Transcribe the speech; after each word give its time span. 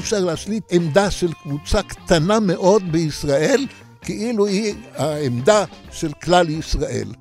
אפשר 0.00 0.18
להשליט 0.18 0.64
עמדה 0.70 1.10
של 1.10 1.32
קבוצה 1.32 1.82
קטנה 1.82 2.40
מאוד 2.40 2.92
בישראל, 2.92 3.66
כאילו 4.02 4.46
היא 4.46 4.74
העמדה 4.94 5.64
של 5.92 6.12
כלל 6.12 6.48
ישראל. 6.48 7.12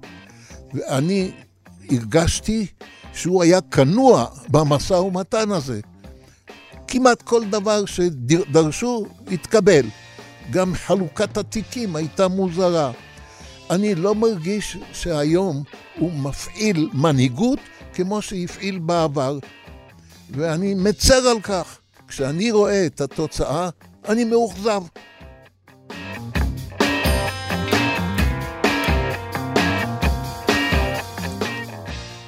ואני 0.73 1.31
הרגשתי 1.91 2.65
שהוא 3.13 3.43
היה 3.43 3.61
כנוע 3.61 4.25
במשא 4.49 4.93
ומתן 4.93 5.51
הזה. 5.51 5.79
כמעט 6.87 7.21
כל 7.21 7.45
דבר 7.45 7.85
שדרשו 7.85 9.05
התקבל. 9.31 9.85
גם 10.51 10.75
חלוקת 10.75 11.37
התיקים 11.37 11.95
הייתה 11.95 12.27
מוזרה. 12.27 12.91
אני 13.69 13.95
לא 13.95 14.15
מרגיש 14.15 14.77
שהיום 14.93 15.63
הוא 15.97 16.13
מפעיל 16.13 16.89
מנהיגות 16.93 17.59
כמו 17.93 18.21
שהפעיל 18.21 18.79
בעבר, 18.79 19.39
ואני 20.29 20.73
מצר 20.73 21.27
על 21.27 21.41
כך. 21.41 21.78
כשאני 22.09 22.51
רואה 22.51 22.85
את 22.85 23.01
התוצאה, 23.01 23.69
אני 24.07 24.23
מאוכזב. 24.23 24.81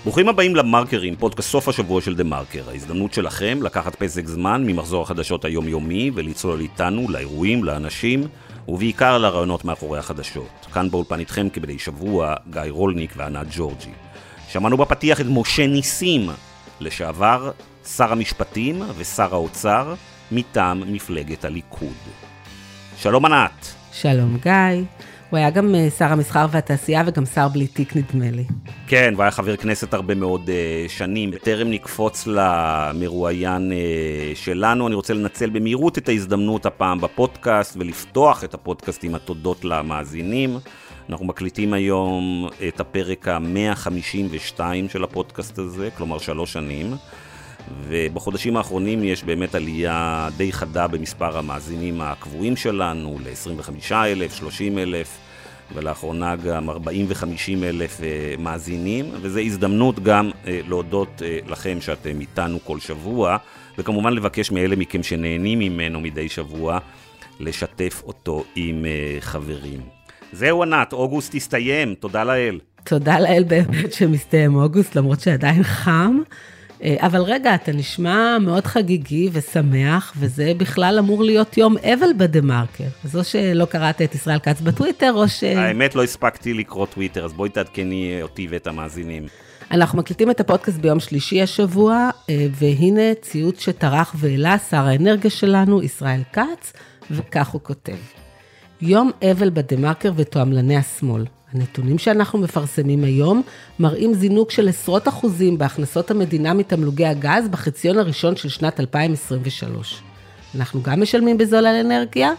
ברוכים 0.03 0.30
הבאים 0.30 0.55
למרקרים, 0.55 1.16
פודקאסט 1.16 1.49
סוף 1.49 1.67
השבוע 1.67 2.02
של 2.02 2.16
דה 2.16 2.23
מרקר. 2.23 2.70
ההזדמנות 2.70 3.13
שלכם 3.13 3.59
לקחת 3.63 3.95
פסק 3.95 4.27
זמן 4.27 4.63
ממחזור 4.67 5.03
החדשות 5.03 5.45
היומיומי 5.45 6.11
ולצלול 6.13 6.59
איתנו 6.59 7.09
לאירועים, 7.09 7.63
לאנשים, 7.63 8.27
ובעיקר 8.67 9.17
לרעיונות 9.17 9.66
מאחורי 9.66 10.00
החדשות. 10.00 10.67
כאן 10.73 10.89
באולפן 10.89 11.20
איתכם 11.20 11.50
כבדי 11.50 11.80
שבוע, 11.80 12.36
גיא 12.50 12.61
רולניק 12.70 13.13
וענת 13.17 13.48
ג'ורג'י. 13.55 13.91
שמענו 14.50 14.77
בפתיח 14.77 15.22
את 15.22 15.25
משה 15.30 15.67
ניסים, 15.67 16.30
לשעבר 16.80 17.52
שר 17.85 18.12
המשפטים 18.12 18.81
ושר 18.97 19.33
האוצר, 19.33 19.94
מטעם 20.31 20.94
מפלגת 20.94 21.45
הליכוד. 21.45 21.97
שלום 22.97 23.25
ענת. 23.25 23.73
שלום 23.92 24.38
גיא. 24.44 24.86
הוא 25.30 25.38
היה 25.38 25.50
גם 25.50 25.75
אה, 25.75 25.89
שר 25.89 26.06
המסחר 26.06 26.45
והתעשייה 26.52 27.03
וגם 27.06 27.25
שר 27.25 27.47
בלי 27.47 27.67
תיק 27.67 27.95
נדמה 27.95 28.31
לי. 28.31 28.45
כן, 28.88 29.14
והיה 29.17 29.31
חבר 29.31 29.56
כנסת 29.58 29.94
הרבה 29.94 30.16
מאוד 30.16 30.50
uh, 30.50 30.91
שנים. 30.91 31.31
בטרם 31.31 31.69
נקפוץ 31.69 32.28
למרואיין 32.28 33.72
uh, 33.72 34.38
שלנו, 34.38 34.88
אני 34.88 34.95
רוצה 34.95 35.13
לנצל 35.13 35.50
במהירות 35.50 35.97
את 35.97 36.09
ההזדמנות 36.09 36.66
הפעם 36.66 37.02
בפודקאסט 37.02 37.78
ולפתוח 37.80 38.44
את 38.44 38.53
הפודקאסט 38.53 39.03
עם 39.03 39.16
התודות 39.16 39.66
למאזינים. 39.66 40.58
אנחנו 41.09 41.25
מקליטים 41.25 41.73
היום 41.73 42.47
את 42.67 42.80
הפרק 42.80 43.28
ה-152 43.28 44.59
של 44.89 45.03
הפודקאסט 45.03 45.59
הזה, 45.59 45.89
כלומר 45.97 46.17
שלוש 46.17 46.53
שנים. 46.53 46.95
ובחודשים 47.88 48.58
האחרונים 48.58 49.04
יש 49.04 49.23
באמת 49.23 49.56
עלייה 49.56 50.30
די 50.38 50.52
חדה 50.52 50.88
במספר 50.88 51.38
המאזינים 51.38 52.02
הקבועים 52.02 52.56
שלנו, 52.56 53.18
ל-25,000, 53.23 54.34
30,000, 54.36 55.18
ולאחרונה 55.73 56.36
גם 56.36 56.70
40 56.70 57.06
ו-50 57.09 57.64
אלף 57.64 58.02
מאזינים, 58.40 59.06
וזו 59.22 59.40
הזדמנות 59.40 60.00
גם 60.00 60.31
אה, 60.48 60.59
להודות 60.68 61.22
אה, 61.26 61.40
לכם 61.48 61.78
שאתם 61.81 62.20
איתנו 62.20 62.59
כל 62.64 62.80
שבוע, 62.80 63.38
וכמובן 63.78 64.14
לבקש 64.14 64.52
מאלה 64.52 64.75
מכם 64.75 65.03
שנהנים 65.03 65.59
ממנו 65.59 66.02
מדי 66.02 66.30
שבוע, 66.30 66.80
לשתף 67.40 68.02
אותו 68.06 68.44
עם 68.56 68.86
אה, 68.86 69.18
חברים. 69.20 69.80
זהו 70.34 70.64
ענת, 70.64 70.94
אוגוסט 70.94 71.36
הסתיים, 71.36 71.96
תודה 71.96 72.23
לאל. 72.23 72.59
תודה 72.84 73.20
לאל 73.20 73.44
באמת 73.48 73.94
שמסתיים 73.94 74.56
אוגוסט, 74.56 74.96
למרות 74.96 75.20
שעדיין 75.20 75.64
חם. 75.64 76.20
אה, 76.84 76.96
אבל 77.00 77.22
רגע, 77.22 77.56
אתה 77.56 77.72
נשמע 77.72 78.38
מאוד 78.42 78.66
חגיגי 78.66 79.30
ושמח, 79.32 80.14
וזה 80.18 80.52
בכלל 80.58 80.96
אמור 81.00 81.24
להיות 81.24 81.58
יום 81.58 81.78
אבל 81.78 82.10
בדה-מרקר. 82.18 82.84
אז 83.03 83.16
או 83.16 83.24
שלא 83.24 83.66
קראת 83.66 84.02
את 84.02 84.16
ישראל 84.16 84.40
כץ 84.40 84.62
בטוויטר, 84.62 85.14
או 85.14 85.28
ש... 85.28 85.44
האמת, 85.44 85.96
לא 85.96 86.03
הספקתי 86.03 86.53
לקרוא 86.53 86.86
טוויטר, 86.86 87.25
אז 87.25 87.34
בואי 87.34 87.50
תעדכני 87.50 88.20
אותי 88.22 88.47
ואת 88.50 88.68
המאזינים. 88.68 89.25
אנחנו 89.72 89.97
מקליטים 89.97 90.31
את 90.31 90.40
הפודקאסט 90.40 90.78
ביום 90.78 91.00
שלישי 91.00 91.41
השבוע, 91.41 92.09
אה, 92.30 92.47
והנה 92.52 93.16
ציוץ 93.22 93.59
שטרח 93.59 94.16
והעלה 94.18 94.58
שר 94.58 94.86
האנרגיה 94.88 95.31
שלנו, 95.31 95.84
ישראל 95.84 96.22
כץ, 96.34 96.74
וכך 97.12 97.47
הוא 97.47 97.62
כותב: 97.64 97.97
יום 98.81 99.12
אבל 99.31 99.50
בדה-מרקר 99.50 100.12
ותועמלני 100.16 100.78
השמאל. 100.78 101.24
הנתונים 101.53 101.97
שאנחנו 101.97 102.39
מפרסמים 102.39 103.03
היום 103.03 103.41
מראים 103.79 104.13
זינוק 104.13 104.51
של 104.51 104.69
עשרות 104.69 105.07
אחוזים 105.07 105.57
בהכנסות 105.57 106.12
המדינה 106.12 106.53
מתמלוגי 106.53 107.06
הגז 107.06 107.47
בחציון 107.47 108.00
הראשון 108.00 108.35
של 108.35 108.50
שנת 108.50 108.79
2023. 108.79 110.01
אנחנו 110.56 110.81
גם 110.81 111.01
משלמים 111.01 111.38
בזול 111.38 111.66
על 111.66 111.75
אנרגיה, 111.85 112.31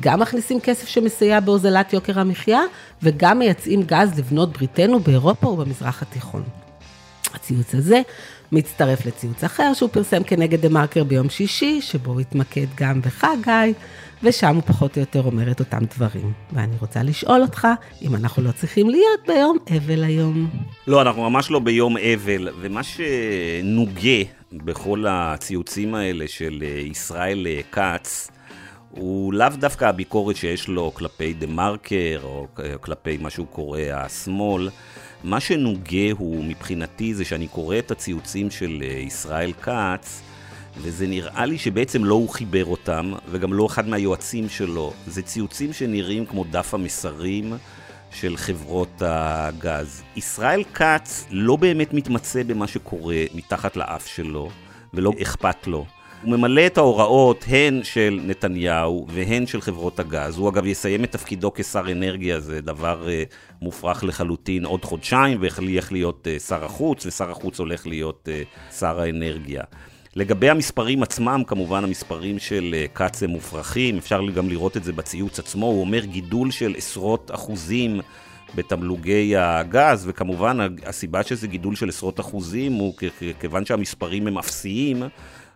גם 0.00 0.20
מכניסים 0.20 0.60
כסף 0.60 0.88
שמסייע 0.88 1.40
בהוזלת 1.40 1.92
יוקר 1.92 2.20
המחיה, 2.20 2.60
וגם 3.02 3.38
מייצאים 3.38 3.82
גז 3.82 4.18
לבנות 4.18 4.52
בריתנו 4.52 5.00
באירופה 5.00 5.46
ובמזרח 5.46 6.02
התיכון. 6.02 6.42
הציוץ 7.34 7.74
הזה 7.74 8.02
מצטרף 8.52 9.06
לציוץ 9.06 9.44
אחר 9.44 9.74
שהוא 9.74 9.90
פרסם 9.92 10.22
כנגד 10.22 10.60
דה 10.60 10.68
מרקר 10.68 11.04
ביום 11.04 11.28
שישי, 11.28 11.80
שבו 11.80 12.12
הוא 12.12 12.20
התמקד 12.20 12.66
גם 12.74 13.00
בך, 13.00 13.26
גיא, 13.44 13.72
ושם 14.22 14.54
הוא 14.54 14.62
פחות 14.66 14.96
או 14.96 15.00
יותר 15.00 15.22
אומר 15.22 15.50
את 15.50 15.60
אותם 15.60 15.84
דברים. 15.96 16.32
ואני 16.52 16.76
רוצה 16.80 17.02
לשאול 17.02 17.42
אותך, 17.42 17.68
אם 18.02 18.14
אנחנו 18.14 18.42
לא 18.42 18.52
צריכים 18.52 18.90
להיות 18.90 19.20
ביום 19.26 19.58
אבל 19.76 20.04
היום. 20.04 20.50
לא, 20.86 21.02
אנחנו 21.02 21.30
ממש 21.30 21.50
לא 21.50 21.58
ביום 21.58 21.96
אבל, 21.96 22.48
ומה 22.60 22.80
שנוגה 22.82 24.22
בכל 24.52 25.04
הציוצים 25.08 25.94
האלה 25.94 26.28
של 26.28 26.62
אה, 26.62 26.80
ישראל 26.80 27.46
אה, 27.46 27.60
כץ, 27.72 28.30
הוא 28.90 29.34
לאו 29.34 29.48
דווקא 29.48 29.84
הביקורת 29.84 30.36
שיש 30.36 30.68
לו 30.68 30.94
כלפי 30.94 31.32
דה 31.32 31.46
מרקר, 31.46 32.20
או 32.22 32.46
כלפי 32.80 33.16
מה 33.16 33.30
שהוא 33.30 33.46
קורא 33.46 33.80
השמאל. 33.92 34.68
מה 35.24 35.40
שנוגה 35.40 36.12
הוא 36.18 36.44
מבחינתי 36.44 37.14
זה 37.14 37.24
שאני 37.24 37.48
קורא 37.48 37.78
את 37.78 37.90
הציוצים 37.90 38.50
של 38.50 38.82
אה, 38.82 38.88
ישראל 38.88 39.52
כץ, 39.52 40.22
וזה 40.76 41.06
נראה 41.06 41.46
לי 41.46 41.58
שבעצם 41.58 42.04
לא 42.04 42.14
הוא 42.14 42.28
חיבר 42.28 42.64
אותם, 42.64 43.12
וגם 43.30 43.52
לא 43.52 43.66
אחד 43.66 43.88
מהיועצים 43.88 44.48
שלו. 44.48 44.92
זה 45.06 45.22
ציוצים 45.22 45.72
שנראים 45.72 46.26
כמו 46.26 46.44
דף 46.44 46.74
המסרים 46.74 47.52
של 48.12 48.36
חברות 48.36 49.02
הגז. 49.04 50.02
ישראל 50.16 50.64
כץ 50.74 51.26
לא 51.30 51.56
באמת 51.56 51.94
מתמצא 51.94 52.42
במה 52.42 52.66
שקורה 52.66 53.24
מתחת 53.34 53.76
לאף 53.76 54.06
שלו, 54.06 54.50
ולא 54.94 55.12
אכפת 55.22 55.66
לו. 55.66 55.86
הוא 56.22 56.30
ממלא 56.30 56.66
את 56.66 56.78
ההוראות 56.78 57.44
הן 57.48 57.80
של 57.82 58.20
נתניהו 58.22 59.06
והן 59.08 59.46
של 59.46 59.60
חברות 59.60 60.00
הגז. 60.00 60.38
הוא 60.38 60.48
אגב 60.48 60.66
יסיים 60.66 61.04
את 61.04 61.12
תפקידו 61.12 61.52
כשר 61.54 61.92
אנרגיה, 61.92 62.40
זה 62.40 62.60
דבר 62.60 63.06
uh, 63.06 63.34
מופרך 63.62 64.04
לחלוטין 64.04 64.64
עוד 64.64 64.84
חודשיים, 64.84 65.38
והולך 65.40 65.92
להיות 65.92 66.26
uh, 66.26 66.40
שר 66.40 66.64
החוץ, 66.64 67.06
ושר 67.06 67.30
החוץ 67.30 67.58
הולך 67.58 67.86
להיות 67.86 68.28
uh, 68.28 68.72
שר 68.74 69.00
האנרגיה. 69.00 69.62
לגבי 70.16 70.50
המספרים 70.50 71.02
עצמם, 71.02 71.42
כמובן 71.46 71.84
המספרים 71.84 72.38
של 72.38 72.74
uh, 72.74 72.96
כץ 72.98 73.22
הם 73.22 73.30
מופרכים, 73.30 73.98
אפשר 73.98 74.20
גם 74.34 74.48
לראות 74.48 74.76
את 74.76 74.84
זה 74.84 74.92
בציוץ 74.92 75.38
עצמו, 75.38 75.66
הוא 75.66 75.80
אומר 75.80 76.04
גידול 76.04 76.50
של 76.50 76.74
עשרות 76.76 77.30
אחוזים 77.34 78.00
בתמלוגי 78.54 79.36
הגז, 79.36 80.04
וכמובן 80.08 80.58
הסיבה 80.86 81.22
שזה 81.22 81.46
גידול 81.46 81.76
של 81.76 81.88
עשרות 81.88 82.20
אחוזים 82.20 82.72
הוא 82.72 82.94
כיוון 83.40 83.64
שהמספרים 83.64 84.26
הם 84.26 84.38
אפסיים. 84.38 85.02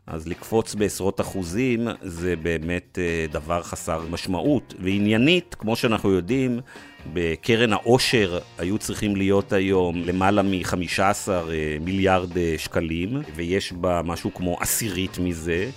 אז 0.06 0.28
לקפוץ 0.28 0.74
בעשרות 0.74 1.20
אחוזים 1.20 1.88
זה 2.02 2.36
באמת 2.36 2.98
אה, 2.98 3.26
דבר 3.30 3.62
חסר 3.62 4.02
משמעות. 4.10 4.74
ועניינית, 4.78 5.54
כמו 5.58 5.76
שאנחנו 5.76 6.10
יודעים, 6.10 6.60
בקרן 7.12 7.72
העושר 7.72 8.38
היו 8.58 8.78
צריכים 8.78 9.16
להיות 9.16 9.52
היום 9.52 9.96
למעלה 9.96 10.42
מ-15 10.42 11.00
אה, 11.28 11.76
מיליארד 11.80 12.38
אה, 12.38 12.54
שקלים, 12.58 13.22
ויש 13.34 13.72
בה 13.72 14.00
משהו 14.04 14.34
כמו 14.34 14.56
עשירית 14.60 15.18
מזה, 15.18 15.70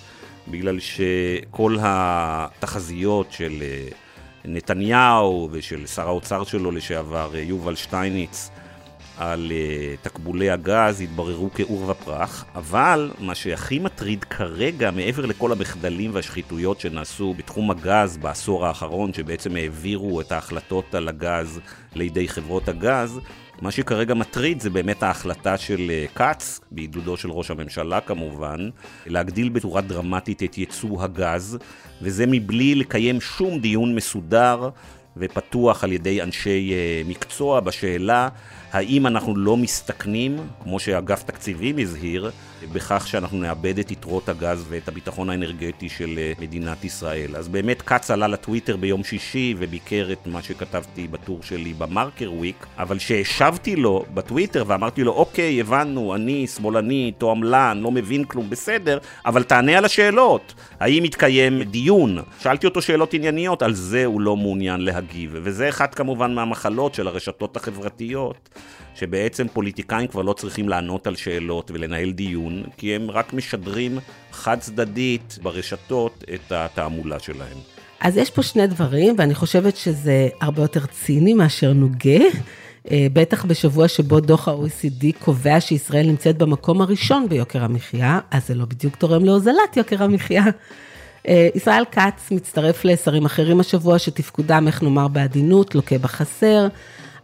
בגלל 0.48 0.80
שכל 0.80 1.78
התחזיות 1.82 3.32
של 3.32 3.64
נתניהו 4.46 5.50
ושל 5.52 5.88
שר 5.88 6.08
האוצר 6.08 6.44
שלו 6.44 6.72
לשעבר, 6.72 7.32
יובל 7.36 7.76
שטייניץ, 7.76 8.50
על 9.18 9.52
uh, 9.52 10.06
תקבולי 10.06 10.50
הגז 10.50 11.02
התבררו 11.02 11.50
כעור 11.56 11.90
ופרח, 11.90 12.46
אבל 12.56 13.12
מה 13.20 13.36
שהכי 13.36 13.80
מטריד 13.80 14.24
כרגע, 14.24 14.92
מעבר 14.92 15.26
לכל 15.26 15.52
המחדלים 15.52 16.12
והשחיתויות 16.14 16.80
שנעשו 16.80 17.34
בתחום 17.38 17.72
הגז 17.72 18.18
בעשור 18.18 18.66
האחרון, 18.66 19.14
שבעצם 19.14 19.56
העבירו 19.56 20.22
את 20.22 20.32
ההחלטות 20.32 20.96
על 20.96 21.08
הגז 21.08 21.60
לידי 21.96 22.28
חברות 22.28 22.68
הגז, 22.68 23.20
מה 23.62 23.72
שכרגע 23.72 24.14
מטריד 24.14 24.62
זה 24.62 24.70
באמת 24.70 25.04
ההחלטה 25.04 25.58
של 25.58 25.92
uh, 25.92 26.18
כץ, 26.18 26.60
בעידודו 26.72 27.18
של 27.18 27.32
ראש 27.32 27.52
הממשלה 27.52 28.02
כמובן, 28.02 28.70
להגדיל 29.06 29.50
בצורה 29.50 29.82
דרמטית 29.82 30.44
את 30.44 30.58
ייצוא 30.58 31.04
הגז, 31.04 31.58
וזה 32.02 32.26
מבלי 32.28 32.76
לקיים 32.76 33.22
שום 33.22 33.60
דיון 33.60 33.96
מסודר 33.96 34.70
ופתוח 35.18 35.84
על 35.84 35.92
ידי 35.92 36.22
אנשי 36.22 36.74
uh, 36.74 37.10
מקצוע 37.10 37.60
בשאלה 37.60 38.30
האם 38.72 39.08
אנחנו 39.08 39.36
לא 39.36 39.58
מסתכנים, 39.58 40.38
כמו 40.64 40.80
שאגף 40.80 41.24
תקציבים 41.24 41.78
הזהיר, 41.80 42.32
בכך 42.74 43.08
שאנחנו 43.08 43.38
נאבד 43.38 43.80
את 43.80 43.92
יתרות 43.92 44.30
הגז 44.30 44.66
ואת 44.70 44.88
הביטחון 44.88 45.30
האנרגטי 45.30 45.90
של 45.90 46.14
אה, 46.18 46.34
מדינת 46.40 46.84
ישראל. 46.84 47.36
אז 47.36 47.48
באמת 47.48 47.82
כץ 47.82 48.12
עלה 48.12 48.28
לטוויטר 48.28 48.78
ביום 48.78 49.04
שישי 49.04 49.56
וביקר 49.58 50.10
את 50.12 50.28
מה 50.28 50.42
שכתבתי 50.42 51.08
בטור 51.08 51.44
שלי 51.44 51.74
במרקר 51.74 52.34
וויק, 52.34 52.66
אבל 52.78 52.98
כשהשבתי 52.98 53.76
לו 53.76 54.06
בטוויטר 54.14 54.64
ואמרתי 54.68 55.04
לו, 55.04 55.12
אוקיי, 55.12 55.62
הבנו, 55.62 56.16
אני 56.16 56.48
שמאלני, 56.48 57.12
תועמלן, 57.18 57.80
לא 57.82 57.92
מבין 57.92 58.24
כלום, 58.24 58.50
בסדר, 58.50 58.98
אבל 59.26 59.44
תענה 59.44 59.78
על 59.78 59.86
השאלות. 59.86 60.54
האם 60.80 61.06
יתקיים 61.06 61.64
דיון? 61.64 62.18
שאלתי 62.40 62.68
אותו 62.68 62.82
שאלות 62.82 63.14
ענייניות, 63.14 63.62
על 63.62 63.74
זה 63.74 64.06
הוא 64.06 64.22
לא 64.22 64.38
מעוניין 64.38 64.82
להגיב. 64.82 65.32
וזה 65.34 65.70
אחד 65.70 65.94
כמובן 65.96 66.34
מהמחלות 66.34 66.94
של 66.94 67.08
הרשתות 67.08 67.58
החברתיות. 67.58 68.50
שבעצם 68.96 69.48
פוליטיקאים 69.54 70.08
כבר 70.08 70.22
לא 70.22 70.34
צריכים 70.34 70.70
לענות 70.70 71.08
על 71.08 71.16
שאלות 71.16 71.72
ולנהל 71.72 72.12
דיון, 72.12 72.64
כי 72.78 72.96
הם 72.96 73.12
רק 73.12 73.34
משדרים 73.34 74.00
חד 74.32 74.60
צדדית 74.60 75.38
ברשתות 75.42 76.24
את 76.34 76.52
התעמולה 76.52 77.20
שלהם. 77.20 77.58
אז 78.00 78.18
יש 78.18 78.30
פה 78.30 78.44
שני 78.44 78.68
דברים, 78.68 79.16
ואני 79.18 79.36
חושבת 79.36 79.78
שזה 79.78 80.28
הרבה 80.42 80.62
יותר 80.62 80.86
ציני 80.86 81.34
מאשר 81.34 81.74
נוגה. 81.74 82.20
אה, 82.92 83.08
בטח 83.14 83.46
בשבוע 83.46 83.88
שבו 83.88 84.20
דוח 84.20 84.48
ה-OECD 84.48 85.06
קובע 85.20 85.62
שישראל 85.62 86.08
נמצאת 86.08 86.38
במקום 86.38 86.82
הראשון 86.82 87.30
ביוקר 87.30 87.64
המחיה, 87.64 88.20
אז 88.32 88.48
זה 88.48 88.56
לא 88.56 88.66
בדיוק 88.66 88.96
תורם 88.96 89.26
להוזלת 89.26 89.78
יוקר 89.78 90.04
המחיה. 90.04 90.44
אה, 91.28 91.50
ישראל 91.56 91.84
כץ 91.92 92.32
מצטרף 92.32 92.86
לשרים 92.86 93.26
אחרים 93.26 93.60
השבוע 93.60 94.00
שתפקודם, 94.00 94.68
איך 94.68 94.84
נאמר 94.84 95.08
בעדינות, 95.08 95.76
לוקה 95.76 95.98
בחסר. 95.98 96.68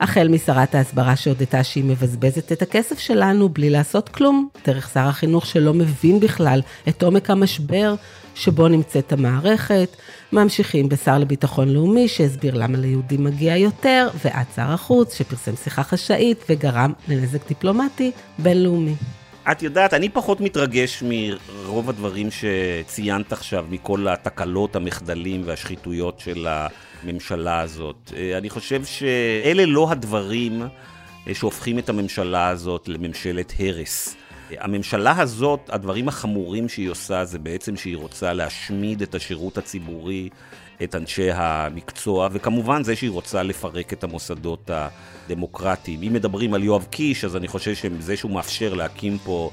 החל 0.04 0.28
משרת 0.28 0.76
ההסברה 0.76 1.16
שהודתה 1.16 1.64
שהיא 1.64 1.84
מבזבזת 1.84 2.52
את 2.52 2.62
הכסף 2.62 3.00
שלנו 3.00 3.50
בלי 3.50 3.70
לעשות 3.70 4.10
כלום, 4.10 4.50
דרך 4.66 4.90
שר 4.94 5.00
החינוך 5.08 5.46
שלא 5.46 5.74
מבין 5.74 6.20
בכלל 6.20 6.62
את 6.88 7.04
עומק 7.04 7.30
המשבר 7.30 7.96
שבו 8.36 8.68
נמצאת 8.68 9.14
המערכת, 9.14 9.90
ממשיכים 10.34 10.90
בשר 10.90 11.18
לביטחון 11.18 11.70
לאומי 11.70 12.08
שהסביר 12.08 12.56
למה 12.56 12.78
ליהודים 12.78 13.24
מגיע 13.24 13.58
יותר, 13.58 14.10
ועד 14.24 14.46
שר 14.56 14.72
החוץ 14.72 15.18
שפרסם 15.18 15.56
שיחה 15.56 15.84
חשאית 15.84 16.44
וגרם 16.50 16.94
לנזק 17.08 17.48
דיפלומטי 17.48 18.12
בינלאומי. 18.40 18.96
את 19.52 19.64
יודעת, 19.64 19.94
אני 19.94 20.10
פחות 20.10 20.42
מתרגש 20.42 21.04
מרוב 21.06 21.90
הדברים 21.90 22.30
שציינת 22.32 23.32
עכשיו, 23.32 23.66
מכל 23.70 24.08
התקלות, 24.08 24.76
המחדלים 24.76 25.42
והשחיתויות 25.46 26.20
של 26.20 26.48
הממשלה 26.50 27.60
הזאת. 27.60 28.14
אה, 28.16 28.38
אני 28.38 28.50
חושב 28.50 28.86
שאלה 28.86 29.66
לא 29.66 29.92
הדברים 29.92 30.62
אה, 31.28 31.34
שהופכים 31.36 31.80
את 31.80 31.90
הממשלה 31.90 32.48
הזאת 32.48 32.88
לממשלת 32.88 33.54
הרס. 33.60 34.16
הממשלה 34.60 35.22
הזאת, 35.22 35.70
הדברים 35.70 36.08
החמורים 36.08 36.70
שהיא 36.70 36.90
עושה 36.90 37.26
זה 37.26 37.40
בעצם 37.40 37.76
שהיא 37.76 37.98
רוצה 37.98 38.34
להשמיד 38.34 39.02
את 39.02 39.16
השירות 39.16 39.58
הציבורי, 39.58 40.30
את 40.84 40.96
אנשי 40.96 41.32
המקצוע, 41.32 42.30
וכמובן 42.32 42.84
זה 42.84 42.96
שהיא 42.96 43.12
רוצה 43.12 43.44
לפרק 43.44 43.94
את 43.94 44.04
המוסדות 44.04 44.70
הדמוקרטיים. 44.74 46.00
אם 46.04 46.14
מדברים 46.14 46.54
על 46.54 46.64
יואב 46.64 46.88
קיש, 46.90 47.26
אז 47.26 47.36
אני 47.36 47.48
חושב 47.48 47.76
שזה 47.76 48.18
שהוא 48.18 48.32
מאפשר 48.32 48.74
להקים 48.74 49.18
פה 49.18 49.50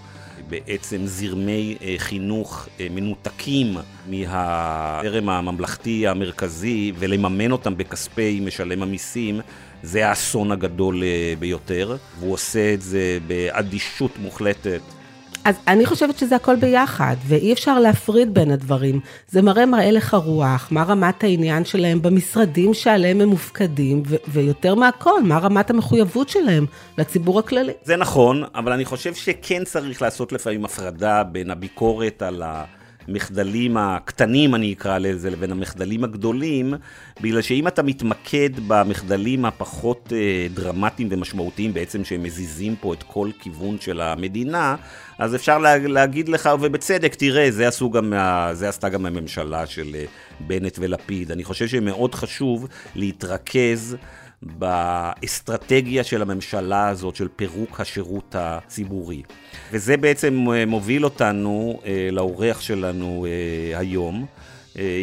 בעצם 0.49 1.07
זרמי 1.07 1.77
אה, 1.83 1.95
חינוך 1.99 2.69
אה, 2.81 2.87
מנותקים 2.91 3.77
מהזרם 4.07 5.29
הממלכתי 5.29 6.07
המרכזי 6.09 6.93
ולממן 6.99 7.53
אותם 7.53 7.77
בכספי 7.77 8.41
משלם 8.41 8.83
המיסים, 8.83 9.41
זה 9.83 10.09
האסון 10.09 10.53
הגדול 10.53 11.03
אה, 11.03 11.35
ביותר, 11.39 11.97
והוא 12.19 12.33
עושה 12.33 12.75
את 12.75 12.83
זה 12.83 13.19
באדישות 13.27 14.19
מוחלטת. 14.19 14.81
אז 15.45 15.57
אני 15.69 15.87
חושבת 15.87 16.19
שזה 16.19 16.37
הכל 16.37 16.57
ביחד, 16.57 17.17
ואי 17.27 17.53
אפשר 17.53 17.79
להפריד 17.79 18.35
בין 18.35 18.51
הדברים. 18.51 19.01
זה 19.29 19.43
מראה 19.43 19.67
מראה 19.67 19.89
הלך 19.89 20.15
הרוח, 20.15 20.69
מה 20.71 20.83
רמת 20.83 21.25
העניין 21.25 21.65
שלהם 21.65 22.03
במשרדים 22.03 22.75
שעליהם 22.75 23.21
הם 23.21 23.29
מופקדים, 23.29 24.03
ו- 24.07 24.17
ויותר 24.29 24.75
מהכל, 24.75 25.23
מה 25.23 25.39
רמת 25.39 25.71
המחויבות 25.71 26.29
שלהם 26.29 26.67
לציבור 26.99 27.39
הכללי. 27.39 27.73
זה 27.85 27.97
נכון, 27.97 28.45
אבל 28.55 28.73
אני 28.73 28.85
חושב 28.85 29.15
שכן 29.15 29.65
צריך 29.65 30.03
לעשות 30.03 30.33
לפעמים 30.33 30.65
הפרדה 30.65 31.23
בין 31.25 31.51
הביקורת 31.51 32.23
על 32.23 32.43
ה... 32.43 32.65
המחדלים 33.11 33.77
הקטנים, 33.77 34.55
אני 34.55 34.73
אקרא 34.73 34.99
לזה, 34.99 35.31
לבין 35.31 35.53
המחדלים 35.53 36.05
הגדולים, 36.05 36.75
בגלל 37.21 37.43
שאם 37.43 37.69
אתה 37.69 37.83
מתמקד 37.83 38.51
במחדלים 38.67 39.45
הפחות 39.45 40.13
אה, 40.17 40.47
דרמטיים 40.55 41.09
ומשמעותיים 41.11 41.75
בעצם, 41.75 42.05
שהם 42.05 42.23
מזיזים 42.23 42.77
פה 42.81 42.95
את 42.95 43.03
כל 43.03 43.31
כיוון 43.41 43.81
של 43.81 44.01
המדינה, 44.01 44.77
אז 45.19 45.35
אפשר 45.35 45.59
לה, 45.59 45.79
להגיד 45.79 46.29
לך, 46.29 46.51
ובצדק, 46.61 47.15
תראה, 47.15 47.51
זה, 47.51 47.69
עשו 47.69 47.91
גם, 47.91 48.13
זה 48.53 48.69
עשתה 48.69 48.89
גם 48.89 49.07
הממשלה 49.07 49.67
של 49.67 49.95
אה, 49.95 50.05
בנט 50.41 50.79
ולפיד. 50.81 51.31
אני 51.31 51.45
חושב 51.45 51.69
שמאוד 51.69 52.15
חשוב 52.15 52.69
להתרכז 52.95 53.97
באסטרטגיה 54.43 56.05
של 56.05 56.23
הממשלה 56.23 56.89
הזאת, 56.89 57.17
של 57.17 57.29
פירוק 57.37 57.81
השירות 57.81 58.35
הציבורי. 58.39 59.23
וזה 59.73 59.97
בעצם 59.97 60.47
אה, 60.53 60.67
מוביל 60.67 61.05
אותנו 61.05 61.81
אה, 61.87 62.09
לאורח 62.13 62.61
שלנו 62.61 63.27
אה, 63.27 63.79
היום. 63.79 64.27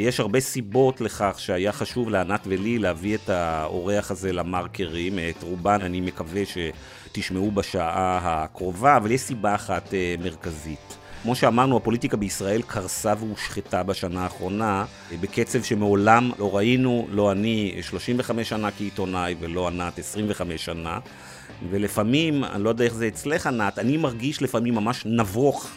יש 0.04 0.20
הרבה 0.20 0.40
סיבות 0.40 1.02
לכך 1.02 1.36
שהיה 1.38 1.72
חשוב 1.72 2.10
לענת 2.10 2.40
ולי 2.48 2.80
להביא 2.80 3.16
את 3.16 3.30
האורח 3.30 4.12
הזה 4.12 4.34
למרקרים, 4.34 5.20
את 5.30 5.44
רובן 5.44 5.80
אני 5.82 6.02
מקווה 6.02 6.42
שתשמעו 6.46 7.52
בשעה 7.52 8.20
הקרובה, 8.24 8.98
אבל 8.98 9.12
יש 9.12 9.22
סיבה 9.22 9.56
אחת 9.56 9.94
מרכזית. 10.20 10.98
כמו 11.28 11.36
שאמרנו, 11.36 11.78
הפוליטיקה 11.78 12.18
בישראל 12.18 12.62
קרסה 12.62 13.14
והושחתה 13.20 13.84
בשנה 13.84 14.24
האחרונה 14.24 14.86
בקצב 15.22 15.64
שמעולם 15.64 16.32
לא 16.40 16.56
ראינו, 16.56 17.08
לא 17.12 17.32
אני 17.32 17.76
35 17.82 18.50
שנה 18.50 18.72
כעיתונאי 18.72 19.36
ולא 19.40 19.68
ענת 19.68 20.00
25 20.00 20.66
שנה. 20.66 21.00
ולפעמים, 21.70 22.44
אני 22.44 22.64
לא 22.64 22.70
יודע 22.70 22.86
איך 22.86 22.94
זה 22.94 23.08
אצלך 23.08 23.48
ענת, 23.48 23.80
אני 23.80 23.98
מרגיש 23.98 24.42
לפעמים 24.42 24.76
ממש 24.76 25.04
נבוך 25.06 25.70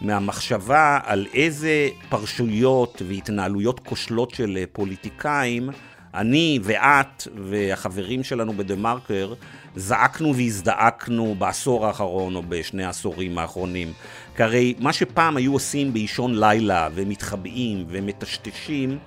מהמחשבה 0.00 0.98
על 1.04 1.26
איזה 1.34 1.88
פרשויות 2.08 3.02
והתנהלויות 3.06 3.80
כושלות 3.80 4.30
של 4.30 4.58
פוליטיקאים 4.72 5.70
אני 6.14 6.58
ואת 6.62 7.28
והחברים 7.44 8.24
שלנו 8.24 8.52
בדה 8.52 8.76
מרקר 8.76 9.34
זעקנו 9.76 10.36
והזדעקנו 10.36 11.34
בעשור 11.38 11.86
האחרון 11.86 12.36
או 12.36 12.42
בשני 12.48 12.84
העשורים 12.84 13.38
האחרונים. 13.38 13.92
כי 14.36 14.42
הרי 14.42 14.74
מה 14.78 14.92
שפעם 14.92 15.36
היו 15.36 15.52
עושים 15.52 15.92
באישון 15.92 16.40
לילה 16.40 16.88
ומתחבאים 16.94 17.84
ומטשטשים, 17.88 18.98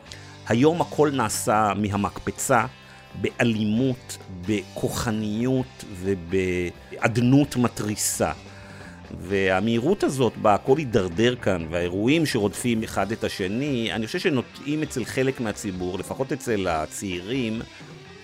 היום 0.48 0.82
הכל 0.82 1.12
נעשה 1.13 1.74
מהמקפצה 1.75 2.65
באלימות, 3.15 4.18
בכוחניות 4.48 5.86
ובאדנות 6.01 7.56
מתריסה. 7.56 8.32
והמהירות 9.20 10.03
הזאת 10.03 10.38
בה 10.38 10.53
הכל 10.53 10.77
הידרדר 10.77 11.36
כאן, 11.36 11.65
והאירועים 11.70 12.25
שרודפים 12.25 12.84
אחד 12.84 13.12
את 13.12 13.24
השני, 13.24 13.94
אני 13.94 14.06
חושב 14.06 14.20
שנוטעים 14.20 14.84
אצל 14.84 15.06
חלק 15.06 15.39
מהציבור, 15.39 16.00
לפחות 16.00 16.32
אצל 16.32 16.68
הצעירים, 16.68 17.62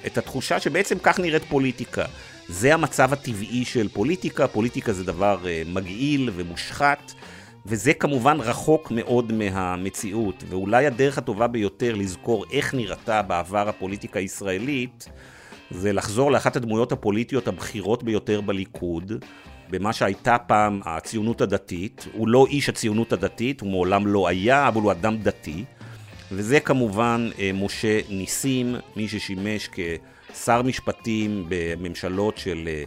את 0.05 0.17
התחושה 0.17 0.59
שבעצם 0.59 0.97
כך 1.03 1.19
נראית 1.19 1.43
פוליטיקה. 1.43 2.05
זה 2.49 2.73
המצב 2.73 3.13
הטבעי 3.13 3.65
של 3.65 3.89
פוליטיקה, 3.89 4.47
פוליטיקה 4.47 4.93
זה 4.93 5.03
דבר 5.03 5.47
אה, 5.47 5.61
מגעיל 5.65 6.29
ומושחת, 6.33 7.13
וזה 7.65 7.93
כמובן 7.93 8.37
רחוק 8.39 8.91
מאוד 8.91 9.31
מהמציאות, 9.31 10.43
ואולי 10.49 10.87
הדרך 10.87 11.17
הטובה 11.17 11.47
ביותר 11.47 11.95
לזכור 11.95 12.45
איך 12.51 12.73
נראתה 12.73 13.21
בעבר 13.21 13.69
הפוליטיקה 13.69 14.19
הישראלית, 14.19 15.09
זה 15.71 15.93
לחזור 15.93 16.31
לאחת 16.31 16.55
הדמויות 16.55 16.91
הפוליטיות 16.91 17.47
הבכירות 17.47 18.03
ביותר 18.03 18.41
בליכוד, 18.41 19.11
במה 19.69 19.93
שהייתה 19.93 20.37
פעם 20.37 20.81
הציונות 20.85 21.41
הדתית. 21.41 22.07
הוא 22.13 22.27
לא 22.27 22.45
איש 22.49 22.69
הציונות 22.69 23.13
הדתית, 23.13 23.61
הוא 23.61 23.71
מעולם 23.71 24.07
לא 24.07 24.27
היה, 24.27 24.67
אבל 24.67 24.81
הוא 24.81 24.91
אדם 24.91 25.17
דתי. 25.17 25.65
וזה 26.31 26.59
כמובן 26.59 27.29
אה, 27.39 27.51
משה 27.53 27.99
ניסים, 28.09 28.75
מי 28.95 29.07
ששימש 29.07 29.69
כשר 29.71 30.61
משפטים 30.61 31.45
בממשלות 31.49 32.37
של 32.37 32.63
אה, 32.67 32.83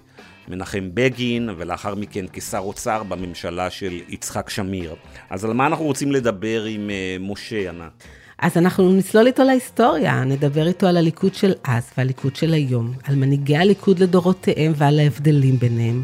מנחם 0.49 0.89
בגין, 0.95 1.51
ולאחר 1.57 1.95
מכן 1.95 2.25
כשר 2.33 2.59
אוצר 2.59 3.03
בממשלה 3.03 3.71
של 3.71 4.01
יצחק 4.09 4.51
שמיר. 4.51 4.95
אז 5.31 5.45
על 5.45 5.53
מה 5.53 5.67
אנחנו 5.67 5.85
רוצים 5.85 6.13
לדבר 6.13 6.65
עם 6.65 6.91
אה, 6.91 7.17
משה, 7.21 7.69
ענת? 7.69 8.05
אז 8.39 8.57
אנחנו 8.57 8.93
נצלול 8.93 9.27
איתו 9.27 9.45
להיסטוריה, 9.45 10.25
נדבר 10.25 10.67
איתו 10.67 10.87
על 10.87 10.97
הליכוד 10.97 11.35
של 11.35 11.53
אז 11.65 11.91
והליכוד 11.99 12.37
של 12.37 12.55
היום, 12.55 12.93
על 13.05 13.15
מנהיגי 13.15 13.57
הליכוד 13.57 13.99
לדורותיהם 13.99 14.73
ועל 14.77 14.99
ההבדלים 14.99 15.59
ביניהם. 15.59 16.03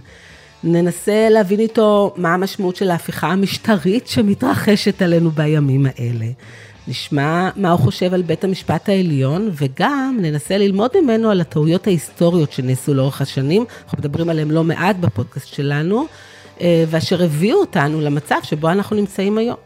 ננסה 0.64 1.28
להבין 1.31 1.61
איתו 1.61 2.14
מה 2.16 2.35
המשמעות 2.35 2.76
של 2.76 2.90
ההפיכה 2.90 3.26
המשטרית 3.26 4.07
שמתרחשת 4.07 5.02
עלינו 5.02 5.31
בימים 5.31 5.87
האלה. 5.87 6.26
נשמע 6.88 7.50
מה 7.57 7.71
הוא 7.71 7.81
חושב 7.81 8.14
על 8.14 8.23
בית 8.23 8.45
המשפט 8.45 8.88
העליון, 8.88 9.50
וגם 9.52 10.19
ננסה 10.23 10.59
ללמוד 10.59 10.90
ממנו 11.02 11.31
על 11.31 11.40
הטעויות 11.40 11.87
ההיסטוריות 11.87 12.52
שנעשו 12.52 12.95
לאורך 12.95 13.21
השנים, 13.21 13.64
אנחנו 13.85 13.99
מדברים 13.99 14.28
עליהן 14.28 14.50
לא 14.50 14.64
מעט 14.64 14.97
בפודקאסט 14.97 15.47
שלנו, 15.47 16.07
אה, 16.61 16.85
ואשר 16.90 17.23
הביאו 17.23 17.61
אותנו 17.61 18.00
למצב 18.00 18.37
שבו 18.43 18.71
אנחנו 18.71 18.97
נמצאים 18.97 19.38
היום. 19.38 19.57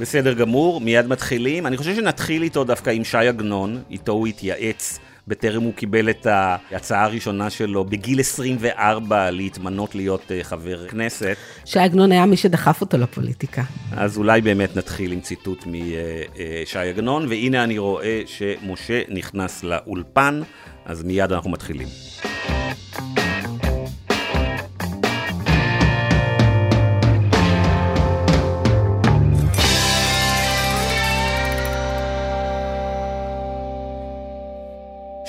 בסדר 0.00 0.32
גמור, 0.32 0.80
מיד 0.80 1.06
מתחילים. 1.06 1.66
אני 1.66 1.76
חושב 1.76 1.94
שנתחיל 1.94 2.42
איתו 2.42 2.64
דווקא 2.64 2.90
עם 2.90 3.04
שי 3.04 3.16
עגנון, 3.16 3.82
איתו 3.90 4.12
הוא 4.12 4.26
התייעץ 4.26 4.98
בטרם 5.28 5.62
הוא 5.62 5.74
קיבל 5.74 6.10
את 6.10 6.26
ההצעה 6.26 7.04
הראשונה 7.04 7.50
שלו 7.50 7.84
בגיל 7.84 8.20
24 8.20 9.30
להתמנות 9.30 9.94
להיות 9.94 10.32
אה, 10.32 10.44
חבר 10.44 10.88
כנסת. 10.88 11.36
שי 11.64 11.78
עגנון 11.78 12.12
היה 12.12 12.26
מי 12.26 12.36
שדחף 12.36 12.80
אותו 12.80 12.98
לפוליטיקה. 12.98 13.62
אז 13.96 14.18
אולי 14.18 14.40
באמת 14.40 14.76
נתחיל 14.76 15.12
עם 15.12 15.20
ציטוט 15.20 15.64
משי 15.66 16.78
עגנון, 16.78 17.26
והנה 17.28 17.64
אני 17.64 17.78
רואה 17.78 18.22
שמשה 18.26 19.02
נכנס 19.08 19.64
לאולפן, 19.64 20.40
אז 20.84 21.02
מיד 21.02 21.32
אנחנו 21.32 21.50
מתחילים. 21.50 21.88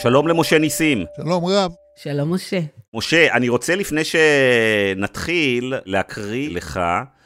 שלום 0.05 0.27
למשה 0.27 0.59
ניסים. 0.59 1.05
שלום 1.17 1.45
רב. 1.45 1.71
שלום 2.03 2.33
משה. 2.33 2.59
משה, 2.93 3.33
אני 3.33 3.49
רוצה 3.49 3.75
לפני 3.75 4.01
שנתחיל 4.03 5.73
להקריא 5.85 6.49
לך 6.49 6.79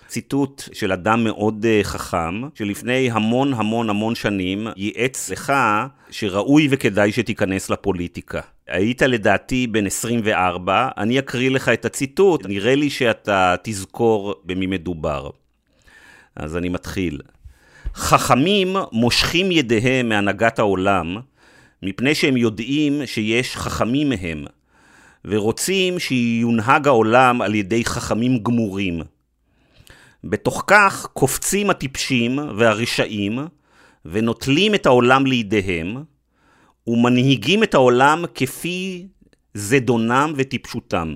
ציטוט 0.07 0.63
של 0.73 0.91
אדם 0.91 1.23
מאוד 1.23 1.65
אה, 1.65 1.79
חכם, 1.83 2.41
שלפני 2.55 3.11
המון 3.11 3.53
המון 3.53 3.89
המון 3.89 4.15
שנים 4.15 4.67
ייעץ 4.77 5.29
לך 5.29 5.53
שראוי 6.11 6.67
וכדאי 6.71 7.11
שתיכנס 7.11 7.69
לפוליטיקה. 7.69 8.41
היית 8.67 9.01
לדעתי 9.01 9.67
בן 9.67 9.85
24, 9.85 10.89
אני 10.97 11.19
אקריא 11.19 11.49
לך 11.49 11.69
את 11.69 11.85
הציטוט, 11.85 12.45
נראה 12.45 12.75
לי 12.75 12.89
שאתה 12.89 13.55
תזכור 13.63 14.35
במי 14.43 14.67
מדובר. 14.67 15.29
אז 16.35 16.57
אני 16.57 16.69
מתחיל. 16.69 17.21
חכמים 17.95 18.75
מושכים 18.91 19.51
ידיהם 19.51 20.09
מהנהגת 20.09 20.59
העולם, 20.59 21.17
מפני 21.83 22.15
שהם 22.15 22.37
יודעים 22.37 23.05
שיש 23.05 23.55
חכמים 23.55 24.09
מהם, 24.09 24.45
ורוצים 25.25 25.99
שיונהג 25.99 26.87
העולם 26.87 27.41
על 27.41 27.55
ידי 27.55 27.85
חכמים 27.85 28.43
גמורים. 28.43 29.01
בתוך 30.23 30.63
כך 30.67 31.07
קופצים 31.13 31.69
הטיפשים 31.69 32.39
והרשעים, 32.57 33.39
ונוטלים 34.05 34.75
את 34.75 34.85
העולם 34.85 35.25
לידיהם, 35.25 36.03
ומנהיגים 36.87 37.63
את 37.63 37.73
העולם 37.73 38.25
כפי 38.35 39.07
זדונם 39.53 40.33
וטיפשותם. 40.35 41.15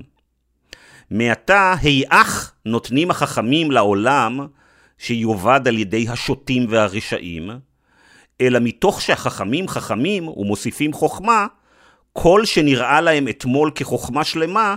מעתה 1.12 1.76
היאך 1.82 2.54
נותנים 2.66 3.12
החכמים 3.12 3.72
לעולם 3.72 4.40
שיובד 4.98 5.62
על 5.68 5.78
ידי 5.80 6.10
השוטים 6.10 6.66
והרשעים, 6.70 7.50
אלא 8.42 8.60
מתוך 8.60 9.02
שהחכמים 9.02 9.68
חכמים 9.68 10.28
ומוסיפים 10.28 10.94
חוכמה, 10.94 11.48
כל 12.14 12.46
שנראה 12.46 13.02
להם 13.02 13.28
אתמול 13.28 13.72
כחוכמה 13.76 14.24
שלמה, 14.24 14.76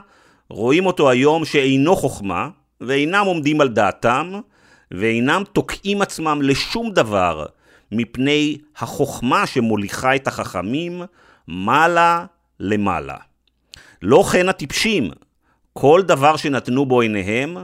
רואים 0.51 0.87
אותו 0.87 1.11
היום 1.11 1.45
שאינו 1.45 1.97
חוכמה, 1.97 2.49
ואינם 2.81 3.25
עומדים 3.27 3.61
על 3.61 3.69
דעתם, 3.69 4.41
ואינם 4.91 5.43
תוקעים 5.53 6.03
עצמם 6.03 6.43
לשום 6.43 6.91
דבר, 6.91 7.47
מפני 7.93 8.59
החוכמה 8.77 9.47
שמוליכה 9.47 10.17
את 10.17 10.27
החכמים 10.27 11.03
מעלה 11.49 12.25
למעלה. 12.61 13.17
לא 14.03 14.25
כן 14.33 14.49
הטיפשים, 14.49 15.11
כל 15.73 16.03
דבר 16.03 16.37
שנתנו 16.37 16.87
בו 16.87 17.01
עיניהם, 17.01 17.57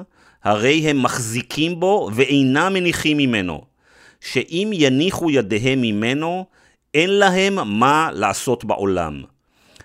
הרי 0.44 0.90
הם 0.90 1.02
מחזיקים 1.02 1.80
בו 1.80 2.10
ואינם 2.14 2.72
מניחים 2.74 3.16
ממנו. 3.16 3.71
שאם 4.22 4.70
יניחו 4.72 5.30
ידיהם 5.30 5.80
ממנו, 5.80 6.46
אין 6.94 7.10
להם 7.10 7.78
מה 7.78 8.10
לעשות 8.12 8.64
בעולם. 8.64 9.22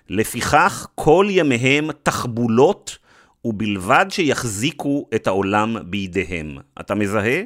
לפיכך 0.08 0.86
כל 0.94 1.26
ימיהם 1.30 1.92
תחבולות, 1.92 2.98
ובלבד 3.44 4.06
שיחזיקו 4.08 5.08
את 5.14 5.26
העולם 5.26 5.76
בידיהם. 5.90 6.58
אתה 6.80 6.94
מזהה? 6.94 7.42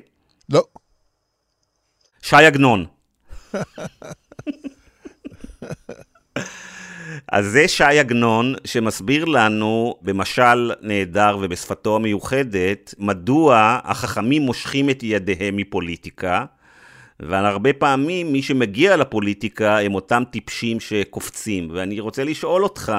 לא. 0.49 0.62
שי 2.22 2.37
עגנון. 2.37 2.87
אז 7.32 7.46
זה 7.46 7.68
שי 7.68 7.84
עגנון 7.84 8.54
שמסביר 8.64 9.25
לנו 9.25 9.96
במשל 10.02 10.72
נהדר 10.80 11.38
ובשפתו 11.42 11.96
המיוחדת, 11.96 12.94
מדוע 12.99 13.80
החכמים 13.84 14.42
מושכים 14.42 14.90
את 14.90 15.02
ידיהם 15.02 15.56
מפוליטיקה, 15.56 16.44
והרבה 17.21 17.73
פעמים 17.73 18.33
מי 18.33 18.42
שמגיע 18.42 18.97
לפוליטיקה 18.97 19.78
הם 19.78 19.95
אותם 19.95 20.23
טיפשים 20.31 20.81
שקופצים. 20.81 21.71
ואני 21.73 22.00
רוצה 22.00 22.25
לשאול 22.25 22.64
אותך, 22.64 22.92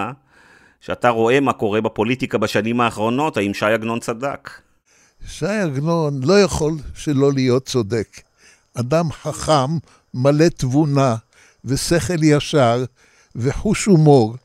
שאתה 0.82 1.10
רואה 1.10 1.40
מה 1.40 1.54
קורה 1.54 1.82
בפוליטיקה 1.82 2.38
בשנים 2.38 2.82
האחרונות, 2.82 3.38
האם 3.38 3.54
שי 3.54 3.66
עגנון 3.66 4.00
צדק? 4.00 4.50
שי 5.28 5.46
עגנון 5.46 6.24
לא 6.24 6.42
יכול 6.42 6.74
שלא 6.96 7.34
להיות 7.34 7.66
צודק. 7.66 8.22
אדם 8.74 9.12
חכם, 9.12 9.78
מלא 10.14 10.48
תבונה 10.48 11.16
ושכל 11.66 12.24
ישר 12.24 12.84
וחוש 13.36 13.86
הומור, 13.86 14.36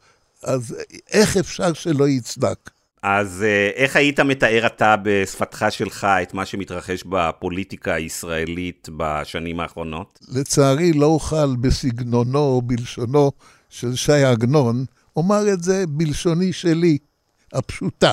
אז 0.42 0.76
איך 1.12 1.36
אפשר 1.36 1.72
שלא 1.72 2.08
יצדק? 2.08 2.70
אז 3.02 3.42
אה, 3.42 3.70
איך 3.74 3.96
היית 3.96 4.20
מתאר 4.20 4.66
אתה 4.66 4.94
בשפתך 5.02 5.66
שלך 5.70 6.06
את 6.22 6.34
מה 6.34 6.46
שמתרחש 6.46 7.04
בפוליטיקה 7.04 7.94
הישראלית 7.94 8.88
בשנים 8.96 9.60
האחרונות? 9.60 10.18
לצערי 10.28 10.92
לא 10.92 11.06
אוכל 11.06 11.56
בסגנונו 11.56 12.38
או 12.38 12.62
בלשונו 12.62 13.32
של 13.68 13.94
שי 13.94 14.24
עגנון, 14.24 14.84
אומר 15.16 15.52
את 15.52 15.62
זה 15.62 15.84
בלשוני 15.88 16.52
שלי, 16.52 16.98
הפשוטה. 17.52 18.12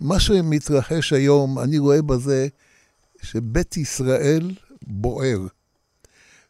מה 0.00 0.20
שמתרחש 0.20 1.12
היום, 1.12 1.58
אני 1.58 1.78
רואה 1.78 2.02
בזה 2.02 2.48
שבית 3.22 3.76
ישראל 3.76 4.50
בוער. 4.82 5.38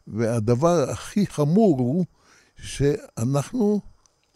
והדבר 0.07 0.89
הכי 0.89 1.27
חמור 1.27 1.79
הוא 1.79 2.05
שאנחנו 2.63 3.81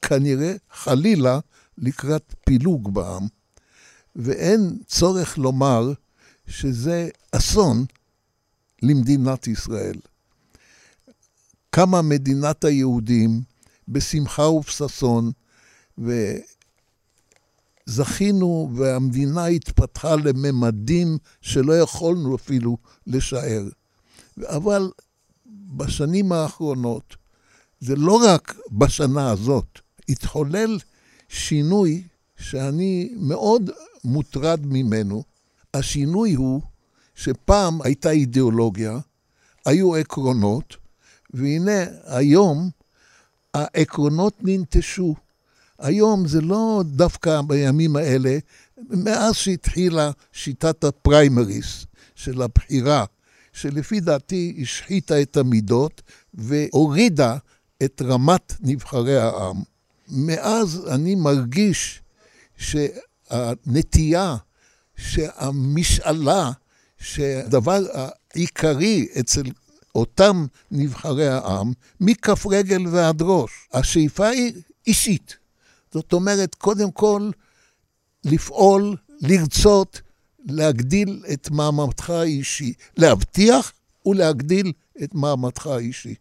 כנראה, 0.01 0.53
חלילה, 0.71 1.39
לקראת 1.77 2.35
פילוג 2.45 2.93
בעם, 2.93 3.27
ואין 4.15 4.77
צורך 4.87 5.37
לומר 5.37 5.93
שזה 6.47 7.09
אסון 7.31 7.85
למדינת 8.81 9.47
ישראל. 9.47 9.99
קמה 11.69 12.01
מדינת 12.01 12.63
היהודים 12.63 13.41
בשמחה 13.87 14.49
ובששון, 14.49 15.31
וזכינו 17.87 18.71
והמדינה 18.75 19.45
התפתחה 19.45 20.15
לממדים 20.15 21.17
שלא 21.41 21.73
יכולנו 21.73 22.35
אפילו 22.35 22.77
לשער. 23.07 23.63
אבל 24.43 24.91
בשנים 25.47 26.31
האחרונות, 26.31 27.15
זה 27.79 27.95
לא 27.95 28.19
רק 28.25 28.55
בשנה 28.71 29.31
הזאת, 29.31 29.79
התחולל 30.09 30.77
שינוי 31.29 32.03
שאני 32.37 33.09
מאוד 33.15 33.69
מוטרד 34.03 34.65
ממנו. 34.65 35.23
השינוי 35.73 36.33
הוא 36.33 36.61
שפעם 37.15 37.81
הייתה 37.81 38.11
אידיאולוגיה, 38.11 38.99
היו 39.65 39.95
עקרונות, 39.95 40.77
והנה 41.33 41.83
היום 42.05 42.69
העקרונות 43.53 44.33
ננטשו. 44.41 45.15
היום 45.79 46.27
זה 46.27 46.41
לא 46.41 46.83
דווקא 46.85 47.41
בימים 47.41 47.95
האלה, 47.95 48.37
מאז 48.89 49.35
שהתחילה 49.35 50.11
שיטת 50.31 50.83
הפריימריס 50.83 51.85
של 52.15 52.41
הבחירה, 52.41 53.05
שלפי 53.53 53.99
דעתי 53.99 54.57
השחיתה 54.61 55.21
את 55.21 55.37
המידות 55.37 56.01
והורידה 56.33 57.37
את 57.83 58.01
רמת 58.05 58.53
נבחרי 58.61 59.17
העם. 59.17 59.74
מאז 60.07 60.87
אני 60.87 61.15
מרגיש 61.15 62.01
שהנטייה, 62.57 64.35
שהמשאלה, 64.97 66.51
שהדבר 66.97 67.83
העיקרי 67.93 69.07
אצל 69.19 69.43
אותם 69.95 70.45
נבחרי 70.71 71.27
העם, 71.27 71.73
מכף 71.99 72.45
רגל 72.45 72.87
ועד 72.87 73.21
ראש, 73.21 73.51
השאיפה 73.73 74.27
היא 74.27 74.53
אישית. 74.87 75.37
זאת 75.93 76.13
אומרת, 76.13 76.55
קודם 76.55 76.91
כל, 76.91 77.31
לפעול, 78.23 78.95
לרצות, 79.21 80.01
להגדיל 80.45 81.23
את 81.33 81.51
מעמדך 81.51 82.09
האישי, 82.09 82.73
להבטיח 82.97 83.73
ולהגדיל 84.05 84.71
את 85.03 85.15
מעמדך 85.15 85.67
האישי. 85.67 86.15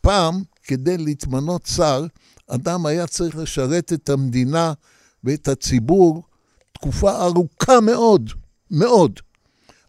פעם, 0.00 0.42
כדי 0.62 0.98
להתמנות 0.98 1.66
שר, 1.66 2.06
אדם 2.48 2.86
היה 2.86 3.06
צריך 3.06 3.36
לשרת 3.36 3.92
את 3.92 4.08
המדינה 4.08 4.72
ואת 5.24 5.48
הציבור 5.48 6.22
תקופה 6.72 7.24
ארוכה 7.24 7.80
מאוד, 7.80 8.30
מאוד. 8.70 9.20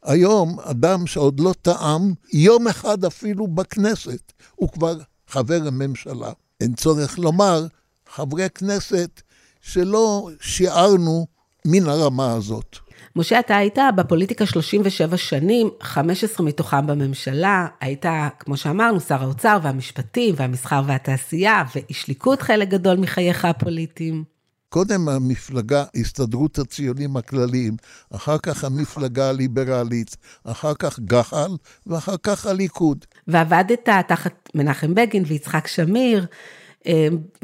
היום, 0.04 0.60
אדם 0.60 1.08
שעוד 1.08 1.40
לא 1.40 1.54
טעם, 1.62 2.14
יום 2.34 2.68
אחד 2.68 3.06
אפילו 3.06 3.48
בכנסת, 3.48 4.34
הוא 4.56 4.70
כבר 4.70 4.98
חבר 5.28 5.62
הממשלה. 5.68 6.32
אין 6.62 6.76
צורך 6.76 7.20
לומר, 7.20 7.68
חברי 8.14 8.50
כנסת 8.50 9.22
שלא 9.62 10.30
שיערנו 10.42 11.28
מן 11.66 11.88
הרמה 11.88 12.34
הזאת. 12.34 12.78
משה, 13.16 13.40
אתה 13.40 13.58
היית 13.58 13.78
בפוליטיקה 13.96 14.46
37 14.46 15.18
שנים, 15.18 15.70
15 15.82 16.46
מתוכם 16.46 16.88
בממשלה, 16.88 17.68
היית, 17.82 18.06
כמו 18.40 18.58
שאמרנו, 18.58 19.00
שר 19.00 19.24
האוצר 19.24 19.58
והמשפטים 19.64 20.36
והמסחר 20.38 20.82
והתעשייה, 20.88 21.64
ואיש 21.76 22.08
ליכוד 22.08 22.42
חלק 22.42 22.68
גדול 22.70 22.98
מחייך 22.98 23.46
הפוליטיים. 23.46 24.24
קודם 24.70 25.10
המפלגה, 25.10 25.84
הסתדרות 25.96 26.60
הציונים 26.60 27.18
הכלליים, 27.18 27.76
אחר 28.16 28.38
כך 28.38 28.64
המפלגה 28.64 29.30
הליברלית, 29.30 30.18
אחר 30.44 30.74
כך 30.80 31.00
גח"ל, 31.00 31.52
ואחר 31.88 32.16
כך 32.24 32.46
הליכוד. 32.46 33.06
ועבדת 33.28 33.90
תחת 34.08 34.50
מנחם 34.56 34.94
בגין 34.94 35.24
ויצחק 35.28 35.68
שמיר, 35.68 36.26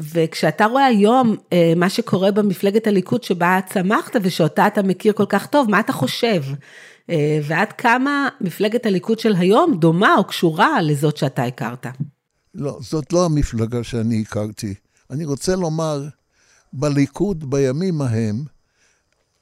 וכשאתה 0.00 0.66
רואה 0.66 0.86
היום 0.86 1.36
אה, 1.52 1.72
מה 1.76 1.90
שקורה 1.90 2.30
במפלגת 2.30 2.86
הליכוד 2.86 3.22
שבה 3.22 3.58
צמחת 3.66 4.16
ושאותה 4.22 4.66
אתה 4.66 4.82
מכיר 4.82 5.12
כל 5.12 5.26
כך 5.28 5.46
טוב, 5.46 5.70
מה 5.70 5.80
אתה 5.80 5.92
חושב? 5.92 6.42
אה, 7.10 7.40
ועד 7.42 7.72
כמה 7.72 8.28
מפלגת 8.40 8.86
הליכוד 8.86 9.18
של 9.18 9.34
היום 9.38 9.76
דומה 9.78 10.14
או 10.18 10.24
קשורה 10.24 10.82
לזאת 10.82 11.16
שאתה 11.16 11.44
הכרת? 11.44 11.86
לא, 12.54 12.78
זאת 12.80 13.12
לא 13.12 13.24
המפלגה 13.24 13.84
שאני 13.84 14.22
הכרתי. 14.22 14.74
אני 15.10 15.24
רוצה 15.24 15.56
לומר, 15.56 16.02
בליכוד 16.72 17.50
בימים 17.50 18.02
ההם, 18.02 18.44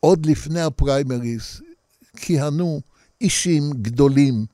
עוד 0.01 0.27
לפני 0.27 0.61
הפריימריז, 0.61 1.61
כיהנו 2.17 2.81
אישים 3.21 3.71
גדולים, 3.73 4.47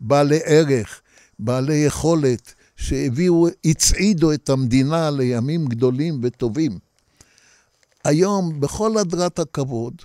בעלי 0.00 0.38
ערך, 0.44 1.00
בעלי 1.38 1.74
יכולת, 1.74 2.54
שהביאו, 2.76 3.46
הצעידו 3.64 4.32
את 4.32 4.50
המדינה 4.50 5.10
לימים 5.10 5.66
גדולים 5.66 6.20
וטובים. 6.22 6.78
היום, 8.04 8.60
בכל 8.60 8.98
הדרת 8.98 9.38
הכבוד, 9.38 10.02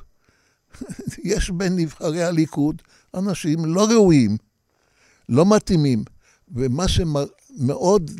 יש 1.24 1.50
בין 1.50 1.76
נבחרי 1.76 2.24
הליכוד 2.24 2.82
אנשים 3.14 3.66
לא 3.66 3.86
ראויים, 3.86 4.38
לא 5.30 5.46
מתאימים, 5.46 6.04
ומה 6.56 6.88
שמאוד 6.88 8.12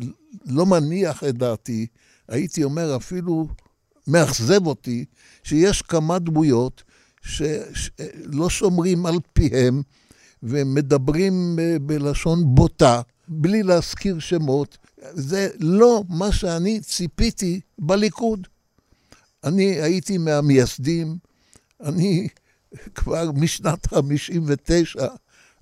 לא 0.46 0.66
מניח 0.66 1.24
את 1.24 1.36
דעתי, 1.36 1.86
הייתי 2.28 2.64
אומר 2.64 2.96
אפילו 2.96 3.48
מאכזב 4.06 4.66
אותי, 4.66 5.04
שיש 5.42 5.82
כמה 5.82 6.18
דמויות 6.18 6.82
שלא 7.22 8.50
שומרים 8.50 9.06
על 9.06 9.16
פיהם 9.32 9.82
ומדברים 10.42 11.58
בלשון 11.82 12.54
בוטה, 12.54 13.00
בלי 13.28 13.62
להזכיר 13.62 14.18
שמות. 14.18 14.78
זה 15.12 15.48
לא 15.60 16.04
מה 16.08 16.32
שאני 16.32 16.80
ציפיתי 16.80 17.60
בליכוד. 17.78 18.48
אני 19.44 19.64
הייתי 19.64 20.18
מהמייסדים, 20.18 21.16
אני 21.82 22.28
כבר 22.94 23.32
משנת 23.32 23.86
59 23.86 25.06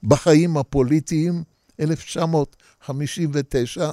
בחיים 0.02 0.56
הפוליטיים, 0.56 1.42
1959. 1.80 3.92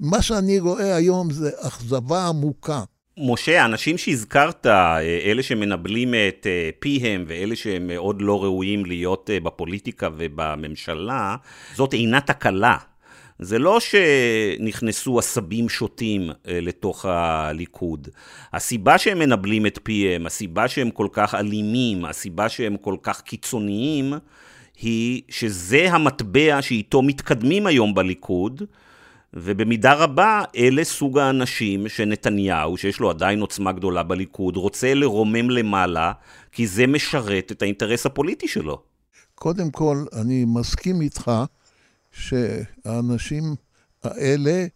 מה 0.00 0.22
שאני 0.22 0.60
רואה 0.60 0.96
היום 0.96 1.30
זה 1.30 1.50
אכזבה 1.60 2.26
עמוקה. 2.26 2.82
משה, 3.18 3.62
האנשים 3.62 3.98
שהזכרת, 3.98 4.66
אה, 4.66 5.00
אלה 5.00 5.42
שמנבלים 5.42 6.14
את 6.14 6.46
אה, 6.46 6.70
פיהם 6.78 7.24
ואלה 7.28 7.56
שהם 7.56 7.86
מאוד 7.86 8.22
לא 8.22 8.44
ראויים 8.44 8.84
להיות 8.84 9.30
אה, 9.32 9.40
בפוליטיקה 9.40 10.08
ובממשלה, 10.16 11.36
זאת 11.74 11.94
אינה 11.94 12.20
תקלה. 12.20 12.76
זה 13.42 13.58
לא 13.58 13.78
שנכנסו 13.80 15.18
עשבים 15.18 15.68
שוטים 15.68 16.30
לתוך 16.44 17.04
הליכוד. 17.04 18.08
הסיבה 18.52 18.98
שהם 18.98 19.18
מנבלים 19.18 19.66
את 19.66 19.78
פיהם, 19.82 20.26
הסיבה 20.26 20.68
שהם 20.68 20.90
כל 20.90 21.08
כך 21.12 21.34
אלימים, 21.34 22.04
הסיבה 22.04 22.48
שהם 22.48 22.76
כל 22.76 22.96
כך 23.02 23.20
קיצוניים, 23.20 24.12
היא 24.80 25.22
שזה 25.28 25.92
המטבע 25.92 26.62
שאיתו 26.62 27.02
מתקדמים 27.02 27.66
היום 27.66 27.94
בליכוד, 27.94 28.62
ובמידה 29.34 29.94
רבה 29.94 30.42
אלה 30.56 30.84
סוג 30.84 31.18
האנשים 31.18 31.88
שנתניהו, 31.88 32.76
שיש 32.76 33.00
לו 33.00 33.10
עדיין 33.10 33.40
עוצמה 33.40 33.72
גדולה 33.72 34.02
בליכוד, 34.02 34.56
רוצה 34.56 34.94
לרומם 34.94 35.50
למעלה, 35.50 36.12
כי 36.52 36.66
זה 36.66 36.86
משרת 36.86 37.52
את 37.52 37.62
האינטרס 37.62 38.06
הפוליטי 38.06 38.48
שלו. 38.48 38.82
קודם 39.34 39.70
כל, 39.70 40.04
אני 40.20 40.44
מסכים 40.46 41.00
איתך 41.00 41.30
שהאנשים 42.12 43.54
האלה 44.02 44.66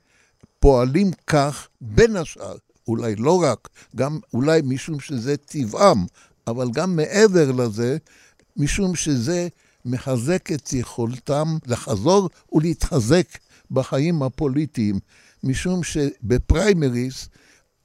פועלים 0.60 1.10
כך, 1.26 1.68
בין 1.80 2.16
השאר, 2.16 2.56
אולי 2.88 3.16
לא 3.16 3.42
רק, 3.42 3.68
גם 3.96 4.18
אולי 4.34 4.60
משום 4.64 5.00
שזה 5.00 5.36
טבעם, 5.36 6.06
אבל 6.46 6.70
גם 6.72 6.96
מעבר 6.96 7.52
לזה, 7.52 7.96
משום 8.56 8.94
שזה 8.94 9.48
מחזק 9.84 10.52
את 10.52 10.72
יכולתם 10.72 11.56
לחזור 11.66 12.30
ולהתחזק 12.52 13.26
בחיים 13.70 14.22
הפוליטיים, 14.22 14.98
משום 15.44 15.82
שבפריימריז, 15.82 17.28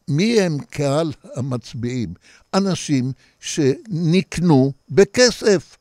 מי 0.08 0.42
הם 0.42 0.58
קהל 0.60 1.12
המצביעים? 1.36 2.14
אנשים 2.54 3.12
שנקנו 3.40 4.72
בכסף. 4.90 5.78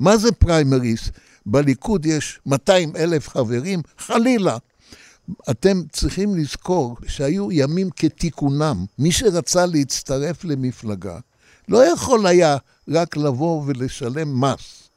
מה 0.00 0.16
זה 0.16 0.32
פריימריז? 0.32 1.10
בליכוד 1.50 2.06
יש 2.06 2.40
200 2.46 2.96
אלף 2.96 3.28
חברים? 3.28 3.82
חלילה. 3.98 4.56
אתם 5.50 5.82
צריכים 5.92 6.34
לזכור 6.34 6.96
שהיו 7.06 7.52
ימים 7.52 7.90
כתיקונם. 7.90 8.84
מי 8.98 9.12
שרצה 9.12 9.66
להצטרף 9.66 10.44
למפלגה 10.44 11.18
לא 11.68 11.92
יכול 11.92 12.26
היה 12.26 12.56
רק 12.88 13.16
לבוא 13.16 13.62
ולשלם 13.66 14.40
מס, 14.40 14.88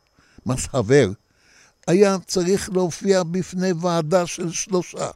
מס 0.46 0.68
חבר. 0.68 1.12
היה 1.88 2.18
צריך 2.28 2.70
להופיע 2.74 3.24
בפני 3.24 3.72
ועדה 3.72 4.26
של 4.26 4.52
שלושה, 4.52 5.08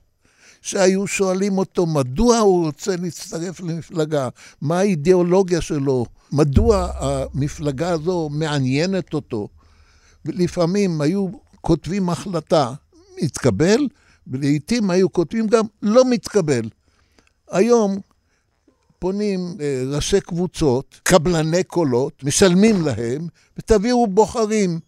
שהיו 0.62 1.08
שואלים 1.08 1.58
אותו 1.58 1.86
מדוע 1.86 2.38
הוא 2.38 2.66
רוצה 2.66 2.96
להצטרף 2.96 3.60
למפלגה, 3.60 4.30
מה 4.62 4.80
האידיאולוגיה 4.80 5.62
שלו, 5.62 6.06
מדוע 6.32 6.92
המפלגה 6.96 7.90
הזו 7.90 8.30
מעניינת 8.32 9.14
אותו. 9.14 9.48
ולפעמים 10.26 11.02
היו 11.02 11.28
כותבים 11.62 12.10
החלטה, 12.10 12.74
מתקבל, 13.22 13.88
ולעיתים 14.28 14.90
היו 14.90 15.12
כותבים 15.12 15.48
גם 15.48 15.66
לא 15.82 16.04
מתקבל. 16.10 16.70
היום 17.52 18.00
פונים 19.00 19.58
אה, 19.62 19.84
ראשי 19.88 20.22
קבוצות, 20.22 21.00
קבלני 21.04 21.64
קולות, 21.64 22.24
משלמים 22.24 22.82
להם, 22.82 23.28
ותביאו 23.58 24.08
בוחרים. 24.08 24.80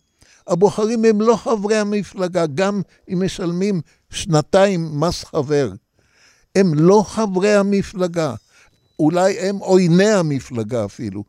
הבוחרים 0.47 1.05
הם 1.05 1.21
לא 1.21 1.35
חברי 1.35 1.77
המפלגה, 1.77 2.45
גם 2.45 2.81
אם 3.09 3.25
משלמים 3.25 3.81
שנתיים 4.09 4.99
מס 4.99 5.23
חבר. 5.23 5.71
הם 6.55 6.73
לא 6.73 7.03
חברי 7.07 7.55
המפלגה. 7.55 8.35
אולי 8.99 9.39
הם 9.39 9.57
עויני 9.57 10.11
המפלגה 10.11 10.85
אפילו. 10.85 11.23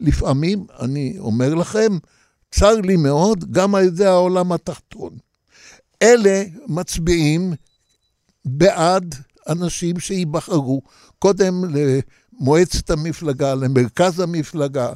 לפעמים, 0.00 0.66
אני 0.80 1.16
אומר 1.18 1.54
לכם, 1.54 1.98
צר 2.58 2.74
לי 2.80 2.96
מאוד, 2.96 3.52
גם 3.52 3.74
על 3.74 3.84
ידי 3.84 4.04
העולם 4.04 4.52
התחתון. 4.52 5.10
אלה 6.02 6.44
מצביעים 6.68 7.52
בעד 8.44 9.14
אנשים 9.48 10.00
שייבחרו, 10.00 10.82
קודם 11.18 11.64
למועצת 11.74 12.90
המפלגה, 12.90 13.54
למרכז 13.54 14.20
המפלגה, 14.20 14.92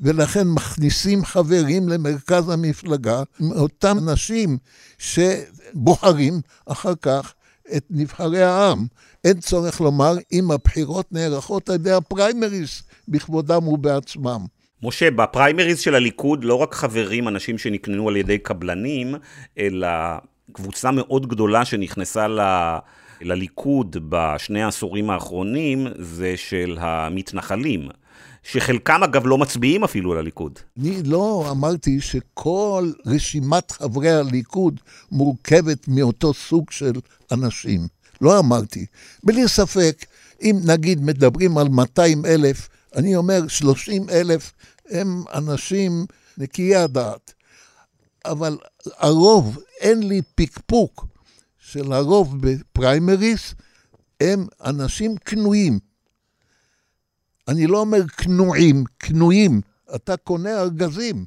ולכן 0.00 0.48
מכניסים 0.48 1.24
חברים 1.24 1.88
למרכז 1.88 2.48
המפלגה, 2.48 3.22
אותם 3.50 3.98
אנשים 3.98 4.58
שבוחרים 4.98 6.40
אחר 6.66 6.94
כך 7.02 7.34
את 7.76 7.84
נבחרי 7.90 8.42
העם. 8.42 8.86
אין 9.24 9.40
צורך 9.40 9.80
לומר 9.80 10.16
אם 10.32 10.50
הבחירות 10.50 11.12
נערכות 11.12 11.68
על 11.68 11.74
ידי 11.74 11.92
הפריימריס 11.92 12.82
בכבודם 13.08 13.68
ובעצמם. 13.68 14.46
משה, 14.82 15.10
בפריימריז 15.10 15.80
של 15.80 15.94
הליכוד 15.94 16.44
לא 16.44 16.54
רק 16.54 16.74
חברים, 16.74 17.28
אנשים 17.28 17.58
שנקננו 17.58 18.08
על 18.08 18.16
ידי 18.16 18.38
קבלנים, 18.38 19.14
אלא 19.58 19.88
קבוצה 20.52 20.90
מאוד 20.90 21.26
גדולה 21.28 21.64
שנכנסה 21.64 22.28
ל... 22.28 22.40
לליכוד 23.20 23.96
בשני 24.08 24.62
העשורים 24.62 25.10
האחרונים 25.10 25.86
זה 25.98 26.36
של 26.36 26.76
המתנחלים. 26.80 27.88
שחלקם 28.42 29.02
אגב 29.04 29.26
לא 29.26 29.38
מצביעים 29.38 29.84
אפילו 29.84 30.14
לליכוד. 30.14 30.58
אני 30.78 31.02
לא 31.02 31.46
אמרתי 31.50 32.00
שכל 32.00 32.90
רשימת 33.06 33.70
חברי 33.70 34.10
הליכוד 34.10 34.80
מורכבת 35.12 35.88
מאותו 35.88 36.34
סוג 36.34 36.70
של 36.70 36.92
אנשים. 37.32 37.80
לא 38.20 38.38
אמרתי. 38.38 38.86
בלי 39.24 39.48
ספק, 39.48 40.04
אם 40.42 40.56
נגיד 40.64 41.04
מדברים 41.04 41.58
על 41.58 41.68
200 41.68 42.26
אלף, 42.26 42.68
אני 42.96 43.16
אומר 43.16 43.48
30 43.48 44.08
אלף 44.10 44.52
הם 44.90 45.24
אנשים 45.34 46.06
נקיי 46.38 46.76
הדעת. 46.76 47.34
אבל 48.24 48.58
הרוב, 48.84 49.58
אין 49.80 50.08
לי 50.08 50.22
פקפוק 50.34 51.06
של 51.58 51.92
הרוב 51.92 52.46
בפריימריס, 52.46 53.54
הם 54.20 54.46
אנשים 54.64 55.16
קנויים. 55.16 55.78
אני 57.48 57.66
לא 57.66 57.80
אומר 57.80 58.06
קנועים, 58.06 58.84
קנויים. 58.98 59.60
אתה 59.94 60.16
קונה 60.16 60.60
ארגזים, 60.60 61.24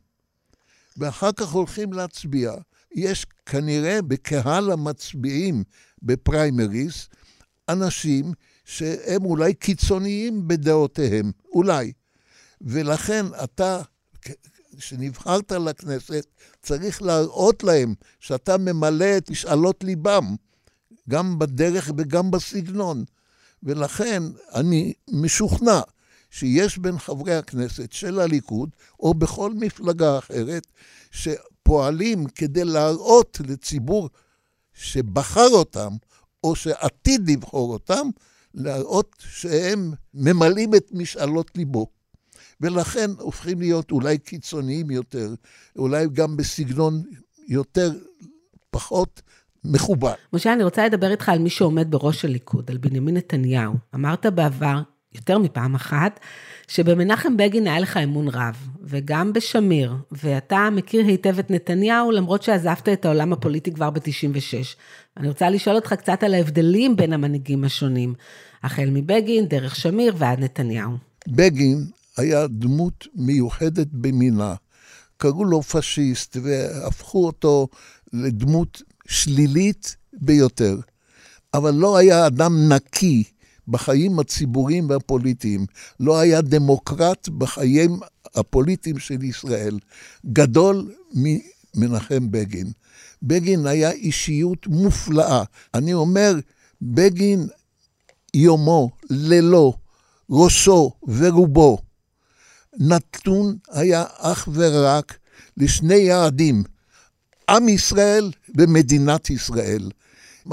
ואחר 0.98 1.32
כך 1.32 1.52
הולכים 1.52 1.94
להצביע. 1.94 2.54
יש 2.96 3.26
כנראה 3.46 4.02
בקהל 4.02 4.72
המצביעים 4.72 5.64
בפריימריס 6.04 7.10
אנשים 7.70 8.34
שהם 8.66 9.26
אולי 9.26 9.54
קיצוניים 9.54 10.48
בדעותיהם, 10.48 11.32
אולי. 11.54 11.92
ולכן 12.64 13.26
אתה, 13.44 13.82
כשנבחרת 14.78 15.52
לכנסת, 15.52 16.26
צריך 16.62 17.02
להראות 17.02 17.64
להם 17.64 17.94
שאתה 18.20 18.58
ממלא 18.58 19.18
את 19.18 19.30
משאלות 19.30 19.84
ליבם, 19.84 20.36
גם 21.10 21.40
בדרך 21.40 21.92
וגם 21.98 22.32
בסגנון. 22.32 23.04
ולכן 23.64 24.24
אני 24.54 24.94
משוכנע 25.12 25.82
שיש 26.30 26.78
בין 26.78 27.00
חברי 27.00 27.36
הכנסת 27.36 27.92
של 27.92 28.20
הליכוד, 28.20 28.70
או 29.00 29.14
בכל 29.14 29.54
מפלגה 29.54 30.18
אחרת, 30.18 30.68
שפועלים 31.12 32.26
כדי 32.26 32.64
להראות 32.64 33.42
לציבור 33.48 34.10
שבחר 34.74 35.50
אותם, 35.52 35.90
או 36.44 36.56
שעתיד 36.56 37.30
לבחור 37.30 37.74
אותם, 37.74 38.10
להראות 38.54 39.16
שהם 39.20 39.94
ממלאים 40.14 40.76
את 40.76 40.88
משאלות 40.92 41.52
ליבו. 41.56 41.88
ולכן 42.64 43.12
הופכים 43.20 43.60
להיות 43.60 43.92
אולי 43.92 44.18
קיצוניים 44.18 44.92
יותר, 44.92 45.34
אולי 45.78 46.08
גם 46.14 46.38
בסגנון 46.38 47.04
יותר, 47.48 47.92
פחות 48.72 49.22
מכובד. 49.66 50.14
משה, 50.34 50.54
אני 50.54 50.64
רוצה 50.64 50.86
לדבר 50.86 51.12
איתך 51.12 51.30
על 51.30 51.40
מי 51.40 51.50
שעומד 51.50 51.92
בראש 51.92 52.26
הליכוד, 52.26 52.72
על 52.72 52.78
בנימין 52.78 53.18
נתניהו. 53.18 53.74
אמרת 53.96 54.26
בעבר, 54.26 54.82
יותר 55.16 55.38
מפעם 55.38 55.76
אחת, 55.76 56.20
שבמנחם 56.68 57.38
בגין 57.38 57.68
היה 57.68 57.80
לך 57.80 57.98
אמון 57.98 58.28
רב, 58.28 58.68
וגם 58.84 59.34
בשמיר, 59.34 59.94
ואתה 60.12 60.70
מכיר 60.72 61.06
היטב 61.06 61.40
את 61.40 61.52
נתניהו, 61.52 62.12
למרות 62.12 62.44
שעזבת 62.44 62.90
את 62.90 63.06
העולם 63.06 63.34
הפוליטי 63.34 63.72
כבר 63.74 63.90
ב-96. 63.90 64.78
אני 65.18 65.28
רוצה 65.28 65.50
לשאול 65.50 65.76
אותך 65.76 65.94
קצת 65.94 66.24
על 66.24 66.34
ההבדלים 66.34 66.96
בין 66.96 67.14
המנהיגים 67.14 67.64
השונים, 67.64 68.14
החל 68.64 68.90
מבגין, 68.92 69.46
דרך 69.46 69.76
שמיר 69.76 70.16
ועד 70.18 70.40
נתניהו. 70.40 70.92
בגין 71.28 71.86
היה 72.18 72.48
דמות 72.48 73.08
מיוחדת 73.16 73.88
במינה. 73.92 74.56
קראו 75.18 75.46
לו 75.46 75.62
פשיסט, 75.62 76.38
והפכו 76.44 77.26
אותו 77.26 77.68
לדמות 78.14 78.82
שלילית 79.08 79.96
ביותר. 80.14 80.78
אבל 81.54 81.74
לא 81.74 81.98
היה 81.98 82.28
אדם 82.28 82.72
נקי 82.74 83.24
בחיים 83.68 84.20
הציבוריים 84.20 84.90
והפוליטיים. 84.90 85.66
לא 86.00 86.20
היה 86.20 86.42
דמוקרט 86.42 87.30
בחיים 87.30 88.00
הפוליטיים 88.36 89.00
של 89.00 89.24
ישראל. 89.24 89.80
גדול 90.26 90.94
ממנחם 91.14 92.32
בגין. 92.32 92.72
בגין 93.24 93.68
היה 93.68 93.92
אישיות 93.92 94.68
מופלאה. 94.68 95.44
אני 95.74 95.94
אומר, 95.94 96.36
בגין 96.82 97.48
יומו, 98.34 98.90
לילו, 99.10 99.74
ראשו 100.30 100.92
ורובו, 101.08 101.78
נתון 102.80 103.58
היה 103.72 104.04
אך 104.18 104.48
ורק 104.54 105.18
לשני 105.58 105.96
יעדים, 105.96 106.64
עם 107.50 107.70
ישראל 107.70 108.32
ומדינת 108.58 109.30
ישראל. 109.30 109.90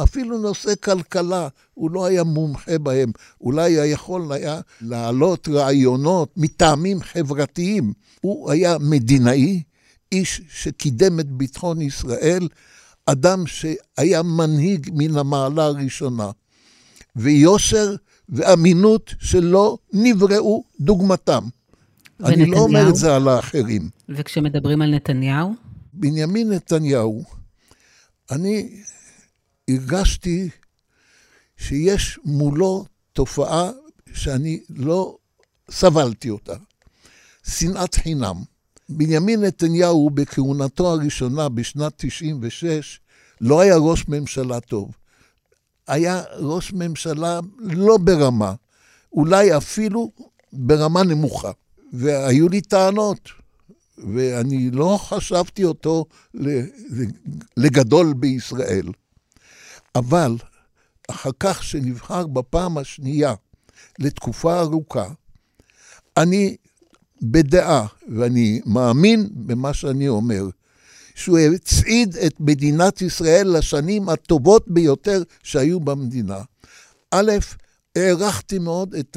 אפילו 0.03 0.39
נושא 0.39 0.75
כלכלה, 0.75 1.49
הוא 1.75 1.91
לא 1.91 2.07
היה 2.07 2.25
מומחה 2.25 2.79
בהם. 2.79 3.13
אולי 3.41 3.71
יכול 3.71 4.33
היה 4.33 4.61
להעלות 4.81 5.49
רעיונות 5.49 6.33
מטעמים 6.37 7.03
חברתיים. 7.03 7.93
הוא 8.21 8.51
היה 8.51 8.77
מדינאי, 8.81 9.63
איש 10.13 10.43
שקידם 10.49 11.21
את 11.21 11.31
ביטחון 11.31 11.83
ישראל, 11.83 12.49
אדם 13.07 13.45
שהיה 13.47 14.23
מנהיג 14.23 14.91
מן 14.93 15.17
המעלה 15.17 15.65
הראשונה. 15.65 16.31
ויושר 17.17 17.95
ואמינות 18.29 19.15
שלא 19.21 19.79
נבראו 19.93 20.65
דוגמתם. 20.81 21.45
ונתניהו? 22.21 22.43
אני 22.43 22.51
לא 22.51 22.59
אומר 22.59 22.89
את 22.89 22.97
זה 22.97 23.17
על 23.17 23.29
האחרים. 23.29 23.91
וכשמדברים 24.09 24.83
על 24.83 24.95
נתניהו? 24.95 25.55
בנימין 25.93 26.53
נתניהו, 26.53 27.25
אני 28.31 28.83
הרגשתי 29.71 30.49
שיש 31.57 32.19
מולו 32.25 32.85
תופעה 33.13 33.71
שאני 34.13 34.61
לא 34.71 35.17
סבלתי 35.71 36.31
אותה, 36.31 36.55
שנאת 37.47 37.95
חינם. 37.95 38.37
בנימין 38.89 39.41
נתניהו 39.45 40.11
בכהונתו 40.11 40.93
הראשונה 40.93 41.49
בשנת 41.49 41.93
96 41.97 43.01
לא 43.41 43.61
היה 43.61 43.77
ראש 43.77 44.09
ממשלה 44.09 44.61
טוב. 44.61 44.91
היה 45.87 46.23
ראש 46.39 46.73
ממשלה 46.73 47.41
לא 47.59 47.97
ברמה, 47.97 48.55
אולי 49.13 49.57
אפילו 49.57 50.13
ברמה 50.53 51.03
נמוכה. 51.03 51.51
והיו 51.93 52.49
לי 52.49 52.61
טענות, 52.61 53.29
ואני 53.99 54.71
לא 54.71 54.99
חשבתי 55.03 55.65
אותו 55.65 56.05
לגדול 57.57 58.15
בישראל. 58.17 58.87
אבל 59.95 60.37
אחר 61.11 61.31
כך 61.41 61.63
שנבחר 61.63 62.27
בפעם 62.27 62.79
השנייה 62.79 63.35
לתקופה 63.99 64.61
ארוכה, 64.61 65.09
אני 66.17 66.57
בדעה, 67.23 67.87
ואני 68.17 68.61
מאמין 68.67 69.29
במה 69.33 69.75
שאני 69.75 70.09
אומר, 70.09 70.45
שהוא 71.15 71.39
הצעיד 71.39 72.17
את 72.17 72.41
מדינת 72.41 73.03
ישראל 73.03 73.57
לשנים 73.59 74.09
הטובות 74.09 74.65
ביותר 74.69 75.23
שהיו 75.43 75.81
במדינה. 75.81 76.39
א', 77.11 77.33
הערכתי 77.97 78.59
מאוד 78.59 78.95
את 78.95 79.17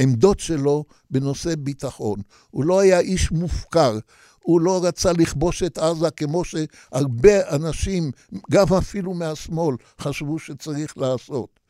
העמדות 0.00 0.40
שלו 0.40 0.84
בנושא 1.10 1.54
ביטחון. 1.58 2.20
הוא 2.50 2.64
לא 2.64 2.80
היה 2.80 3.00
איש 3.00 3.32
מופקר, 3.32 3.98
הוא 4.42 4.60
לא 4.60 4.84
רצה 4.84 5.12
לכבוש 5.12 5.62
את 5.62 5.78
עזה 5.78 6.10
כמו 6.10 6.42
שהרבה 6.44 7.54
אנשים, 7.56 8.10
גם 8.50 8.66
אפילו 8.78 9.14
מהשמאל, 9.14 9.76
חשבו 10.00 10.38
שצריך 10.38 10.98
לעשות. 10.98 11.60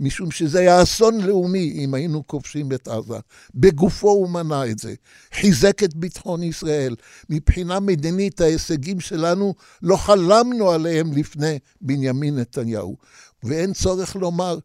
משום 0.00 0.30
שזה 0.30 0.58
היה 0.58 0.82
אסון 0.82 1.20
לאומי 1.20 1.72
אם 1.84 1.94
היינו 1.94 2.26
כובשים 2.26 2.72
את 2.72 2.88
עזה. 2.88 3.18
בגופו 3.54 4.10
הוא 4.10 4.28
מנע 4.28 4.66
את 4.66 4.78
זה. 4.78 4.94
חיזק 5.34 5.82
את 5.82 5.94
ביטחון 5.94 6.42
ישראל. 6.42 6.96
מבחינה 7.30 7.80
מדינית, 7.80 8.40
ההישגים 8.40 9.00
שלנו, 9.00 9.54
לא 9.82 9.96
חלמנו 9.96 10.70
עליהם 10.70 11.12
לפני 11.12 11.58
בנימין 11.80 12.38
נתניהו. 12.38 12.96
ואין 13.42 13.72
צורך 13.72 14.16
לומר, 14.16 14.58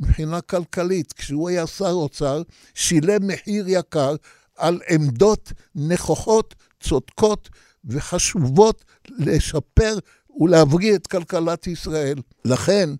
מבחינה 0.00 0.40
כלכלית, 0.40 1.12
כשהוא 1.12 1.48
היה 1.48 1.66
שר 1.66 1.90
אוצר, 1.90 2.42
שילם 2.74 3.26
מחיר 3.26 3.64
יקר 3.68 4.14
על 4.56 4.80
עמדות 4.90 5.52
נכוחות, 5.74 6.54
צודקות 6.80 7.48
וחשובות 7.84 8.84
לשפר 9.18 9.98
ולהבריא 10.40 10.94
את 10.94 11.06
כלכלת 11.06 11.66
ישראל. 11.66 12.18
לכן, 12.44 12.90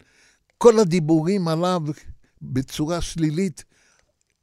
כל 0.59 0.79
הדיבורים 0.79 1.49
עליו 1.49 1.83
בצורה 2.43 3.01
שלילית 3.01 3.65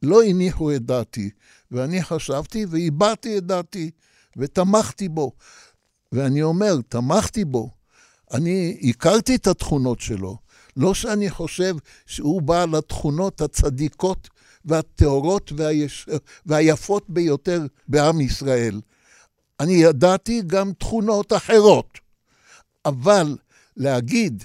לא 0.04 0.24
הניחו 0.24 0.76
את 0.76 0.86
דעתי, 0.86 1.30
ואני 1.72 2.04
חשבתי 2.04 2.66
והבעתי 2.70 3.38
את 3.38 3.46
דעתי 3.46 3.92
ותמכתי 4.38 5.10
בו. 5.10 5.32
ואני 6.12 6.44
אומר, 6.44 6.76
תמכתי 6.90 7.46
בו. 7.46 7.70
אני 8.34 8.80
הכרתי 8.84 9.36
את 9.36 9.48
התכונות 9.48 10.00
שלו. 10.00 10.38
לא 10.78 10.94
שאני 10.94 11.30
חושב 11.30 11.76
שהוא 12.06 12.42
בעל 12.42 12.76
התכונות 12.76 13.42
הצדיקות 13.42 14.30
והטהורות 14.66 15.52
והיש... 15.56 16.10
והיפות 16.46 17.10
ביותר 17.10 17.66
בעם 17.88 18.22
ישראל. 18.22 18.82
אני 19.60 19.74
ידעתי 19.74 20.42
גם 20.48 20.74
תכונות 20.74 21.34
אחרות. 21.34 22.00
אבל 22.86 23.38
להגיד 23.78 24.44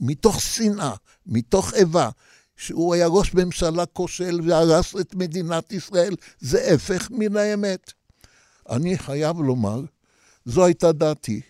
מתוך 0.00 0.40
שנאה, 0.40 0.94
מתוך 1.26 1.74
איבה, 1.74 2.10
שהוא 2.56 2.94
היה 2.94 3.06
ראש 3.06 3.34
ממשלה 3.34 3.86
כושל 3.86 4.40
והרס 4.44 4.96
את 5.00 5.14
מדינת 5.14 5.72
ישראל, 5.72 6.14
זה 6.40 6.74
הפך 6.74 7.08
מן 7.10 7.36
האמת. 7.36 7.92
אני 8.70 8.98
חייב 8.98 9.40
לומר, 9.40 9.80
זו 10.44 10.64
הייתה 10.64 10.92
דעתי. 10.92 11.40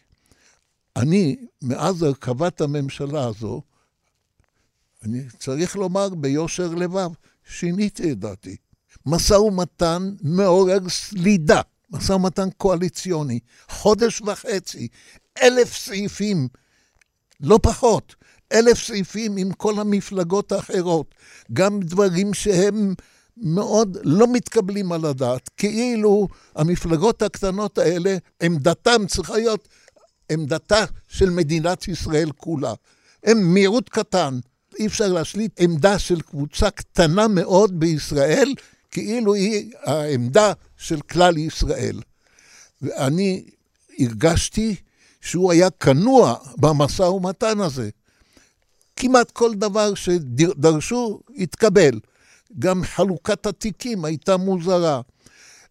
אני, 0.97 1.37
מאז 1.63 2.03
הרכבת 2.03 2.61
הממשלה 2.61 3.25
הזו, 3.27 3.63
אני 5.05 5.23
צריך 5.39 5.77
לומר 5.77 6.09
ביושר 6.09 6.75
לבב, 6.75 7.11
שיניתי 7.45 8.13
את 8.13 8.19
דעתי. 8.19 8.57
משא 9.07 9.35
ומתן 9.35 10.15
מעורר 10.23 10.89
סלידה, 10.89 11.61
משא 11.91 12.13
ומתן 12.13 12.49
קואליציוני, 12.57 13.39
חודש 13.69 14.21
וחצי, 14.21 14.89
אלף 15.43 15.77
סעיפים, 15.77 16.49
לא 17.41 17.59
פחות, 17.63 18.15
אלף 18.53 18.87
סעיפים 18.87 19.37
עם 19.37 19.53
כל 19.53 19.81
המפלגות 19.81 20.53
האחרות, 20.53 21.15
גם 21.53 21.81
דברים 21.81 22.35
שהם 22.35 22.95
מאוד 23.37 23.99
לא 24.03 24.33
מתקבלים 24.33 24.93
על 24.93 25.05
הדעת, 25.05 25.51
כאילו 25.57 26.29
המפלגות 26.55 27.23
הקטנות 27.23 27.79
האלה, 27.79 28.17
עמדתם 28.43 29.07
צריכה 29.07 29.33
להיות 29.37 29.69
עמדתה 30.33 30.85
של 31.09 31.31
מדינת 31.31 31.89
ישראל 31.89 32.31
כולה. 32.37 32.75
הם 33.25 33.55
מיעוט 33.55 33.89
קטן, 33.89 34.39
אי 34.79 34.87
אפשר 34.87 35.13
להשליט 35.13 35.61
עמדה 35.61 35.99
של 35.99 36.21
קבוצה 36.21 36.71
קטנה 36.71 37.29
מאוד 37.29 37.81
בישראל, 37.81 38.55
כאילו 38.91 39.35
היא 39.35 39.73
העמדה 39.83 40.53
של 40.77 41.01
כלל 41.01 41.39
ישראל. 41.39 42.01
ואני 42.83 43.45
הרגשתי 43.99 44.77
שהוא 45.21 45.53
היה 45.53 45.71
כנוע 45.71 46.35
במשא 46.57 47.03
ומתן 47.03 47.61
הזה. 47.61 47.91
כמעט 48.97 49.31
כל 49.31 49.55
דבר 49.55 49.95
שדרשו 49.95 51.21
התקבל. 51.37 52.01
גם 52.59 52.85
חלוקת 52.85 53.47
התיקים 53.47 54.05
הייתה 54.05 54.37
מוזרה. 54.37 55.01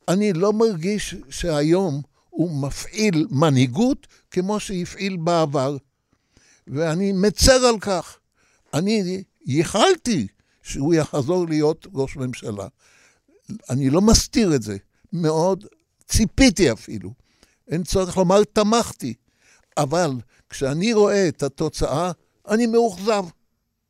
אני 0.08 0.34
לא 0.34 0.54
מרגיש 0.54 1.16
שהיום 1.30 2.02
הוא 2.30 2.62
מפעיל 2.62 3.28
מנהיגות 3.32 4.08
כמו 4.32 4.60
שהפעיל 4.60 5.18
בעבר, 5.18 5.78
ואני 6.68 7.12
מצר 7.12 7.66
על 7.66 7.80
כך. 7.80 8.18
אני 8.76 9.24
ייחלתי 9.46 10.28
שהוא 10.64 10.94
יחזור 10.94 11.48
להיות 11.48 11.88
ראש 11.94 12.16
ממשלה. 12.16 12.68
אני 13.70 13.90
לא 13.90 14.02
מסתיר 14.02 14.56
את 14.56 14.62
זה, 14.62 14.78
מאוד 15.14 15.66
ציפיתי 16.08 16.72
אפילו. 16.72 17.14
אין 17.68 17.84
צורך 17.84 18.18
לומר 18.18 18.44
תמכתי, 18.44 19.14
אבל 19.78 20.12
כשאני 20.50 20.94
רואה 20.94 21.28
את 21.28 21.44
התוצאה, 21.44 22.12
אני 22.48 22.66
מאוכזב. 22.66 23.26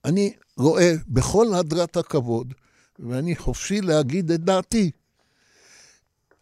אני 0.05 0.33
רואה 0.57 0.93
בכל 1.07 1.53
הדרת 1.53 1.97
הכבוד, 1.97 2.53
ואני 2.99 3.35
חופשי 3.35 3.81
להגיד 3.81 4.31
את 4.31 4.39
דעתי. 4.39 4.91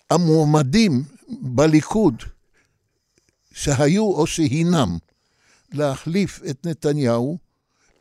המועמדים 0.10 1.04
בליכוד 1.42 2.24
שהיו 3.52 4.04
או 4.04 4.28
שהינם 4.28 4.98
להחליף 5.72 6.42
את 6.50 6.66
נתניהו, 6.66 7.38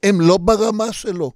הם 0.03 0.21
לא 0.21 0.37
ברמה 0.37 0.93
שלו. 0.93 1.33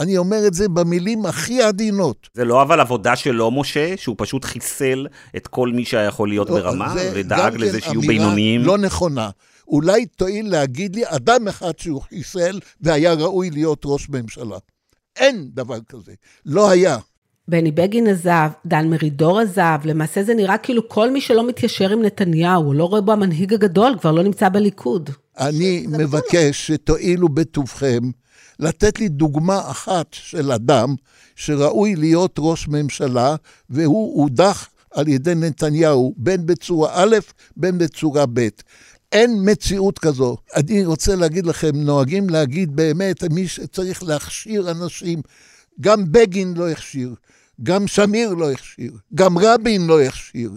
אני 0.00 0.18
אומר 0.18 0.46
את 0.46 0.54
זה 0.54 0.68
במילים 0.68 1.26
הכי 1.26 1.62
עדינות. 1.62 2.28
זה 2.34 2.44
לא 2.44 2.62
אבל 2.62 2.80
עבודה 2.80 3.16
שלו, 3.16 3.50
משה, 3.50 3.96
שהוא 3.96 4.16
פשוט 4.18 4.44
חיסל 4.44 5.06
את 5.36 5.46
כל 5.46 5.68
מי 5.68 5.84
שהיה 5.84 6.04
יכול 6.08 6.28
להיות 6.28 6.50
לא, 6.50 6.60
ברמה, 6.60 6.94
ודאג 7.14 7.56
לזה 7.56 7.80
שיהיו 7.80 8.00
בינוניים? 8.00 8.64
לא 8.64 8.78
נכונה. 8.78 9.30
אולי 9.68 10.06
תואיל 10.06 10.50
להגיד 10.50 10.96
לי 10.96 11.02
אדם 11.06 11.48
אחד 11.48 11.78
שהוא 11.78 12.02
חיסל 12.02 12.60
והיה 12.80 13.12
ראוי 13.12 13.50
להיות 13.50 13.82
ראש 13.84 14.08
ממשלה. 14.08 14.58
אין 15.16 15.48
דבר 15.54 15.78
כזה. 15.88 16.12
לא 16.46 16.70
היה. 16.70 16.98
בני 17.48 17.72
בגין 17.72 18.06
עזב, 18.06 18.48
דן 18.66 18.88
מרידור 18.88 19.40
עזב, 19.40 19.78
למעשה 19.84 20.22
זה 20.22 20.34
נראה 20.34 20.58
כאילו 20.58 20.88
כל 20.88 21.10
מי 21.10 21.20
שלא 21.20 21.46
מתיישר 21.48 21.90
עם 21.90 22.02
נתניהו, 22.02 22.72
לא 22.72 22.84
רואה 22.84 23.00
בו 23.00 23.12
המנהיג 23.12 23.54
הגדול, 23.54 23.96
כבר 24.00 24.12
לא 24.12 24.22
נמצא 24.22 24.48
בליכוד. 24.48 25.10
אני 25.38 25.86
מבקש 25.88 26.66
שתואילו 26.66 27.28
בטובכם 27.28 27.98
לתת 28.58 29.00
לי 29.00 29.08
דוגמה 29.08 29.70
אחת 29.70 30.06
של 30.12 30.52
אדם 30.52 30.94
שראוי 31.36 31.96
להיות 31.96 32.36
ראש 32.38 32.68
ממשלה, 32.68 33.36
והוא 33.70 34.22
הודח 34.22 34.68
על 34.94 35.08
ידי 35.08 35.34
נתניהו, 35.34 36.14
בין 36.16 36.46
בצורה 36.46 36.90
א', 36.94 37.16
בין 37.56 37.78
בצורה 37.78 38.24
ב'. 38.32 38.48
אין 39.12 39.38
מציאות 39.44 39.98
כזו. 39.98 40.36
אני 40.56 40.84
רוצה 40.84 41.16
להגיד 41.16 41.46
לכם, 41.46 41.70
נוהגים 41.74 42.30
להגיד 42.30 42.76
באמת, 42.76 43.24
מי 43.24 43.48
שצריך 43.48 44.02
להכשיר 44.02 44.70
אנשים, 44.70 45.22
גם 45.80 46.12
בגין 46.12 46.54
לא 46.56 46.68
הכשיר, 46.68 47.14
גם 47.62 47.86
שמיר 47.86 48.34
לא 48.34 48.52
הכשיר, 48.52 48.92
גם 49.14 49.38
רבין 49.38 49.86
לא 49.86 50.00
הכשיר. 50.00 50.50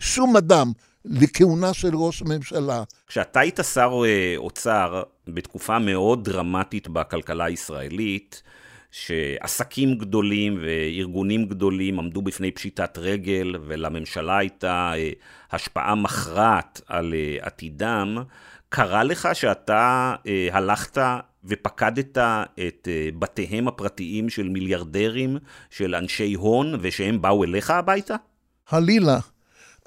שום 0.00 0.36
אדם 0.36 0.72
לכהונה 1.04 1.74
של 1.74 1.96
ראש 1.96 2.22
ממשלה. 2.22 2.82
כשאתה 3.06 3.40
היית 3.40 3.60
שר 3.74 4.02
אה, 4.06 4.34
אוצר 4.36 5.02
בתקופה 5.28 5.78
מאוד 5.78 6.24
דרמטית 6.24 6.88
בכלכלה 6.88 7.44
הישראלית, 7.44 8.42
שעסקים 8.90 9.98
גדולים 9.98 10.58
וארגונים 10.62 11.46
גדולים 11.46 11.98
עמדו 11.98 12.22
בפני 12.22 12.50
פשיטת 12.50 12.98
רגל, 12.98 13.56
ולממשלה 13.66 14.38
הייתה 14.38 14.92
אה, 14.96 15.10
השפעה 15.52 15.94
מכרעת 15.94 16.80
על 16.86 17.14
אה, 17.14 17.46
עתידם, 17.46 18.16
קרה 18.68 19.04
לך 19.04 19.28
שאתה 19.32 20.14
הלכת 20.52 20.98
ופקדת 21.44 22.18
את 22.66 22.88
בתיהם 23.18 23.68
הפרטיים 23.68 24.28
של 24.28 24.48
מיליארדרים, 24.48 25.36
של 25.70 25.94
אנשי 25.94 26.34
הון, 26.34 26.78
ושהם 26.80 27.22
באו 27.22 27.44
אליך 27.44 27.70
הביתה? 27.70 28.16
חלילה. 28.66 29.18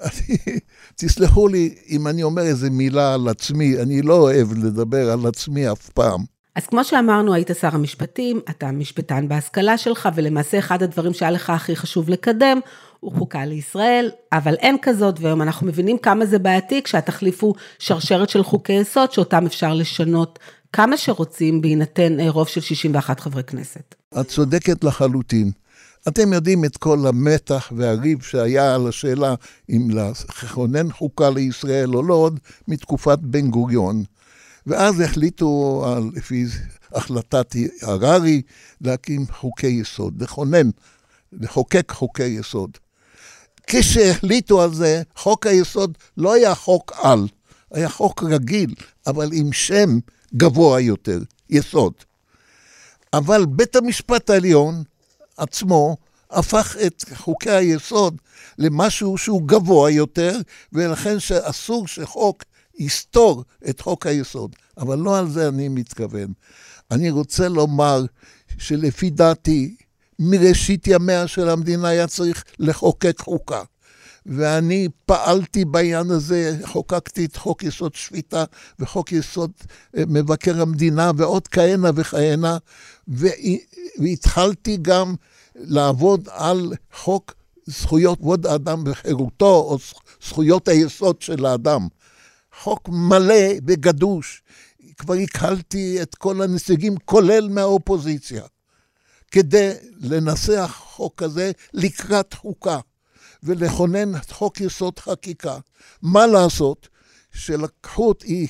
אני, 0.00 0.58
תסלחו 0.94 1.48
לי 1.48 1.74
אם 1.88 2.06
אני 2.06 2.22
אומר 2.22 2.42
איזה 2.42 2.70
מילה 2.70 3.14
על 3.14 3.28
עצמי, 3.28 3.82
אני 3.82 4.02
לא 4.02 4.14
אוהב 4.14 4.52
לדבר 4.52 5.10
על 5.10 5.26
עצמי 5.26 5.72
אף 5.72 5.88
פעם. 5.88 6.20
אז 6.56 6.66
כמו 6.66 6.84
שאמרנו, 6.84 7.34
היית 7.34 7.50
שר 7.60 7.74
המשפטים, 7.74 8.40
אתה 8.50 8.72
משפטן 8.72 9.28
בהשכלה 9.28 9.78
שלך, 9.78 10.08
ולמעשה 10.14 10.58
אחד 10.58 10.82
הדברים 10.82 11.12
שהיה 11.14 11.30
לך 11.30 11.50
הכי 11.50 11.76
חשוב 11.76 12.08
לקדם, 12.08 12.60
הוא 13.00 13.12
חוקה 13.12 13.44
לישראל, 13.44 14.10
אבל 14.32 14.54
אין 14.54 14.76
כזאת, 14.82 15.20
והיום 15.20 15.42
אנחנו 15.42 15.66
מבינים 15.66 15.98
כמה 15.98 16.26
זה 16.26 16.38
בעייתי 16.38 16.82
כשהתחליף 16.82 17.42
הוא 17.42 17.54
שרשרת 17.78 18.28
של 18.28 18.42
חוקי 18.42 18.72
יסוד, 18.72 19.12
שאותם 19.12 19.46
אפשר 19.46 19.74
לשנות 19.74 20.38
כמה 20.72 20.96
שרוצים, 20.96 21.60
בהינתן 21.60 22.20
רוב 22.28 22.48
של 22.48 22.60
61 22.60 23.20
חברי 23.20 23.42
כנסת. 23.42 23.94
את 24.20 24.28
צודקת 24.28 24.84
לחלוטין. 24.84 25.50
אתם 26.08 26.32
יודעים 26.32 26.64
את 26.64 26.76
כל 26.76 27.06
המתח 27.06 27.72
והריב 27.76 28.22
שהיה 28.22 28.74
על 28.74 28.88
השאלה 28.88 29.34
אם 29.70 29.88
לכונן 29.90 30.92
חוקה 30.92 31.30
לישראל 31.30 31.96
או 31.96 32.02
לא 32.02 32.14
עוד 32.14 32.40
מתקופת 32.68 33.18
בן 33.18 33.50
גוריון. 33.50 34.04
ואז 34.66 35.00
החליטו, 35.00 35.84
לפי 36.14 36.44
החלטת 36.92 37.56
הררי, 37.82 38.42
להקים 38.80 39.26
חוקי 39.30 39.66
יסוד, 39.66 40.22
לכונן, 40.22 40.70
לחוקק 41.32 41.92
חוקי 41.92 42.24
יסוד. 42.24 42.78
כשהחליטו 43.66 44.62
על 44.62 44.74
זה, 44.74 45.02
חוק 45.16 45.46
היסוד 45.46 45.98
לא 46.16 46.32
היה 46.32 46.54
חוק 46.54 46.92
על, 47.02 47.26
היה 47.70 47.88
חוק 47.88 48.22
רגיל, 48.22 48.74
אבל 49.06 49.30
עם 49.32 49.52
שם 49.52 49.98
גבוה 50.34 50.80
יותר, 50.80 51.18
יסוד. 51.50 51.92
אבל 53.12 53.46
בית 53.46 53.76
המשפט 53.76 54.30
העליון 54.30 54.82
עצמו 55.36 55.96
הפך 56.30 56.76
את 56.86 57.04
חוקי 57.14 57.50
היסוד 57.50 58.16
למשהו 58.58 59.18
שהוא 59.18 59.48
גבוה 59.48 59.90
יותר, 59.90 60.38
ולכן 60.72 61.20
שאסור 61.20 61.88
שחוק 61.88 62.44
יסתור 62.78 63.44
את 63.68 63.80
חוק 63.80 64.06
היסוד. 64.06 64.56
אבל 64.78 64.98
לא 64.98 65.18
על 65.18 65.28
זה 65.28 65.48
אני 65.48 65.68
מתכוון. 65.68 66.32
אני 66.90 67.10
רוצה 67.10 67.48
לומר 67.48 68.04
שלפי 68.58 69.10
דעתי, 69.10 69.76
מראשית 70.20 70.86
ימיה 70.86 71.26
של 71.26 71.48
המדינה 71.48 71.88
היה 71.88 72.06
צריך 72.06 72.44
לחוקק 72.58 73.20
חוקה. 73.20 73.62
ואני 74.26 74.88
פעלתי 75.06 75.64
בעניין 75.64 76.10
הזה, 76.10 76.56
חוקקתי 76.64 77.24
את 77.24 77.36
חוק 77.36 77.62
יסוד 77.62 77.94
שפיטה 77.94 78.44
וחוק 78.78 79.12
יסוד 79.12 79.50
אה, 79.96 80.02
מבקר 80.08 80.62
המדינה 80.62 81.10
ועוד 81.16 81.48
כהנה 81.48 81.90
וכהנה, 81.94 82.58
והתחלתי 83.98 84.76
גם 84.82 85.14
לעבוד 85.54 86.28
על 86.32 86.72
חוק 86.94 87.34
זכויות 87.66 88.18
כבוד 88.18 88.46
האדם 88.46 88.82
וחירותו, 88.86 89.54
או 89.54 89.78
זכויות 90.22 90.68
היסוד 90.68 91.22
של 91.22 91.46
האדם. 91.46 91.88
חוק 92.62 92.88
מלא 92.88 93.44
וגדוש. 93.66 94.42
כבר 94.98 95.14
הקהלתי 95.14 96.02
את 96.02 96.14
כל 96.14 96.42
הנציגים, 96.42 96.96
כולל 97.04 97.48
מהאופוזיציה, 97.48 98.42
כדי 99.30 99.72
לנסח 100.00 100.82
חוק 100.86 101.22
כזה 101.22 101.52
לקראת 101.74 102.34
חוקה. 102.34 102.78
ולכונן 103.42 104.12
חוק 104.30 104.60
יסוד 104.60 104.98
חקיקה. 104.98 105.58
מה 106.02 106.26
לעשות? 106.26 106.88
שלקחו 107.32 108.08
אותי, 108.08 108.46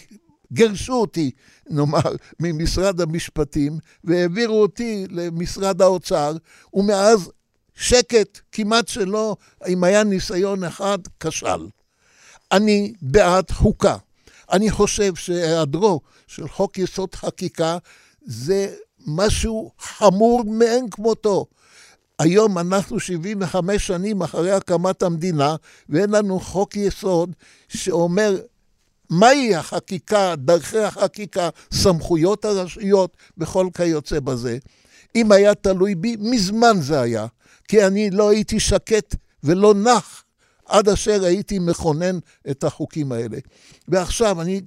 גירשו 0.52 0.92
אותי 0.92 1.30
נאמר, 1.70 2.00
ממשרד 2.40 3.00
המשפטים, 3.00 3.78
והעבירו 4.04 4.62
אותי 4.62 5.06
למשרד 5.10 5.82
האוצר, 5.82 6.32
ומאז 6.74 7.30
שקט, 7.74 8.38
כמעט 8.52 8.88
שלא, 8.88 9.36
אם 9.68 9.84
היה 9.84 10.04
ניסיון 10.04 10.64
אחד, 10.64 10.98
כשל. 11.20 11.68
אני 12.52 12.92
בעד 13.02 13.50
חוקה. 13.50 13.96
אני 14.52 14.70
חושב 14.70 15.14
שהיעדרו 15.14 16.00
של 16.26 16.48
חוק 16.48 16.78
יסוד 16.78 17.14
חקיקה 17.14 17.78
זה 18.22 18.74
משהו 19.16 19.70
חמור 19.78 20.44
מאין 20.46 20.90
כמותו. 20.90 21.46
היום 22.18 22.58
אנחנו 22.58 23.00
75 23.00 23.86
שנים 23.86 24.22
אחרי 24.22 24.52
הקמת 24.52 25.02
המדינה, 25.02 25.56
ואין 25.88 26.10
לנו 26.10 26.40
חוק 26.40 26.76
יסוד 26.76 27.36
שאומר 27.68 28.40
מהי 29.10 29.54
החקיקה, 29.54 30.34
דרכי 30.36 30.78
החקיקה, 30.78 31.48
סמכויות 31.72 32.44
הרשויות 32.44 33.16
וכל 33.38 33.68
כיוצא 33.74 34.20
בזה. 34.20 34.58
אם 35.16 35.32
היה 35.32 35.54
תלוי 35.54 35.94
בי, 35.94 36.16
מזמן 36.20 36.76
זה 36.80 37.00
היה, 37.00 37.26
כי 37.68 37.86
אני 37.86 38.10
לא 38.10 38.30
הייתי 38.30 38.60
שקט 38.60 39.14
ולא 39.44 39.74
נח 39.74 40.24
עד 40.66 40.88
אשר 40.88 41.24
הייתי 41.24 41.58
מכונן 41.58 42.18
את 42.50 42.64
החוקים 42.64 43.12
האלה. 43.12 43.38
ועכשיו, 43.88 44.40
אני 44.40 44.60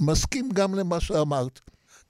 מסכים 0.00 0.48
גם 0.52 0.74
למה 0.74 1.00
שאמרת. 1.00 1.60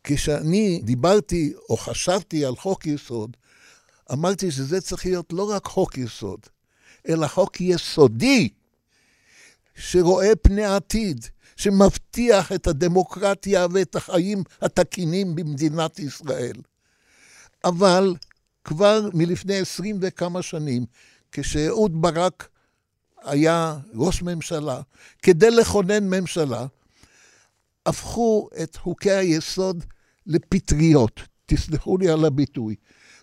כשאני 0.04 0.80
דיברתי 0.84 1.52
או 1.68 1.76
חשבתי 1.76 2.44
על 2.44 2.56
חוק 2.56 2.86
יסוד, 2.86 3.36
אמרתי 4.12 4.50
שזה 4.50 4.80
צריך 4.80 5.06
להיות 5.06 5.32
לא 5.32 5.50
רק 5.50 5.64
חוק 5.66 5.98
יסוד, 5.98 6.40
אלא 7.08 7.26
חוק 7.26 7.60
יסודי, 7.60 8.48
שרואה 9.74 10.36
פני 10.42 10.64
עתיד, 10.64 11.26
שמבטיח 11.56 12.52
את 12.52 12.66
הדמוקרטיה 12.66 13.66
ואת 13.72 13.96
החיים 13.96 14.42
התקינים 14.62 15.34
במדינת 15.34 15.98
ישראל. 15.98 16.56
אבל 17.64 18.14
כבר 18.64 19.08
מלפני 19.14 19.58
עשרים 19.58 19.98
וכמה 20.00 20.42
שנים, 20.42 20.86
כשאהוד 21.32 22.02
ברק 22.02 22.48
היה 23.24 23.78
ראש 23.94 24.22
ממשלה, 24.22 24.80
כדי 25.22 25.50
לכונן 25.50 26.08
ממשלה, 26.08 26.66
הפכו 27.86 28.48
את 28.62 28.76
חוקי 28.76 29.10
היסוד 29.10 29.84
לפטריות, 30.26 31.20
תסלחו 31.46 31.98
לי 31.98 32.08
על 32.08 32.24
הביטוי. 32.24 32.74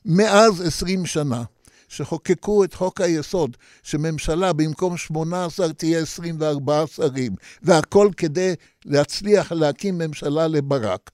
מאז 0.05 0.61
עשרים 0.61 1.05
שנה, 1.05 1.43
שחוקקו 1.87 2.63
את 2.63 2.73
חוק 2.73 3.01
היסוד, 3.01 3.57
שממשלה 3.83 4.53
במקום 4.53 4.97
18 4.97 5.73
תהיה 5.73 5.99
24 5.99 6.87
שרים, 6.87 7.35
והכל 7.61 8.09
כדי 8.17 8.53
להצליח 8.85 9.51
להקים 9.51 9.97
ממשלה 9.97 10.47
לברק. 10.47 11.11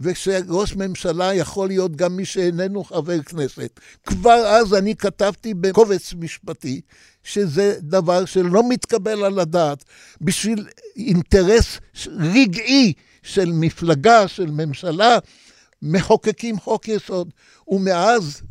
ושראש 0.00 0.76
ממשלה 0.76 1.34
יכול 1.34 1.68
להיות 1.68 1.96
גם 1.96 2.16
מי 2.16 2.24
שאיננו 2.24 2.84
חבר 2.84 3.22
כנסת. 3.22 3.80
כבר 4.06 4.46
אז 4.46 4.74
אני 4.74 4.96
כתבתי 4.96 5.54
בקובץ 5.54 6.14
משפטי 6.18 6.80
שזה 7.24 7.74
דבר 7.80 8.24
שלא 8.24 8.68
מתקבל 8.68 9.24
על 9.24 9.38
הדעת 9.38 9.84
בשביל 10.20 10.66
אינטרס 10.96 11.80
רגעי 12.06 12.92
של 13.22 13.50
מפלגה, 13.52 14.28
של 14.28 14.50
ממשלה, 14.50 15.18
מחוקקים 15.82 16.58
חוק 16.58 16.88
יסוד. 16.88 17.30
ומאז, 17.68 18.42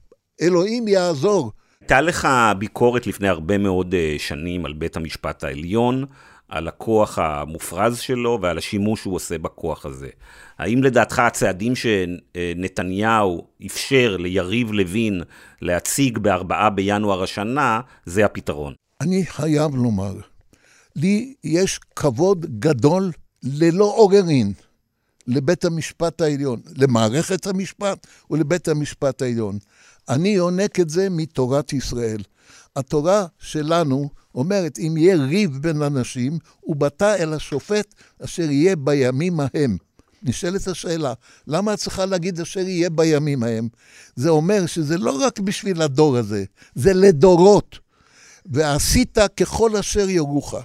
אלוהים 0.41 0.87
יעזור. 0.87 1.51
הייתה 1.81 2.01
לך 2.01 2.27
ביקורת 2.57 3.07
לפני 3.07 3.27
הרבה 3.27 3.57
מאוד 3.57 3.93
אה, 3.93 4.15
שנים 4.17 4.65
על 4.65 4.73
בית 4.73 4.97
המשפט 4.97 5.43
העליון, 5.43 6.05
על 6.49 6.67
הכוח 6.67 7.19
המופרז 7.19 7.99
שלו 7.99 8.39
ועל 8.41 8.57
השימוש 8.57 9.01
שהוא 9.01 9.15
עושה 9.15 9.37
בכוח 9.37 9.85
הזה. 9.85 10.09
האם 10.59 10.83
לדעתך 10.83 11.19
הצעדים 11.19 11.73
שנתניהו 11.75 13.47
אפשר 13.65 14.17
ליריב 14.19 14.71
לוין 14.71 15.21
להציג 15.61 16.17
בארבעה 16.17 16.69
בינואר 16.69 17.23
השנה, 17.23 17.81
זה 18.05 18.25
הפתרון? 18.25 18.73
אני 19.01 19.25
חייב 19.25 19.75
לומר, 19.75 20.13
לי 20.95 21.33
יש 21.43 21.79
כבוד 21.95 22.59
גדול 22.59 23.11
ללא 23.43 23.85
עוררין 23.85 24.53
לבית 25.27 25.65
המשפט 25.65 26.21
העליון, 26.21 26.61
למערכת 26.77 27.47
המשפט 27.47 28.07
ולבית 28.31 28.67
המשפט 28.67 29.21
העליון. 29.21 29.57
אני 30.09 30.29
יונק 30.29 30.79
את 30.79 30.89
זה 30.89 31.07
מתורת 31.09 31.73
ישראל. 31.73 32.21
התורה 32.79 33.25
שלנו 33.39 34.09
אומרת, 34.35 34.79
אם 34.79 34.97
יהיה 34.97 35.15
ריב 35.15 35.57
בין 35.61 35.81
אנשים, 35.81 36.37
ובאת 36.63 37.01
אל 37.01 37.33
השופט 37.33 37.95
אשר 38.23 38.51
יהיה 38.51 38.75
בימים 38.75 39.39
ההם. 39.39 39.77
נשאלת 40.23 40.67
השאלה, 40.67 41.13
למה 41.47 41.73
את 41.73 41.79
צריכה 41.79 42.05
להגיד 42.05 42.39
אשר 42.39 42.59
יהיה 42.59 42.89
בימים 42.89 43.43
ההם? 43.43 43.67
זה 44.15 44.29
אומר 44.29 44.65
שזה 44.65 44.97
לא 44.97 45.11
רק 45.21 45.39
בשביל 45.39 45.81
הדור 45.81 46.17
הזה, 46.17 46.43
זה 46.75 46.93
לדורות. 46.93 47.79
ועשית 48.45 49.17
ככל 49.37 49.75
אשר 49.77 50.09
יורוך, 50.09 50.55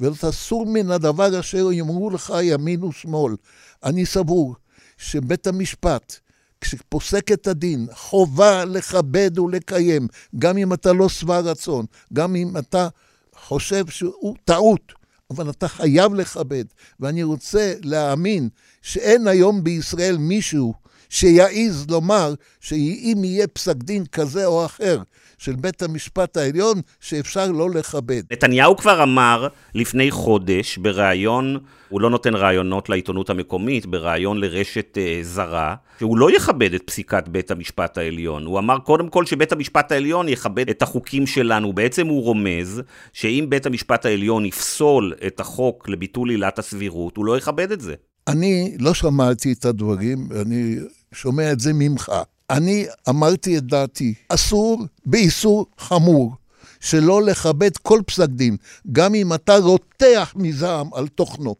ולא 0.00 0.14
תסור 0.20 0.66
מן 0.66 0.90
הדבר 0.90 1.40
אשר 1.40 1.72
יאמרו 1.72 2.10
לך 2.10 2.32
ימין 2.42 2.84
ושמאל. 2.84 3.36
אני 3.84 4.06
סבור 4.06 4.54
שבית 4.98 5.46
המשפט, 5.46 6.16
כשפוסק 6.62 7.32
את 7.32 7.46
הדין, 7.46 7.86
חובה 7.92 8.64
לכבד 8.64 9.38
ולקיים, 9.38 10.08
גם 10.38 10.58
אם 10.58 10.72
אתה 10.72 10.92
לא 10.92 11.08
שבע 11.08 11.38
רצון, 11.38 11.86
גם 12.12 12.36
אם 12.36 12.56
אתה 12.56 12.88
חושב 13.36 13.86
שהוא 13.86 14.36
טעות, 14.44 14.92
אבל 15.30 15.50
אתה 15.50 15.68
חייב 15.68 16.14
לכבד. 16.14 16.64
ואני 17.00 17.22
רוצה 17.22 17.74
להאמין 17.82 18.48
שאין 18.82 19.28
היום 19.28 19.64
בישראל 19.64 20.16
מישהו 20.18 20.74
שיעז 21.12 21.86
לומר 21.90 22.34
שאם 22.60 23.22
יהיה 23.24 23.46
פסק 23.46 23.76
דין 23.76 24.04
כזה 24.06 24.46
או 24.46 24.64
אחר 24.64 24.98
של 25.38 25.52
בית 25.56 25.82
המשפט 25.82 26.36
העליון, 26.36 26.80
שאפשר 27.00 27.52
לא 27.52 27.70
לכבד. 27.70 28.22
נתניהו 28.32 28.76
כבר 28.76 29.02
אמר 29.02 29.48
לפני 29.74 30.10
חודש 30.10 30.78
בריאיון, 30.78 31.58
הוא 31.88 32.00
לא 32.00 32.10
נותן 32.10 32.34
ראיונות 32.34 32.88
לעיתונות 32.88 33.30
המקומית, 33.30 33.86
בריאיון 33.86 34.40
לרשת 34.40 34.98
אה, 34.98 35.18
זרה, 35.22 35.74
שהוא 35.98 36.18
לא 36.18 36.36
יכבד 36.36 36.74
את 36.74 36.82
פסיקת 36.84 37.28
בית 37.28 37.50
המשפט 37.50 37.98
העליון. 37.98 38.46
הוא 38.46 38.58
אמר 38.58 38.78
קודם 38.78 39.08
כל 39.08 39.26
שבית 39.26 39.52
המשפט 39.52 39.92
העליון 39.92 40.28
יכבד 40.28 40.70
את 40.70 40.82
החוקים 40.82 41.26
שלנו. 41.26 41.72
בעצם 41.72 42.06
הוא 42.06 42.22
רומז 42.22 42.82
שאם 43.12 43.46
בית 43.48 43.66
המשפט 43.66 44.06
העליון 44.06 44.44
יפסול 44.44 45.14
את 45.26 45.40
החוק 45.40 45.88
לביטול 45.88 46.30
עילת 46.30 46.58
הסבירות, 46.58 47.16
הוא 47.16 47.24
לא 47.24 47.38
יכבד 47.38 47.72
את 47.72 47.80
זה. 47.80 47.94
אני 48.28 48.76
לא 48.80 48.94
שמעתי 48.94 49.52
את 49.52 49.64
הדברים, 49.64 50.28
אני 50.40 50.76
שומע 51.12 51.52
את 51.52 51.60
זה 51.60 51.72
ממך. 51.74 52.12
אני 52.50 52.86
אמרתי 53.08 53.58
את 53.58 53.64
דעתי, 53.64 54.14
אסור 54.28 54.82
באיסור 55.06 55.66
חמור 55.78 56.34
שלא 56.80 57.22
לכבד 57.22 57.76
כל 57.76 58.00
פסק 58.06 58.28
דין, 58.28 58.56
גם 58.92 59.14
אם 59.14 59.32
אתה 59.32 59.56
רותח 59.56 60.32
מזעם 60.36 60.94
על 60.94 61.08
תוכנו, 61.08 61.56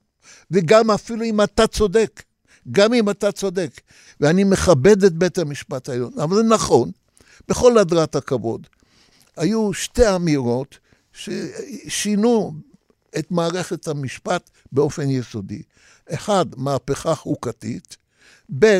וגם 0.51 0.91
אפילו 0.91 1.25
אם 1.25 1.41
אתה 1.41 1.67
צודק, 1.67 2.23
גם 2.71 2.95
אם 2.95 3.11
אתה 3.11 3.33
צודק, 3.33 3.81
ואני 4.21 4.45
מכבד 4.45 5.05
את 5.05 5.12
בית 5.12 5.38
המשפט 5.38 5.88
העליון, 5.88 6.12
אבל 6.23 6.37
זה 6.37 6.43
נכון, 6.43 6.91
בכל 7.49 7.79
הדרת 7.79 8.17
הכבוד. 8.17 8.67
היו 9.37 9.73
שתי 9.73 10.15
אמירות 10.15 10.79
ששינו 11.12 12.55
את 13.19 13.31
מערכת 13.31 13.88
המשפט 13.88 14.51
באופן 14.73 15.11
יסודי. 15.11 15.62
אחד, 16.11 16.47
מהפכה 16.57 17.15
חוקתית, 17.15 17.97
ב', 18.59 18.79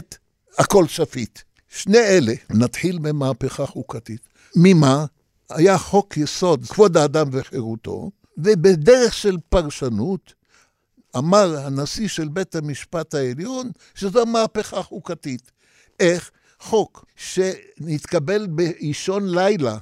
הכל 0.59 0.87
שפיט. 0.87 1.39
שני 1.69 1.99
אלה, 1.99 2.33
נתחיל 2.51 2.99
במהפכה 2.99 3.67
חוקתית. 3.67 4.21
ממה? 4.57 5.05
היה 5.51 5.79
חוק 5.79 6.17
יסוד, 6.17 6.65
כבוד 6.65 6.97
האדם 6.97 7.29
וחירותו, 7.33 8.11
ובדרך 8.39 9.15
של 9.15 9.37
פרשנות, 9.49 10.35
אמר 11.17 11.59
הנשיא 11.59 12.09
של 12.09 12.29
בית 12.29 12.55
המשפט 12.55 13.15
העליון 13.15 13.71
שזו 13.95 14.27
מהפכה 14.27 14.83
חוקתית. 14.83 15.51
איך? 16.01 16.31
חוק 16.61 17.05
שנתקבל 17.17 18.47
באישון 18.47 19.35
לילה, 19.35 19.79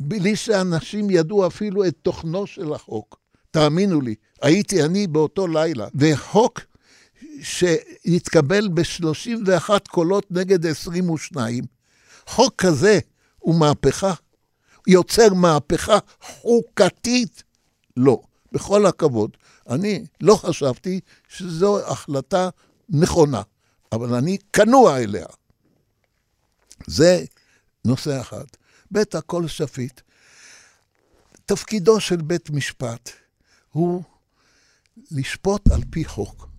בלי 0.00 0.36
שאנשים 0.36 1.10
ידעו 1.10 1.46
אפילו 1.46 1.86
את 1.86 1.96
תוכנו 2.02 2.46
של 2.46 2.72
החוק. 2.72 3.20
תאמינו 3.50 4.00
לי, 4.00 4.14
הייתי 4.42 4.82
אני 4.82 5.06
באותו 5.06 5.46
לילה. 5.46 5.88
וחוק 5.94 6.60
שהתקבל 7.42 8.68
ב-31 8.68 9.70
קולות 9.90 10.26
נגד 10.30 10.66
22. 10.66 11.64
חוק 12.26 12.54
כזה 12.58 12.98
הוא 13.38 13.60
מהפכה? 13.60 14.14
יוצר 14.86 15.34
מהפכה 15.34 15.98
חוקתית? 16.20 17.42
לא. 17.96 18.20
בכל 18.52 18.86
הכבוד, 18.86 19.36
אני 19.68 20.04
לא 20.20 20.34
חשבתי 20.34 21.00
שזו 21.28 21.86
החלטה 21.86 22.48
נכונה, 22.88 23.42
אבל 23.92 24.14
אני 24.14 24.38
כנוע 24.52 24.98
אליה. 24.98 25.26
זה 26.86 27.24
נושא 27.84 28.20
אחד. 28.20 28.44
בית 28.90 29.14
הכל 29.14 29.48
שפיט. 29.48 30.00
תפקידו 31.46 32.00
של 32.00 32.16
בית 32.16 32.50
משפט 32.50 33.10
הוא 33.70 34.02
לשפוט 35.10 35.70
על 35.70 35.80
פי 35.90 36.04
חוק. 36.04 36.49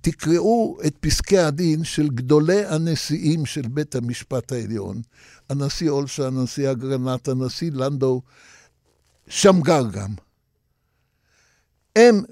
תקראו 0.00 0.78
את 0.86 0.96
פסקי 1.00 1.38
הדין 1.38 1.84
של 1.84 2.08
גדולי 2.08 2.64
הנשיאים 2.64 3.46
של 3.46 3.62
בית 3.62 3.94
המשפט 3.94 4.52
העליון, 4.52 5.00
הנשיא 5.50 5.90
אולשה, 5.90 6.26
הנשיא 6.26 6.70
אגרנט, 6.70 7.28
הנשיא 7.28 7.70
לנדו, 7.74 8.22
שמגר 9.28 9.82
גם. 9.92 10.14
הם 11.96 12.22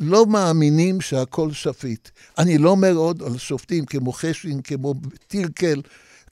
לא 0.00 0.26
מאמינים 0.26 1.00
שהכל 1.00 1.52
שפיט. 1.52 2.08
אני 2.38 2.58
לא 2.58 2.70
אומר 2.70 2.92
עוד 2.92 3.22
על 3.22 3.38
שופטים 3.38 3.84
כמו 3.84 4.12
חשין, 4.12 4.62
כמו 4.62 4.94
טירקל, 5.26 5.82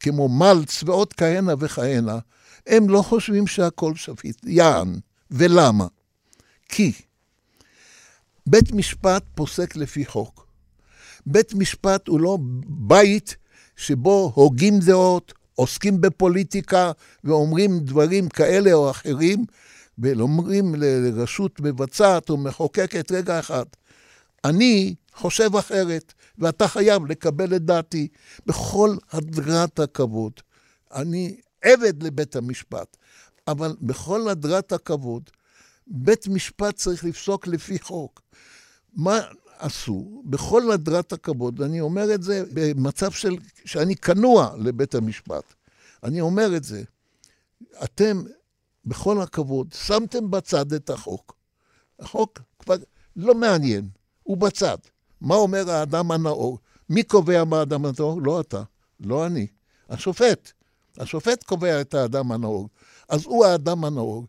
כמו 0.01 0.29
מלץ 0.29 0.83
ועוד 0.83 1.13
כהנה 1.13 1.55
וכהנה. 1.59 2.19
הם 2.67 2.89
לא 2.91 3.03
חושבים 3.03 3.47
שהכל 3.47 3.95
שפיט. 3.95 4.37
יען. 4.45 4.99
ולמה? 5.31 5.87
כי 6.69 6.93
בית 8.51 8.73
משפט 8.73 9.23
פוסק 9.35 9.77
לפי 9.77 10.07
חוק. 10.07 10.47
בית 11.27 11.55
משפט 11.55 12.09
הוא 12.09 12.21
לא 12.21 12.39
בית 12.67 13.37
שבו 13.77 14.33
הוגים 14.35 14.79
דעות, 14.79 15.35
עוסקים 15.55 16.01
בפוליטיקה 16.01 16.93
ואומרים 17.25 17.81
דברים 17.81 18.29
כאלה 18.29 18.73
או 18.73 18.91
אחרים, 18.91 19.45
ואומרים 19.99 20.75
לרשות 20.79 21.61
מבצעת 21.61 22.31
או 22.31 22.37
מחוקקת, 22.37 23.13
רגע 23.13 23.39
אחד, 23.39 23.65
אני 24.45 24.95
חושב 25.15 25.57
אחרת, 25.57 26.15
ואתה 26.39 26.69
חייב 26.69 27.07
לקבל 27.07 27.57
את 27.57 27.63
דעתי 27.63 28.09
בכל 28.47 28.97
הדרת 29.13 29.79
הכבוד. 29.79 30.33
אני 30.95 31.37
עבד 31.63 32.03
לבית 32.03 32.37
המשפט, 32.37 32.97
אבל 33.49 33.77
בכל 33.81 34.29
הדרת 34.29 34.73
הכבוד, 34.73 35.31
בית 35.91 36.29
משפט 36.29 36.75
צריך 36.75 37.05
לפסוק 37.05 37.47
לפי 37.47 37.79
חוק. 37.79 38.23
מה 38.95 39.21
עשו? 39.59 40.23
בכל 40.25 40.71
הדרת 40.71 41.13
הכבוד, 41.13 41.61
ואני 41.61 41.81
אומר 41.81 42.15
את 42.15 42.23
זה 42.23 42.43
במצב 42.55 43.11
של, 43.11 43.37
שאני 43.65 43.97
כנוע 43.97 44.55
לבית 44.59 44.95
המשפט. 44.95 45.55
אני 46.03 46.21
אומר 46.21 46.57
את 46.57 46.65
זה. 46.65 46.83
אתם, 47.85 48.23
בכל 48.85 49.23
הכבוד, 49.23 49.73
שמתם 49.73 50.31
בצד 50.31 50.73
את 50.73 50.91
החוק. 50.91 51.37
החוק 52.01 52.39
כבר 52.59 52.77
לא 53.17 53.35
מעניין, 53.35 53.89
הוא 54.23 54.37
בצד. 54.37 54.77
מה 55.21 55.35
אומר 55.35 55.71
האדם 55.71 56.11
הנאור? 56.11 56.59
מי 56.89 57.03
קובע 57.03 57.45
מה 57.45 57.59
האדם 57.59 57.85
הנאור? 57.85 58.23
לא 58.23 58.41
אתה, 58.41 58.63
לא 59.01 59.27
אני. 59.27 59.47
השופט. 59.89 60.53
השופט 60.99 61.43
קובע 61.43 61.81
את 61.81 61.95
האדם 61.95 62.33
הנאור. 62.33 62.69
אז 63.09 63.25
הוא 63.25 63.45
האדם 63.47 63.85
הנאור, 63.85 64.27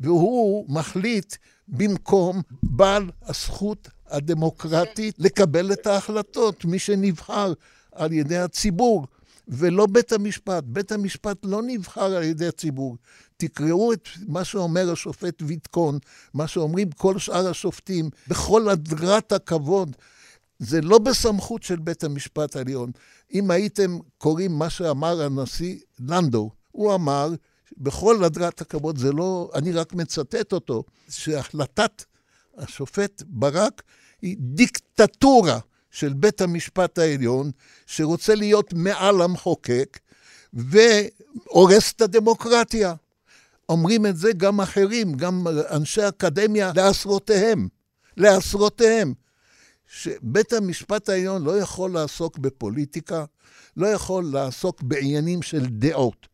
והוא 0.00 0.64
מחליט 0.68 1.36
במקום 1.68 2.42
בעל 2.62 3.10
הזכות 3.22 3.88
הדמוקרטית 4.06 5.14
לקבל 5.18 5.72
את 5.72 5.86
ההחלטות, 5.86 6.64
מי 6.64 6.78
שנבחר 6.78 7.52
על 7.92 8.12
ידי 8.12 8.38
הציבור, 8.38 9.06
ולא 9.48 9.86
בית 9.86 10.12
המשפט. 10.12 10.64
בית 10.66 10.92
המשפט 10.92 11.36
לא 11.44 11.62
נבחר 11.66 12.16
על 12.16 12.22
ידי 12.22 12.46
הציבור. 12.46 12.96
תקראו 13.36 13.92
את 13.92 14.08
מה 14.26 14.44
שאומר 14.44 14.92
השופט 14.92 15.42
ויטקון, 15.42 15.98
מה 16.34 16.46
שאומרים 16.46 16.90
כל 16.90 17.18
שאר 17.18 17.48
השופטים, 17.48 18.10
בכל 18.28 18.68
הדרת 18.68 19.32
הכבוד. 19.32 19.96
זה 20.58 20.80
לא 20.80 20.98
בסמכות 20.98 21.62
של 21.62 21.76
בית 21.76 22.04
המשפט 22.04 22.56
העליון. 22.56 22.90
אם 23.34 23.50
הייתם 23.50 23.98
קוראים 24.18 24.52
מה 24.52 24.70
שאמר 24.70 25.22
הנשיא 25.22 25.78
לנדו, 26.00 26.50
הוא 26.72 26.94
אמר, 26.94 27.30
בכל 27.76 28.24
הדרת 28.24 28.60
הכבוד, 28.60 28.98
זה 28.98 29.12
לא, 29.12 29.50
אני 29.54 29.72
רק 29.72 29.92
מצטט 29.92 30.52
אותו, 30.52 30.84
שהחלטת 31.08 32.04
השופט 32.56 33.22
ברק 33.26 33.82
היא 34.22 34.36
דיקטטורה 34.40 35.58
של 35.90 36.12
בית 36.12 36.40
המשפט 36.40 36.98
העליון, 36.98 37.50
שרוצה 37.86 38.34
להיות 38.34 38.72
מעל 38.72 39.22
המחוקק, 39.22 39.98
והורס 40.52 41.92
את 41.92 42.00
הדמוקרטיה. 42.00 42.94
אומרים 43.68 44.06
את 44.06 44.16
זה 44.16 44.32
גם 44.32 44.60
אחרים, 44.60 45.14
גם 45.14 45.46
אנשי 45.70 46.08
אקדמיה 46.08 46.72
לעשרותיהם, 46.76 47.68
לעשרותיהם. 48.16 49.14
שבית 49.86 50.52
המשפט 50.52 51.08
העליון 51.08 51.44
לא 51.44 51.58
יכול 51.58 51.90
לעסוק 51.90 52.38
בפוליטיקה, 52.38 53.24
לא 53.76 53.86
יכול 53.86 54.30
לעסוק 54.32 54.82
בעניינים 54.82 55.42
של 55.42 55.66
דעות. 55.66 56.27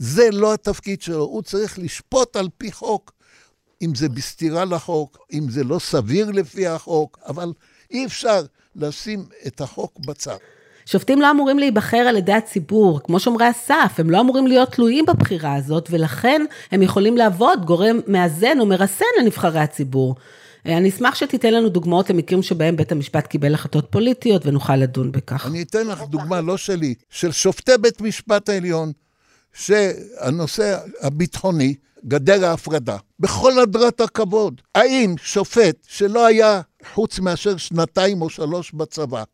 זה 0.00 0.28
לא 0.32 0.54
התפקיד 0.54 1.02
שלו, 1.02 1.24
הוא 1.24 1.42
צריך 1.42 1.78
לשפוט 1.78 2.36
על 2.36 2.48
פי 2.58 2.72
חוק. 2.72 3.12
אם 3.82 3.94
זה 3.94 4.08
בסתירה 4.08 4.64
לחוק, 4.64 5.18
אם 5.32 5.46
זה 5.48 5.64
לא 5.64 5.78
סביר 5.78 6.30
לפי 6.30 6.66
החוק, 6.66 7.18
אבל 7.26 7.52
אי 7.90 8.06
אפשר 8.06 8.42
לשים 8.76 9.24
את 9.46 9.60
החוק 9.60 9.98
בצד. 10.06 10.36
שופטים 10.86 11.20
לא 11.20 11.30
אמורים 11.30 11.58
להיבחר 11.58 11.96
על 11.96 12.16
ידי 12.16 12.32
הציבור, 12.32 13.00
כמו 13.04 13.20
שומרי 13.20 13.46
הסף, 13.46 13.94
הם 13.98 14.10
לא 14.10 14.20
אמורים 14.20 14.46
להיות 14.46 14.72
תלויים 14.72 15.06
בבחירה 15.06 15.54
הזאת, 15.54 15.88
ולכן 15.90 16.44
הם 16.70 16.82
יכולים 16.82 17.16
להוות 17.16 17.64
גורם 17.64 18.00
מאזן 18.06 18.60
או 18.60 18.66
מרסן 18.66 19.04
לנבחרי 19.20 19.60
הציבור. 19.60 20.14
אה, 20.66 20.76
אני 20.76 20.88
אשמח 20.88 21.14
שתיתן 21.14 21.54
לנו 21.54 21.68
דוגמאות 21.68 22.10
למקרים 22.10 22.42
שבהם 22.42 22.76
בית 22.76 22.92
המשפט 22.92 23.26
קיבל 23.26 23.54
החלטות 23.54 23.86
פוליטיות 23.90 24.46
ונוכל 24.46 24.76
לדון 24.76 25.12
בכך. 25.12 25.46
אני 25.46 25.62
אתן 25.62 25.86
לך 25.86 26.02
דוגמה, 26.02 26.40
לא 26.40 26.56
שלי, 26.56 26.94
של 27.10 27.32
שופטי 27.32 27.72
בית 27.80 28.00
משפט 28.00 28.48
העליון, 28.48 28.92
שהנושא 29.52 30.78
הביטחוני, 31.00 31.74
גדר 32.06 32.44
ההפרדה, 32.44 32.96
בכל 33.20 33.58
הדרת 33.58 34.00
הכבוד. 34.00 34.60
האם 34.74 35.14
שופט 35.22 35.76
שלא 35.88 36.26
היה 36.26 36.60
חוץ 36.94 37.18
מאשר 37.18 37.56
שנתיים 37.56 38.22
או 38.22 38.30
שלוש 38.30 38.72
בצבא, 38.72 39.24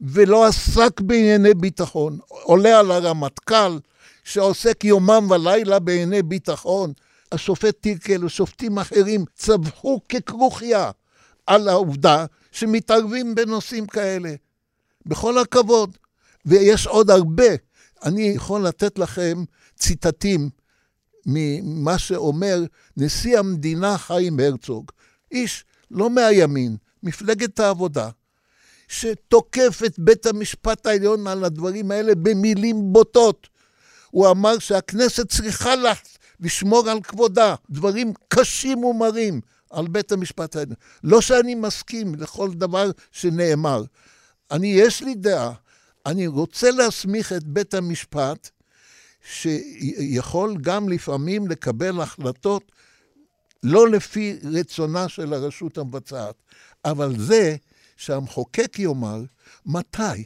ולא 0.00 0.44
עסק 0.44 1.00
בענייני 1.00 1.54
ביטחון, 1.54 2.18
עולה 2.28 2.78
על 2.78 2.90
הרמטכ"ל, 2.90 3.78
שעוסק 4.24 4.84
יומם 4.84 5.30
ולילה 5.30 5.78
בענייני 5.78 6.22
ביטחון, 6.22 6.92
השופט 7.32 7.80
טירקל 7.80 8.24
ושופטים 8.24 8.78
אחרים 8.78 9.24
צווחו 9.36 10.00
ככרוכיה 10.08 10.90
על 11.46 11.68
העובדה 11.68 12.26
שמתערבים 12.52 13.34
בנושאים 13.34 13.86
כאלה. 13.86 14.34
בכל 15.06 15.38
הכבוד. 15.38 15.96
ויש 16.46 16.86
עוד 16.86 17.10
הרבה. 17.10 17.44
אני 18.04 18.22
יכול 18.22 18.66
לתת 18.66 18.98
לכם 18.98 19.44
ציטטים 19.78 20.50
ממה 21.26 21.98
שאומר 21.98 22.62
נשיא 22.96 23.38
המדינה 23.38 23.98
חיים 23.98 24.40
הרצוג, 24.40 24.90
איש 25.32 25.64
לא 25.90 26.10
מהימין, 26.10 26.76
מפלגת 27.02 27.60
העבודה, 27.60 28.10
שתוקף 28.88 29.82
את 29.86 29.98
בית 29.98 30.26
המשפט 30.26 30.86
העליון 30.86 31.26
על 31.26 31.44
הדברים 31.44 31.90
האלה 31.90 32.14
במילים 32.14 32.92
בוטות. 32.92 33.48
הוא 34.10 34.30
אמר 34.30 34.58
שהכנסת 34.58 35.28
צריכה 35.28 35.74
לשמור 36.40 36.90
על 36.90 37.02
כבודה, 37.02 37.54
דברים 37.70 38.12
קשים 38.28 38.84
ומרים 38.84 39.40
על 39.70 39.88
בית 39.88 40.12
המשפט 40.12 40.56
העליון. 40.56 40.76
לא 41.04 41.20
שאני 41.20 41.54
מסכים 41.54 42.14
לכל 42.14 42.50
דבר 42.54 42.90
שנאמר. 43.12 43.84
אני, 44.50 44.66
יש 44.66 45.02
לי 45.02 45.14
דעה, 45.14 45.52
אני 46.06 46.26
רוצה 46.26 46.70
להסמיך 46.70 47.32
את 47.32 47.44
בית 47.44 47.74
המשפט, 47.74 48.50
שיכול 49.32 50.56
גם 50.60 50.88
לפעמים 50.88 51.48
לקבל 51.48 52.00
החלטות 52.00 52.72
לא 53.62 53.88
לפי 53.88 54.38
רצונה 54.52 55.08
של 55.08 55.32
הרשות 55.32 55.78
המבצעת, 55.78 56.34
אבל 56.84 57.18
זה 57.18 57.56
שהמחוקק 57.96 58.78
יאמר 58.78 59.22
מתי. 59.66 60.24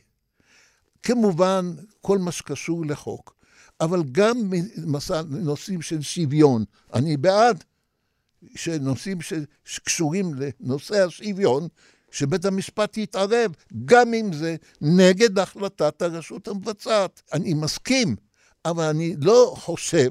כמובן, 1.02 1.74
כל 2.00 2.18
מה 2.18 2.32
שקשור 2.32 2.86
לחוק. 2.86 3.38
אבל 3.80 4.02
גם 4.12 4.52
נושאים 5.28 5.82
של 5.82 6.02
שוויון. 6.02 6.64
אני 6.94 7.16
בעד 7.16 7.64
שנושאים 8.56 9.18
שקשורים 9.64 10.34
לנושא 10.34 11.04
השוויון, 11.04 11.68
שבית 12.10 12.44
המשפט 12.44 12.96
יתערב, 12.96 13.52
גם 13.84 14.14
אם 14.14 14.32
זה 14.32 14.56
נגד 14.80 15.38
החלטת 15.38 16.02
הרשות 16.02 16.48
המבצעת. 16.48 17.22
אני 17.32 17.54
מסכים, 17.54 18.16
אבל 18.64 18.84
אני 18.84 19.14
לא 19.20 19.54
חושב, 19.56 20.10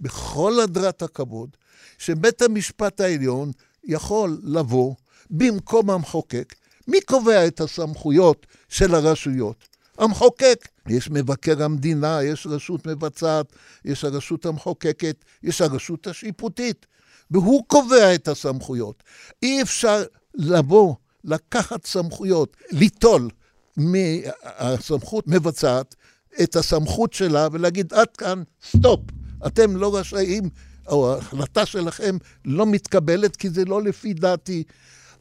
בכל 0.00 0.60
הדרת 0.60 1.02
הכבוד, 1.02 1.56
שבית 1.98 2.42
המשפט 2.42 3.00
העליון 3.00 3.50
יכול 3.84 4.38
לבוא 4.42 4.94
במקום 5.30 5.90
המחוקק. 5.90 6.54
מי 6.88 7.00
קובע 7.00 7.46
את 7.46 7.60
הסמכויות 7.60 8.46
של 8.68 8.94
הרשויות? 8.94 9.68
המחוקק. 9.98 10.68
יש 10.88 11.10
מבקר 11.10 11.62
המדינה, 11.62 12.22
יש 12.22 12.46
רשות 12.46 12.86
מבצעת, 12.86 13.46
יש 13.84 14.04
הרשות 14.04 14.46
המחוקקת, 14.46 15.24
יש 15.42 15.60
הרשות 15.60 16.06
השיפוטית, 16.06 16.86
והוא 17.30 17.64
קובע 17.66 18.14
את 18.14 18.28
הסמכויות. 18.28 19.02
אי 19.42 19.62
אפשר 19.62 20.02
לבוא, 20.34 20.94
לקחת 21.24 21.86
סמכויות, 21.86 22.56
ליטול 22.72 23.28
מהסמכות 23.76 25.28
מבצעת 25.28 25.94
את 26.42 26.56
הסמכות 26.56 27.12
שלה 27.12 27.48
ולהגיד, 27.52 27.92
עד 27.92 28.16
כאן, 28.18 28.42
סטופ, 28.62 29.00
אתם 29.46 29.76
לא 29.76 29.96
רשאים, 29.96 30.48
או 30.88 31.12
ההחלטה 31.12 31.66
שלכם 31.66 32.16
לא 32.44 32.66
מתקבלת 32.66 33.36
כי 33.36 33.50
זה 33.50 33.64
לא 33.64 33.82
לפי 33.82 34.14
דעתי. 34.14 34.62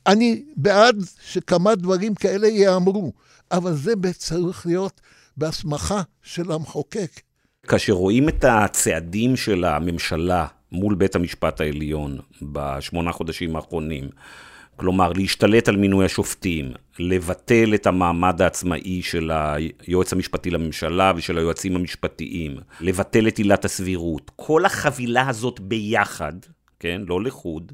אני 0.07 0.43
בעד 0.55 0.95
שכמה 1.25 1.75
דברים 1.75 2.15
כאלה 2.15 2.47
ייאמרו, 2.47 3.13
אבל 3.51 3.73
זה 3.73 3.93
צריך 4.17 4.65
להיות 4.65 5.01
בהסמכה 5.37 6.01
של 6.23 6.51
המחוקק. 6.51 7.21
כאשר 7.67 7.93
רואים 7.93 8.29
את 8.29 8.45
הצעדים 8.47 9.35
של 9.35 9.63
הממשלה 9.63 10.47
מול 10.71 10.95
בית 10.95 11.15
המשפט 11.15 11.61
העליון 11.61 12.19
בשמונה 12.41 13.11
חודשים 13.11 13.55
האחרונים, 13.55 14.09
כלומר 14.75 15.11
להשתלט 15.13 15.67
על 15.67 15.75
מינוי 15.75 16.05
השופטים, 16.05 16.71
לבטל 16.99 17.73
את 17.75 17.87
המעמד 17.87 18.41
העצמאי 18.41 19.01
של 19.01 19.31
היועץ 19.31 20.13
המשפטי 20.13 20.51
לממשלה 20.51 21.13
ושל 21.15 21.37
היועצים 21.37 21.75
המשפטיים, 21.75 22.57
לבטל 22.81 23.27
את 23.27 23.37
עילת 23.37 23.65
הסבירות, 23.65 24.31
כל 24.35 24.65
החבילה 24.65 25.29
הזאת 25.29 25.59
ביחד, 25.59 26.33
כן, 26.79 27.01
לא 27.07 27.23
לחוד, 27.23 27.71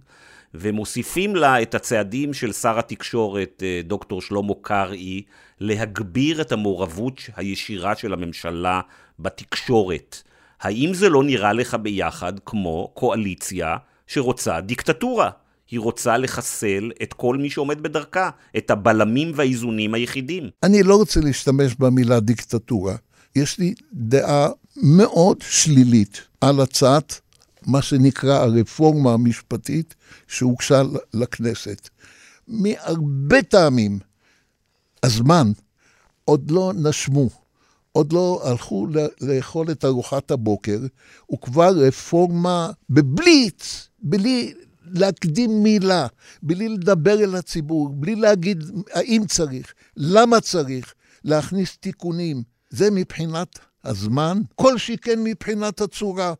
ומוסיפים 0.54 1.36
לה 1.36 1.62
את 1.62 1.76
הצעדים 1.76 2.34
של 2.34 2.52
שר 2.52 2.80
התקשורת, 2.80 3.64
אה, 3.66 3.82
דוקטור 3.84 4.22
שלמה 4.22 4.54
קרעי, 4.62 5.22
להגביר 5.60 6.42
את 6.42 6.52
המעורבות 6.52 7.22
הישירה 7.36 7.96
של 7.96 8.14
הממשלה 8.14 8.82
בתקשורת. 9.20 10.24
האם 10.62 10.94
זה 10.94 11.10
לא 11.10 11.24
נראה 11.24 11.54
לך 11.54 11.74
ביחד 11.82 12.34
כמו 12.46 12.92
קואליציה 12.94 13.78
שרוצה 14.08 14.62
דיקטטורה? 14.62 15.30
היא 15.72 15.80
רוצה 15.80 16.18
לחסל 16.18 16.92
את 17.04 17.14
כל 17.14 17.38
מי 17.38 17.50
שעומד 17.50 17.84
בדרכה, 17.84 18.30
את 18.58 18.72
הבלמים 18.72 19.32
והאיזונים 19.36 19.94
היחידים. 19.94 20.50
אני 20.64 20.84
לא 20.84 20.96
רוצה 20.96 21.20
להשתמש 21.20 21.76
במילה 21.76 22.20
דיקטטורה. 22.20 22.96
יש 23.36 23.60
לי 23.60 23.74
דעה 23.94 24.50
מאוד 24.76 25.38
שלילית 25.42 26.22
על 26.42 26.60
הצעת 26.60 27.22
מה 27.68 27.82
שנקרא 27.82 28.34
הרפורמה 28.34 29.14
המשפטית 29.14 29.96
שהוגשה 30.28 30.82
לכנסת. 31.14 31.90
מהרבה 32.48 33.42
טעמים, 33.42 34.00
הזמן 35.04 35.52
עוד 36.26 36.52
לא 36.52 36.72
נשמו, 36.76 37.30
עוד 37.92 38.14
לא 38.14 38.42
הלכו 38.44 38.88
לאכול 39.22 39.72
את 39.72 39.86
ארוחת 39.86 40.32
הבוקר, 40.32 40.80
וכבר 41.34 41.70
רפורמה 41.70 42.72
בבליץ, 42.90 43.88
בלי 44.00 44.54
להקדים 44.94 45.64
מילה, 45.64 46.08
בלי 46.44 46.70
לדבר 46.70 47.24
אל 47.24 47.36
הציבור, 47.36 47.90
בלי 47.90 48.16
להגיד 48.16 48.64
האם 48.94 49.22
צריך, 49.28 49.74
למה 49.98 50.42
צריך, 50.42 50.94
להכניס 51.24 51.78
תיקונים. 51.78 52.44
זה 52.70 52.92
מבחינת 52.92 53.60
הזמן, 53.84 54.42
כל 54.56 54.78
שכן 54.78 55.24
מבחינת 55.24 55.82
הצורה. 55.82 56.34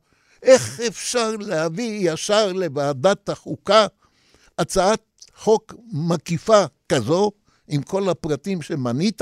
איך 0.44 0.80
אפשר 0.80 1.36
להביא 1.40 2.12
ישר 2.12 2.54
לוועדת 2.54 3.30
החוקה 3.30 3.88
הצעת 4.58 5.02
חוק 5.36 5.74
מקיפה 5.92 6.64
כזו, 6.90 7.32
עם 7.68 7.82
כל 7.82 8.10
הפרטים 8.10 8.62
שמנית? 8.62 9.22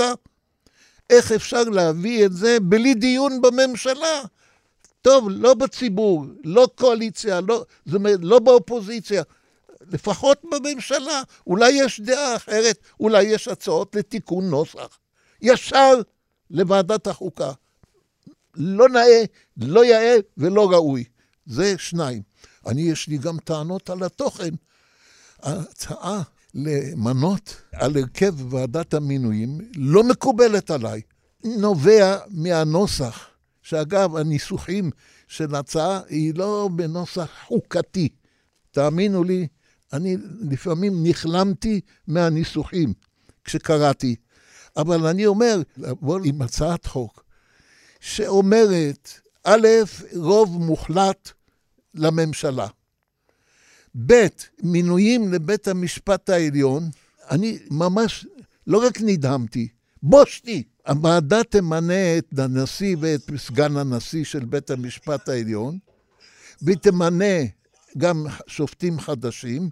איך 1.10 1.32
אפשר 1.32 1.62
להביא 1.62 2.26
את 2.26 2.32
זה 2.32 2.60
בלי 2.62 2.94
דיון 2.94 3.40
בממשלה? 3.40 4.20
טוב, 5.02 5.28
לא 5.30 5.54
בציבור, 5.54 6.24
לא 6.44 6.68
קואליציה, 6.74 7.40
לא, 7.40 7.64
זאת 7.86 7.94
אומרת, 7.94 8.18
לא 8.22 8.38
באופוזיציה, 8.38 9.22
לפחות 9.80 10.42
בממשלה. 10.50 11.22
אולי 11.46 11.70
יש 11.70 12.00
דעה 12.00 12.36
אחרת, 12.36 12.78
אולי 13.00 13.22
יש 13.22 13.48
הצעות 13.48 13.94
לתיקון 13.94 14.50
נוסח. 14.50 14.98
ישר 15.42 15.94
לוועדת 16.50 17.06
החוקה. 17.06 17.52
לא 18.54 18.88
נאה, 18.88 19.24
לא 19.56 19.84
יאה 19.84 20.16
ולא 20.36 20.70
ראוי. 20.70 21.04
זה 21.46 21.74
שניים. 21.78 22.22
אני, 22.66 22.82
יש 22.82 23.08
לי 23.08 23.18
גם 23.18 23.38
טענות 23.44 23.90
על 23.90 24.02
התוכן. 24.02 24.54
ההצעה 25.42 26.22
למנות 26.54 27.54
על 27.72 27.96
הרכב 27.96 28.54
ועדת 28.54 28.94
המינויים 28.94 29.58
לא 29.76 30.02
מקובלת 30.02 30.70
עליי. 30.70 31.00
נובע 31.44 32.18
מהנוסח, 32.30 33.27
שאגב, 33.68 34.16
הניסוחים 34.16 34.90
של 35.26 35.54
ההצעה 35.54 36.00
היא 36.08 36.34
לא 36.34 36.68
בנוסח 36.72 37.30
חוקתי. 37.46 38.08
תאמינו 38.70 39.24
לי, 39.24 39.46
אני 39.92 40.16
לפעמים 40.50 41.06
נכלמתי 41.06 41.80
מהניסוחים 42.06 42.92
כשקראתי. 43.44 44.16
אבל 44.76 45.06
אני 45.06 45.26
אומר, 45.26 45.62
לבוא 45.76 46.20
עם 46.24 46.42
הצעת 46.42 46.86
חוק 46.86 47.24
שאומרת, 48.00 49.10
א', 49.44 49.66
רוב 50.16 50.64
מוחלט 50.64 51.30
לממשלה. 51.94 52.66
ב', 54.06 54.26
מינויים 54.62 55.32
לבית 55.32 55.68
המשפט 55.68 56.30
העליון, 56.30 56.90
אני 57.30 57.58
ממש 57.70 58.26
לא 58.66 58.86
רק 58.86 59.00
נדהמתי, 59.00 59.68
בושתי. 60.02 60.62
הוועדה 60.88 61.44
תמנה 61.44 62.18
את 62.18 62.38
הנשיא 62.38 62.96
ואת 63.00 63.30
סגן 63.36 63.76
הנשיא 63.76 64.24
של 64.24 64.44
בית 64.44 64.70
המשפט 64.70 65.28
העליון, 65.28 65.78
והיא 66.62 66.76
תמנה 66.76 67.34
גם 67.98 68.26
שופטים 68.46 69.00
חדשים, 69.00 69.68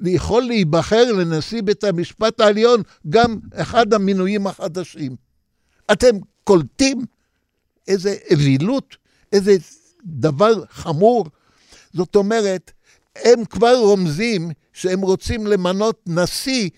ויכול 0.00 0.42
להיבחר 0.42 1.12
לנשיא 1.12 1.62
בית 1.62 1.84
המשפט 1.84 2.40
העליון 2.40 2.82
גם 3.08 3.38
אחד 3.54 3.94
המינויים 3.94 4.46
החדשים. 4.46 5.16
אתם 5.92 6.16
קולטים 6.44 7.04
איזה 7.88 8.16
אווילות, 8.30 8.96
איזה 9.32 9.56
דבר 10.04 10.64
חמור? 10.70 11.26
זאת 11.92 12.16
אומרת, 12.16 12.72
הם 13.16 13.44
כבר 13.44 13.76
רומזים 13.76 14.50
שהם 14.72 15.00
רוצים 15.00 15.46
למנות 15.46 16.00
נשיא, 16.06 16.70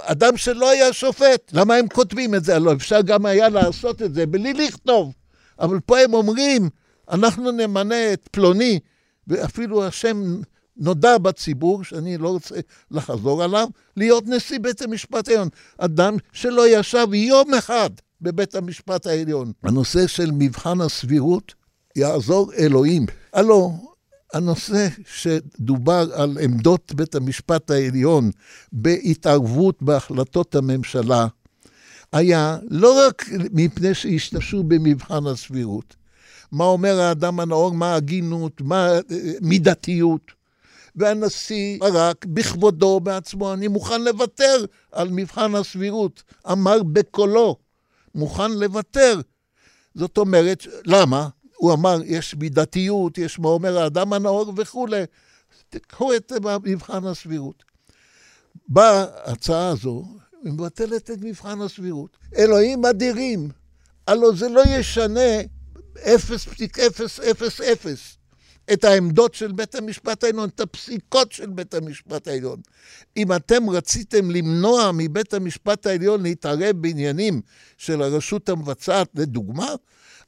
אדם 0.00 0.36
שלא 0.36 0.70
היה 0.70 0.92
שופט. 0.92 1.52
למה 1.52 1.74
הם 1.74 1.88
כותבים 1.88 2.34
את 2.34 2.44
זה? 2.44 2.56
הלוא 2.56 2.72
אפשר 2.72 3.00
גם 3.00 3.26
היה 3.26 3.48
לעשות 3.48 4.02
את 4.02 4.14
זה 4.14 4.26
בלי 4.26 4.52
לכתוב. 4.52 5.12
אבל 5.60 5.80
פה 5.80 5.98
הם 5.98 6.14
אומרים, 6.14 6.68
אנחנו 7.10 7.50
נמנה 7.50 8.12
את 8.12 8.28
פלוני, 8.30 8.78
ואפילו 9.26 9.86
השם 9.86 10.40
נודע 10.76 11.18
בציבור, 11.18 11.84
שאני 11.84 12.18
לא 12.18 12.28
רוצה 12.28 12.54
לחזור 12.90 13.42
עליו, 13.42 13.68
להיות 13.96 14.24
נשיא 14.26 14.58
בית 14.58 14.82
המשפט 14.82 15.28
העליון. 15.28 15.48
אדם 15.78 16.16
שלא 16.32 16.68
ישב 16.68 17.06
יום 17.14 17.54
אחד 17.54 17.90
בבית 18.20 18.54
המשפט 18.54 19.06
העליון. 19.06 19.52
הנושא 19.62 20.06
של 20.06 20.30
מבחן 20.32 20.80
הסבירות 20.80 21.54
יעזור 21.96 22.52
אלוהים. 22.52 23.06
הלו, 23.32 23.89
הנושא 24.34 24.88
שדובר 25.14 26.08
על 26.14 26.38
עמדות 26.42 26.92
בית 26.94 27.14
המשפט 27.14 27.70
העליון 27.70 28.30
בהתערבות 28.72 29.82
בהחלטות 29.82 30.54
הממשלה, 30.54 31.26
היה 32.12 32.58
לא 32.70 33.06
רק 33.06 33.24
מפני 33.52 33.94
שהשתמשו 33.94 34.62
במבחן 34.62 35.26
הסבירות. 35.26 35.96
מה 36.52 36.64
אומר 36.64 37.00
האדם 37.00 37.40
הנאור, 37.40 37.72
מה 37.72 37.94
הגינות, 37.94 38.60
מה 38.60 38.88
אה, 38.88 39.00
מידתיות. 39.40 40.32
והנשיא 40.96 41.78
ברק, 41.80 42.26
בכבודו 42.26 43.00
בעצמו, 43.00 43.52
אני 43.52 43.68
מוכן 43.68 44.02
לוותר 44.02 44.64
על 44.92 45.08
מבחן 45.10 45.54
הסבירות. 45.54 46.22
אמר 46.52 46.82
בקולו, 46.82 47.56
מוכן 48.14 48.52
לוותר. 48.52 49.20
זאת 49.94 50.18
אומרת, 50.18 50.66
למה? 50.84 51.28
הוא 51.60 51.72
אמר, 51.72 52.00
יש 52.04 52.34
מידתיות, 52.34 53.18
יש 53.18 53.38
מה 53.38 53.48
אומר 53.48 53.78
האדם 53.78 54.12
הנאור 54.12 54.52
וכולי. 54.56 55.02
תקחו 55.68 56.14
את 56.14 56.32
מבחן 56.64 57.06
הסבירות. 57.06 57.64
באה 58.68 59.04
ההצעה 59.24 59.68
הזו, 59.68 60.04
היא 60.44 60.52
מבטלת 60.52 61.10
את 61.10 61.18
מבחן 61.20 61.60
הסבירות. 61.60 62.16
אלוהים 62.36 62.84
אדירים, 62.84 63.48
הלוא 64.06 64.34
זה 64.36 64.48
לא 64.48 64.62
ישנה 64.66 65.40
0.000 65.96 66.00
את 68.72 68.84
העמדות 68.84 69.34
של 69.34 69.52
בית 69.52 69.74
המשפט 69.74 70.24
העליון, 70.24 70.48
את 70.48 70.60
הפסיקות 70.60 71.32
של 71.32 71.46
בית 71.46 71.74
המשפט 71.74 72.28
העליון. 72.28 72.60
אם 73.16 73.32
אתם 73.32 73.70
רציתם 73.70 74.30
למנוע 74.30 74.90
מבית 74.94 75.34
המשפט 75.34 75.86
העליון 75.86 76.22
להתערב 76.22 76.76
בעניינים 76.76 77.40
של 77.76 78.02
הרשות 78.02 78.48
המבצעת, 78.48 79.08
לדוגמה, 79.14 79.74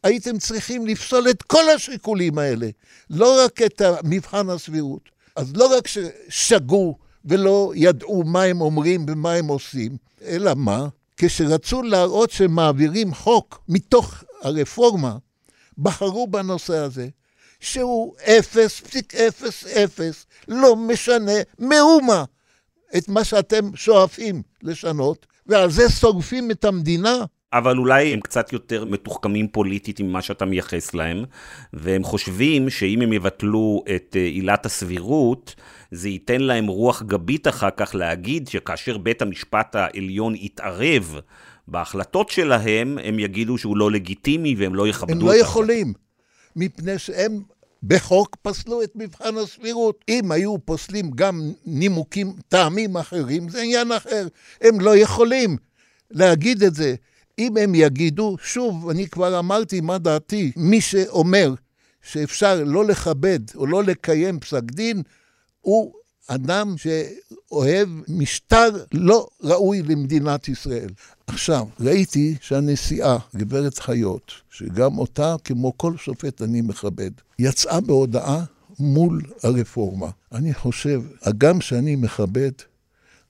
הייתם 0.02 0.38
צריכים 0.38 0.86
לפסול 0.86 1.30
את 1.30 1.42
כל 1.42 1.70
השיקולים 1.70 2.38
האלה, 2.38 2.68
לא 3.10 3.44
רק 3.44 3.62
את 3.62 3.82
מבחן 4.04 4.50
הסבירות. 4.50 5.02
אז 5.36 5.56
לא 5.56 5.76
רק 5.76 5.86
ששגו 5.86 6.98
ולא 7.24 7.72
ידעו 7.74 8.24
מה 8.24 8.42
הם 8.42 8.60
אומרים 8.60 9.06
ומה 9.08 9.32
הם 9.32 9.46
עושים, 9.46 9.96
אלא 10.24 10.54
מה? 10.56 10.86
כשרצו 11.16 11.82
להראות 11.82 12.30
שמעבירים 12.30 13.14
חוק 13.14 13.60
מתוך 13.68 14.24
הרפורמה, 14.42 15.16
בחרו 15.78 16.26
בנושא 16.26 16.76
הזה. 16.76 17.08
שהוא 17.60 18.14
0.00, 18.18 19.78
לא 20.48 20.76
משנה 20.76 21.32
מאומה 21.58 22.24
את 22.96 23.08
מה 23.08 23.24
שאתם 23.24 23.76
שואפים 23.76 24.42
לשנות, 24.62 25.26
ועל 25.46 25.70
זה 25.70 25.90
שורפים 25.90 26.50
את 26.50 26.64
המדינה. 26.64 27.24
אבל 27.52 27.78
אולי 27.78 28.12
הם 28.12 28.20
קצת 28.20 28.52
יותר 28.52 28.84
מתוחכמים 28.84 29.48
פוליטית 29.48 30.00
ממה 30.00 30.22
שאתה 30.22 30.44
מייחס 30.44 30.94
להם, 30.94 31.24
והם 31.72 32.04
חושבים 32.04 32.70
שאם 32.70 33.02
הם 33.02 33.12
יבטלו 33.12 33.84
את 33.96 34.16
אה, 34.16 34.24
עילת 34.24 34.66
הסבירות, 34.66 35.54
זה 35.90 36.08
ייתן 36.08 36.40
להם 36.40 36.66
רוח 36.66 37.02
גבית 37.02 37.48
אחר 37.48 37.68
כך 37.76 37.94
להגיד 37.94 38.48
שכאשר 38.48 38.98
בית 38.98 39.22
המשפט 39.22 39.76
העליון 39.76 40.34
יתערב 40.34 41.20
בהחלטות 41.68 42.28
שלהם, 42.28 42.98
הם 43.04 43.18
יגידו 43.18 43.58
שהוא 43.58 43.76
לא 43.76 43.90
לגיטימי 43.90 44.54
והם 44.58 44.74
לא 44.74 44.88
יכבדו 44.88 45.12
הם 45.12 45.18
את 45.18 45.24
לא. 45.24 45.36
יכולים, 45.36 45.92
מפני 46.56 46.98
שהם 46.98 47.42
בחוק 47.82 48.36
פסלו 48.42 48.82
את 48.82 48.92
מבחן 48.94 49.36
הסבירות. 49.36 50.04
אם 50.08 50.32
היו 50.32 50.56
פוסלים 50.64 51.10
גם 51.10 51.52
נימוקים, 51.66 52.32
טעמים 52.48 52.96
אחרים, 52.96 53.48
זה 53.48 53.62
עניין 53.62 53.92
אחר. 53.92 54.26
הם 54.60 54.80
לא 54.80 54.96
יכולים 54.96 55.56
להגיד 56.10 56.62
את 56.62 56.74
זה. 56.74 56.94
אם 57.46 57.56
הם 57.56 57.74
יגידו, 57.74 58.36
שוב, 58.42 58.88
אני 58.88 59.08
כבר 59.08 59.38
אמרתי 59.38 59.80
מה 59.80 59.98
דעתי, 59.98 60.52
מי 60.56 60.80
שאומר 60.80 61.54
שאפשר 62.02 62.64
לא 62.64 62.84
לכבד 62.84 63.40
או 63.54 63.66
לא 63.66 63.84
לקיים 63.84 64.40
פסק 64.40 64.62
דין, 64.62 65.02
הוא 65.60 65.92
אדם 66.26 66.74
שאוהב 66.78 67.88
משטר 68.08 68.84
לא 68.94 69.28
ראוי 69.42 69.82
למדינת 69.82 70.48
ישראל. 70.48 70.88
עכשיו, 71.26 71.66
ראיתי 71.80 72.36
שהנשיאה, 72.40 73.18
גברת 73.36 73.78
חיות, 73.78 74.32
שגם 74.50 74.98
אותה, 74.98 75.36
כמו 75.44 75.78
כל 75.78 75.96
שופט 75.96 76.42
אני 76.42 76.60
מכבד, 76.60 77.10
יצאה 77.38 77.80
בהודעה 77.80 78.44
מול 78.78 79.22
הרפורמה. 79.42 80.10
אני 80.32 80.54
חושב, 80.54 81.02
הגם 81.22 81.60
שאני 81.60 81.96
מכבד, 81.96 82.52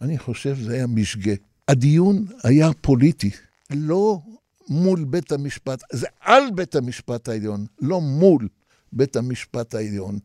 אני 0.00 0.18
חושב 0.18 0.56
שזה 0.56 0.72
היה 0.72 0.86
משגה. 0.86 1.34
הדיון 1.68 2.24
היה 2.44 2.70
פוליטי, 2.80 3.30
לא 3.74 4.20
מול 4.68 5.04
בית 5.04 5.32
המשפט, 5.32 5.82
זה 5.92 6.06
על 6.20 6.44
בית 6.54 6.74
המשפט 6.74 7.28
העליון, 7.28 7.66
לא 7.80 8.00
מול 8.00 8.48
בית 8.92 9.16
המשפט 9.16 9.74
העליון. 9.74 10.18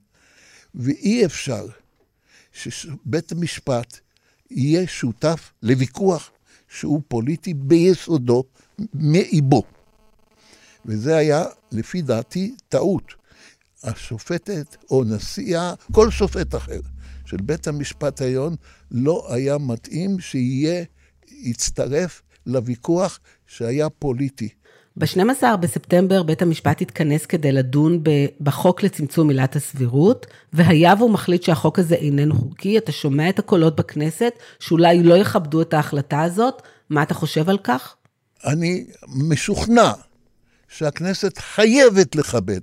ואי 0.75 1.25
אפשר 1.25 1.67
שבית 2.51 3.31
המשפט 3.31 3.99
יהיה 4.51 4.87
שותף 4.87 5.51
לוויכוח 5.63 6.31
שהוא 6.67 7.01
פוליטי 7.07 7.53
ביסודו, 7.53 8.43
מאיבו. 8.93 9.63
וזה 10.85 11.17
היה, 11.17 11.45
לפי 11.71 12.01
דעתי, 12.01 12.55
טעות. 12.69 13.13
השופטת 13.83 14.75
או 14.91 15.03
נשיאה, 15.03 15.73
כל 15.91 16.11
שופט 16.11 16.55
אחר 16.55 16.79
של 17.25 17.37
בית 17.37 17.67
המשפט 17.67 18.21
העליון, 18.21 18.55
לא 18.91 19.33
היה 19.33 19.57
מתאים 19.57 20.19
שיהיה, 20.19 20.83
יצטרף 21.31 22.21
לוויכוח 22.47 23.19
שהיה 23.47 23.89
פוליטי. 23.89 24.49
ב-12 24.97 25.55
בספטמבר 25.59 26.23
בית 26.23 26.41
המשפט 26.41 26.81
התכנס 26.81 27.25
כדי 27.25 27.51
לדון 27.51 28.03
בחוק 28.41 28.83
לצמצום 28.83 29.29
עילת 29.29 29.55
הסבירות, 29.55 30.27
והיה 30.53 30.93
והוא 30.97 31.11
מחליט 31.11 31.43
שהחוק 31.43 31.79
הזה 31.79 31.95
איננו 31.95 32.35
חוקי, 32.35 32.77
אתה 32.77 32.91
שומע 32.91 33.29
את 33.29 33.39
הקולות 33.39 33.75
בכנסת, 33.75 34.33
שאולי 34.59 35.03
לא 35.03 35.17
יכבדו 35.17 35.61
את 35.61 35.73
ההחלטה 35.73 36.21
הזאת, 36.21 36.61
מה 36.89 37.03
אתה 37.03 37.13
חושב 37.13 37.49
על 37.49 37.57
כך? 37.57 37.95
אני 38.45 38.85
משוכנע 39.07 39.91
שהכנסת 40.67 41.37
חייבת 41.37 42.15
לכבד, 42.15 42.61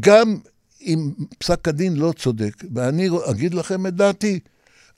גם 0.00 0.38
אם 0.80 1.10
פסק 1.38 1.68
הדין 1.68 1.96
לא 1.96 2.12
צודק, 2.16 2.64
ואני 2.74 3.08
אגיד 3.30 3.54
לכם 3.54 3.86
את 3.86 3.94
דעתי, 3.94 4.40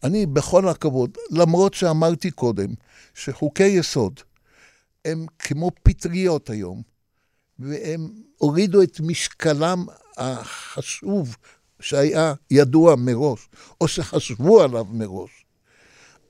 אני 0.05 0.27
בכל 0.27 0.69
הכבוד, 0.69 1.11
למרות 1.31 1.75
שאמרתי 1.75 2.31
קודם 2.31 2.69
שחוקי 3.15 3.67
יסוד, 3.67 4.21
הם 5.05 5.27
כמו 5.39 5.71
פטריות 5.83 6.51
היום, 6.51 6.83
והם 7.59 8.13
הורידו 8.37 8.83
את 8.83 9.01
משקלם 9.01 9.87
החשוב 10.17 11.37
שהיה 11.81 12.35
ידוע 12.51 12.97
מראש, 12.97 13.49
או 13.81 13.89
שחשבו 13.89 14.63
עליו 14.63 14.85
מראש. 14.85 15.45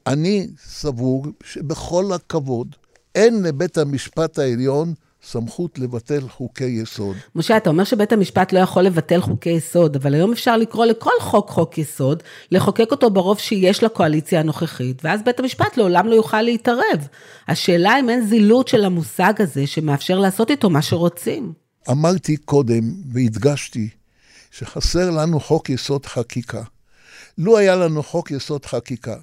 אני 0.07 0.49
סבור 0.59 1.26
שבכל 1.45 2.12
הכבוד, 2.14 2.76
אין 3.14 3.43
לבית 3.43 3.78
המשפט 3.78 4.39
העליון 4.39 4.95
סמכות 5.23 5.79
לבטל 5.79 6.29
חוקי 6.29 6.64
יסוד. 6.64 7.16
משה, 7.35 7.57
אתה 7.57 7.71
אומר 7.71 7.85
שבית 7.85 8.12
המשפט 8.12 8.53
לא 8.53 8.59
יכול 8.59 8.83
לבטל 8.83 9.21
חוקי 9.21 9.51
יסוד, 9.51 9.97
אבל 9.97 10.14
היום 10.14 10.33
אפשר 10.33 10.57
לקרוא 10.57 10.85
לכל 10.85 11.11
חוק 11.21 11.51
חוק 11.51 11.79
יסוד, 11.79 12.23
לחוקק 12.51 12.89
אותו 12.91 13.11
ברוב 13.11 13.39
שיש 13.39 13.83
לקואליציה 13.83 14.41
הנוכחית, 14.41 15.05
ואז 15.05 15.23
בית 15.23 15.41
המשפט 15.41 15.77
לעולם 15.77 16.07
לא 16.07 16.14
יוכל 16.14 16.43
להתערב. 16.43 17.09
השאלה 17.49 18.01
אם 18.01 18.11
אין 18.11 18.27
זילות 18.27 18.68
של 18.68 18.85
המושג 18.85 19.33
הזה 19.39 19.66
שמאפשר 19.66 20.18
לעשות 20.18 20.51
איתו 20.51 20.71
מה 20.71 20.83
שרוצים. 20.83 21.53
אמרתי 21.91 22.37
קודם 22.37 22.95
והדגשתי 23.12 23.89
שחסר 24.51 25.11
לנו 25.11 25.41
חוק 25.41 25.71
יסוד 25.71 26.07
חקיקה. 26.07 26.62
לו 27.39 27.59
היה 27.59 27.77
לנו 27.77 28.03
חוק 28.03 28.31
יסוד 28.31 28.66
חקיקה, 28.66 29.16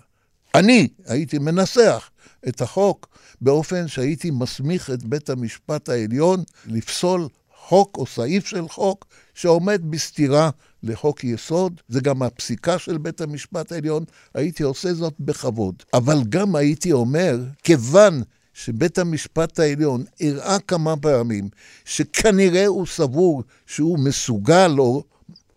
אני 0.56 0.88
הייתי 1.08 1.40
מנסח 1.40 2.10
את 2.48 2.62
החוק 2.62 3.08
באופן 3.42 3.88
שהייתי 3.88 4.32
מסמיך 4.32 4.90
את 4.90 5.04
בית 5.04 5.30
המשפט 5.30 5.90
העליון 5.90 6.44
לפסול 6.66 7.28
חוק 7.68 7.98
או 7.98 8.06
סעיף 8.06 8.46
של 8.46 8.68
חוק 8.68 9.06
שעומד 9.34 9.82
בסתירה 9.90 10.50
לחוק 10.84 11.24
יסוד, 11.24 11.82
זה 11.88 12.00
גם 12.02 12.24
הפסיקה 12.24 12.80
של 12.80 12.98
בית 12.98 13.22
המשפט 13.22 13.72
העליון, 13.72 14.04
הייתי 14.34 14.64
עושה 14.64 14.94
זאת 14.94 15.14
בכבוד. 15.20 15.76
אבל 15.94 16.24
גם 16.30 16.56
הייתי 16.56 16.92
אומר, 16.92 17.40
כיוון 17.64 18.22
שבית 18.54 18.98
המשפט 18.98 19.60
העליון 19.60 20.04
הראה 20.22 20.60
כמה 20.60 20.98
פעמים 20.98 21.50
שכנראה 21.86 22.66
הוא 22.68 22.86
סבור 22.86 23.44
שהוא 23.66 24.00
מסוגל 24.00 24.76
או 24.78 25.04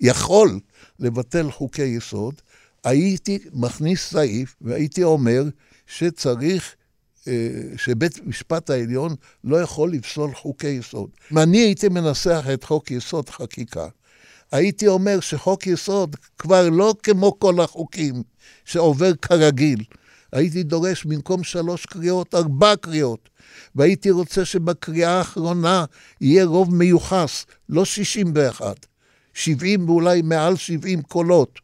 יכול 0.00 0.60
לבטל 1.00 1.50
חוקי 1.50 1.82
יסוד, 1.82 2.34
הייתי 2.84 3.38
מכניס 3.52 4.10
סעיף 4.10 4.56
והייתי 4.60 5.02
אומר 5.02 5.44
שצריך 5.86 6.74
שבית 7.76 8.26
משפט 8.26 8.70
העליון 8.70 9.14
לא 9.44 9.56
יכול 9.56 9.92
לפסול 9.92 10.34
חוקי 10.34 10.68
יסוד. 10.68 11.10
אם 11.32 11.38
אני 11.38 11.58
הייתי 11.58 11.88
מנסח 11.88 12.44
את 12.54 12.64
חוק 12.64 12.90
יסוד 12.90 13.28
חקיקה, 13.28 13.86
הייתי 14.52 14.88
אומר 14.88 15.20
שחוק 15.20 15.66
יסוד 15.66 16.16
כבר 16.38 16.68
לא 16.70 16.94
כמו 17.02 17.38
כל 17.38 17.60
החוקים 17.60 18.22
שעובר 18.64 19.12
כרגיל. 19.22 19.84
הייתי 20.32 20.62
דורש 20.62 21.04
במקום 21.04 21.44
שלוש 21.44 21.86
קריאות, 21.86 22.34
ארבע 22.34 22.76
קריאות. 22.76 23.28
והייתי 23.74 24.10
רוצה 24.10 24.44
שבקריאה 24.44 25.18
האחרונה 25.18 25.84
יהיה 26.20 26.44
רוב 26.44 26.74
מיוחס, 26.74 27.46
לא 27.68 27.84
61, 27.84 28.86
70 29.34 29.88
ואולי 29.88 30.22
מעל 30.22 30.56
70 30.56 31.02
קולות. 31.02 31.58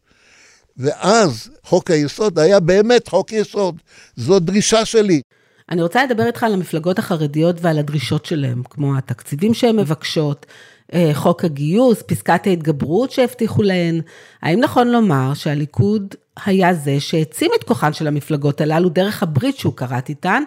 ואז 0.77 1.49
חוק 1.63 1.91
היסוד 1.91 2.39
היה 2.39 2.59
באמת 2.59 3.07
חוק 3.07 3.31
יסוד. 3.31 3.81
זו 4.15 4.39
דרישה 4.39 4.85
שלי. 4.85 5.21
אני 5.69 5.81
רוצה 5.81 6.05
לדבר 6.05 6.25
איתך 6.25 6.43
על 6.43 6.53
המפלגות 6.53 6.99
החרדיות 6.99 7.55
ועל 7.61 7.79
הדרישות 7.79 8.25
שלהן, 8.25 8.61
כמו 8.69 8.97
התקציבים 8.97 9.53
שהן 9.53 9.75
מבקשות, 9.75 10.45
אה, 10.93 11.11
חוק 11.13 11.45
הגיוס, 11.45 12.03
פסקת 12.07 12.47
ההתגברות 12.47 13.11
שהבטיחו 13.11 13.63
להן. 13.63 14.01
האם 14.41 14.59
נכון 14.59 14.87
לומר 14.87 15.33
שהליכוד 15.33 16.15
היה 16.45 16.73
זה 16.73 16.99
שהעצים 16.99 17.51
את 17.59 17.63
כוחן 17.63 17.93
של 17.93 18.07
המפלגות 18.07 18.61
הללו 18.61 18.89
דרך 18.89 19.23
הברית 19.23 19.57
שהוא 19.57 19.73
כרת 19.73 20.09
איתן, 20.09 20.43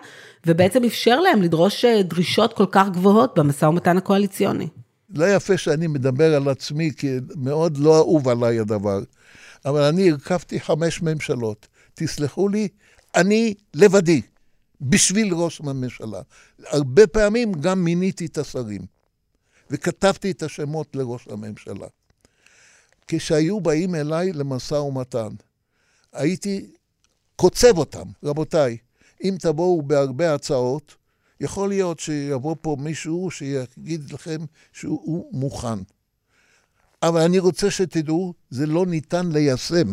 ובעצם 0.47 0.85
אפשר 0.85 1.21
להם 1.21 1.43
לדרוש 1.43 1.85
אה, 1.85 2.03
דרישות 2.03 2.53
כל 2.53 2.66
כך 2.71 2.89
גבוהות 2.89 3.39
במשא 3.39 3.64
ומתן 3.64 3.97
הקואליציוני? 3.97 4.68
לא 5.14 5.35
יפה 5.35 5.57
שאני 5.57 5.87
מדבר 5.87 6.35
על 6.35 6.49
עצמי, 6.49 6.91
כי 6.97 7.16
מאוד 7.37 7.79
לא 7.79 7.97
אהוב 7.97 8.29
עליי 8.29 8.61
הדבר, 8.61 9.01
אבל 9.64 9.83
אני 9.83 10.11
הרכבתי 10.11 10.61
חמש 10.61 11.03
ממשלות. 11.03 11.66
תסלחו 11.95 12.49
לי, 12.49 12.68
אני 13.16 13.55
לבדי. 13.75 14.23
בשביל 14.81 15.35
ראש 15.35 15.61
הממשלה. 15.61 16.20
הרבה 16.66 17.07
פעמים 17.07 17.53
גם 17.53 17.85
מיניתי 17.85 18.26
את 18.26 18.39
השרים, 18.39 18.81
וכתבתי 19.70 20.31
את 20.31 20.43
השמות 20.43 20.97
לראש 20.97 21.28
הממשלה. 21.31 21.87
כשהיו 23.07 23.61
באים 23.61 23.95
אליי 23.95 24.33
למשא 24.33 24.74
ומתן, 24.74 25.28
הייתי 26.12 26.70
קוצב 27.37 27.78
אותם. 27.78 28.09
רבותיי, 28.24 28.76
אם 29.24 29.37
תבואו 29.41 29.83
בהרבה 29.83 30.35
הצעות, 30.35 30.95
יכול 31.41 31.68
להיות 31.68 32.01
שיבוא 32.01 32.57
פה 32.61 32.76
מישהו 32.78 33.31
שיגיד 33.31 34.12
לכם 34.12 34.39
שהוא 34.72 35.28
מוכן. 35.33 35.78
אבל 37.03 37.20
אני 37.20 37.39
רוצה 37.39 37.70
שתדעו, 37.70 38.35
זה 38.51 38.66
לא 38.66 38.87
ניתן 38.87 39.33
ליישם. 39.33 39.93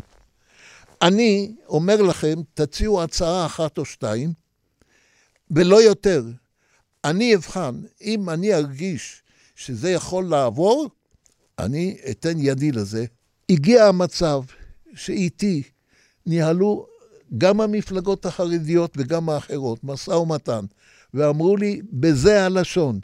אני 1.01 1.55
אומר 1.67 2.01
לכם, 2.01 2.35
תציעו 2.53 3.03
הצעה 3.03 3.45
אחת 3.45 3.77
או 3.77 3.85
שתיים, 3.85 4.33
ולא 5.51 5.81
יותר. 5.81 6.23
אני 7.05 7.35
אבחן, 7.35 7.81
אם 8.01 8.29
אני 8.29 8.53
ארגיש 8.53 9.23
שזה 9.55 9.91
יכול 9.91 10.25
לעבור, 10.25 10.89
אני 11.59 11.97
אתן 12.11 12.39
ידי 12.39 12.71
לזה. 12.71 13.05
הגיע 13.49 13.85
המצב 13.85 14.41
שאיתי 14.95 15.63
ניהלו 16.25 16.87
גם 17.37 17.61
המפלגות 17.61 18.25
החרדיות 18.25 18.93
וגם 18.97 19.29
האחרות, 19.29 19.83
משא 19.83 20.11
ומתן, 20.11 20.65
ואמרו 21.13 21.57
לי, 21.57 21.81
בזה 21.91 22.45
הלשון, 22.45 22.99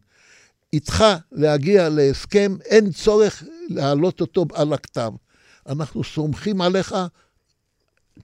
איתך 0.73 1.03
להגיע 1.31 1.89
להסכם, 1.89 2.55
אין 2.65 2.91
צורך 2.91 3.43
להעלות 3.69 4.21
אותו 4.21 4.45
על 4.53 4.73
הכתב. 4.73 5.11
אנחנו 5.67 6.03
סומכים 6.03 6.61
עליך 6.61 6.95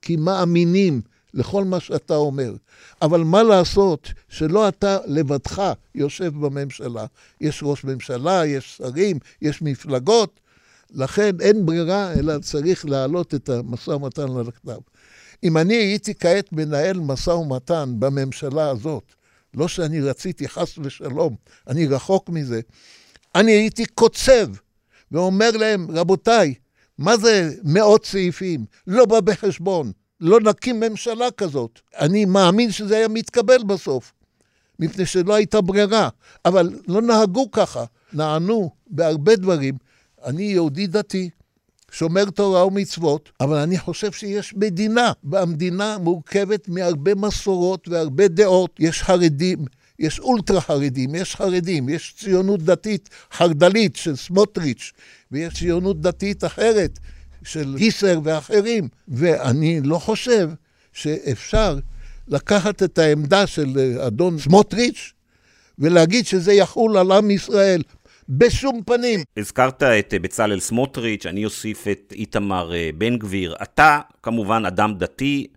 כי 0.02 0.16
מאמינים 0.16 1.02
לכל 1.34 1.64
מה 1.64 1.80
שאתה 1.80 2.16
אומר. 2.16 2.54
אבל 3.02 3.22
מה 3.22 3.44
לעשות 3.44 4.08
שלא 4.30 4.68
אתה 4.68 4.98
לבדך 5.06 5.74
יושב 5.96 6.34
בממשלה. 6.46 7.06
יש 7.42 7.60
ראש 7.64 7.84
ממשלה, 7.84 8.46
יש 8.46 8.78
שרים, 8.78 9.20
יש 9.42 9.62
מפלגות, 9.62 10.40
לכן 10.92 11.36
אין 11.42 11.66
ברירה, 11.66 12.14
אלא 12.14 12.40
צריך 12.40 12.86
להעלות 12.86 13.34
את 13.36 13.50
המשא 13.50 13.92
ומתן 13.92 14.38
על 14.38 14.48
הכתב. 14.48 14.80
אם 15.44 15.58
אני 15.58 15.76
הייתי 15.76 16.14
כעת 16.16 16.54
מנהל 16.54 17.00
משא 17.00 17.30
ומתן 17.30 17.94
בממשלה 18.00 18.70
הזאת, 18.70 19.04
לא 19.54 19.68
שאני 19.68 20.02
רציתי 20.02 20.48
חס 20.48 20.78
ושלום, 20.78 21.36
אני 21.68 21.88
רחוק 21.88 22.30
מזה, 22.30 22.62
אני 23.36 23.52
הייתי 23.52 23.86
קוצב 23.86 24.48
ואומר 25.12 25.52
להם, 25.52 25.92
רבותיי, 25.92 26.54
מה 26.98 27.18
זה 27.18 27.52
מאות 27.64 28.06
סעיפים? 28.06 28.66
לא 28.88 29.06
בא 29.06 29.20
בחשבון. 29.20 29.92
לא 30.22 30.40
נקים 30.40 30.80
ממשלה 30.80 31.32
כזאת. 31.32 31.80
אני 32.00 32.26
מאמין 32.26 32.72
שזה 32.72 32.98
היה 32.98 33.08
מתקבל 33.08 33.64
בסוף, 33.64 34.14
מפני 34.80 35.06
שלא 35.06 35.34
הייתה 35.34 35.62
ברירה. 35.62 36.10
אבל 36.46 36.80
לא 36.88 37.02
נהגו 37.02 37.52
ככה, 37.52 37.86
נענו 38.14 38.72
בהרבה 38.88 39.36
דברים. 39.36 39.78
אני 40.26 40.44
יהודי 40.44 40.88
דתי, 40.88 41.30
שומר 41.92 42.26
תורה 42.30 42.66
ומצוות, 42.66 43.30
אבל 43.40 43.58
אני 43.58 43.78
חושב 43.78 44.12
שיש 44.12 44.54
מדינה, 44.58 45.12
והמדינה 45.24 45.98
מורכבת 45.98 46.68
מהרבה 46.68 47.16
מסורות 47.16 47.88
והרבה 47.88 48.28
דעות. 48.28 48.76
יש 48.80 49.04
חרדים, 49.04 49.66
יש 50.00 50.20
אולטרה 50.20 50.62
חרדים, 50.62 51.16
יש 51.16 51.36
חרדים, 51.36 51.90
יש 51.90 52.16
ציונות 52.18 52.64
דתית 52.64 53.10
חרד"לית 53.32 53.96
של 53.96 54.16
סמוטריץ', 54.16 54.92
ויש 55.32 55.54
ציונות 55.54 56.02
דתית 56.02 56.44
אחרת 56.44 57.00
של 57.44 57.76
היסר 57.78 58.20
ואחרים. 58.24 58.88
ואני 59.08 59.82
לא 59.84 59.98
חושב 59.98 60.50
שאפשר 60.94 61.80
לקחת 62.28 62.84
את 62.84 62.98
העמדה 62.98 63.48
של 63.48 63.98
אדון 64.08 64.40
סמוטריץ' 64.40 65.14
ולהגיד 65.80 66.26
שזה 66.26 66.54
יחול 66.54 66.98
על 66.98 67.12
עם 67.12 67.32
ישראל. 67.32 67.82
בשום 68.30 68.82
פנים. 68.86 69.20
הזכרת 69.38 69.84
את 69.84 70.14
בצלאל 70.22 70.60
סמוטריץ', 70.60 71.26
אני 71.26 71.46
אוסיף 71.46 71.88
את 71.88 72.14
איתמר 72.16 72.74
אה, 72.74 72.90
בן 72.98 73.18
גביר. 73.18 73.56
אתה 73.64 74.00
כמובן 74.24 74.66
אדם 74.66 74.94
דתי, 74.98 75.48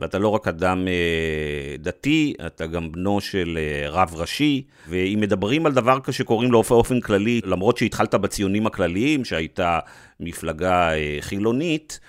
ואתה 0.00 0.18
לא 0.18 0.28
רק 0.28 0.48
אדם 0.48 0.88
אה, 0.88 1.76
דתי, 1.78 2.34
אתה 2.46 2.66
גם 2.66 2.92
בנו 2.92 3.20
של 3.20 3.58
אה, 3.60 3.90
רב 3.90 4.14
ראשי, 4.14 4.62
ואם 4.88 5.18
מדברים 5.20 5.66
על 5.66 5.72
דבר 5.72 5.98
שקוראים 6.10 6.52
לו 6.52 6.62
באופן 6.62 7.00
כללי, 7.00 7.40
למרות 7.44 7.76
שהתחלת 7.76 8.14
בציונים 8.14 8.66
הכלליים, 8.66 9.24
שהייתה 9.24 9.78
מפלגה 10.20 10.92
אה, 10.92 11.16
חילונית, 11.20 12.00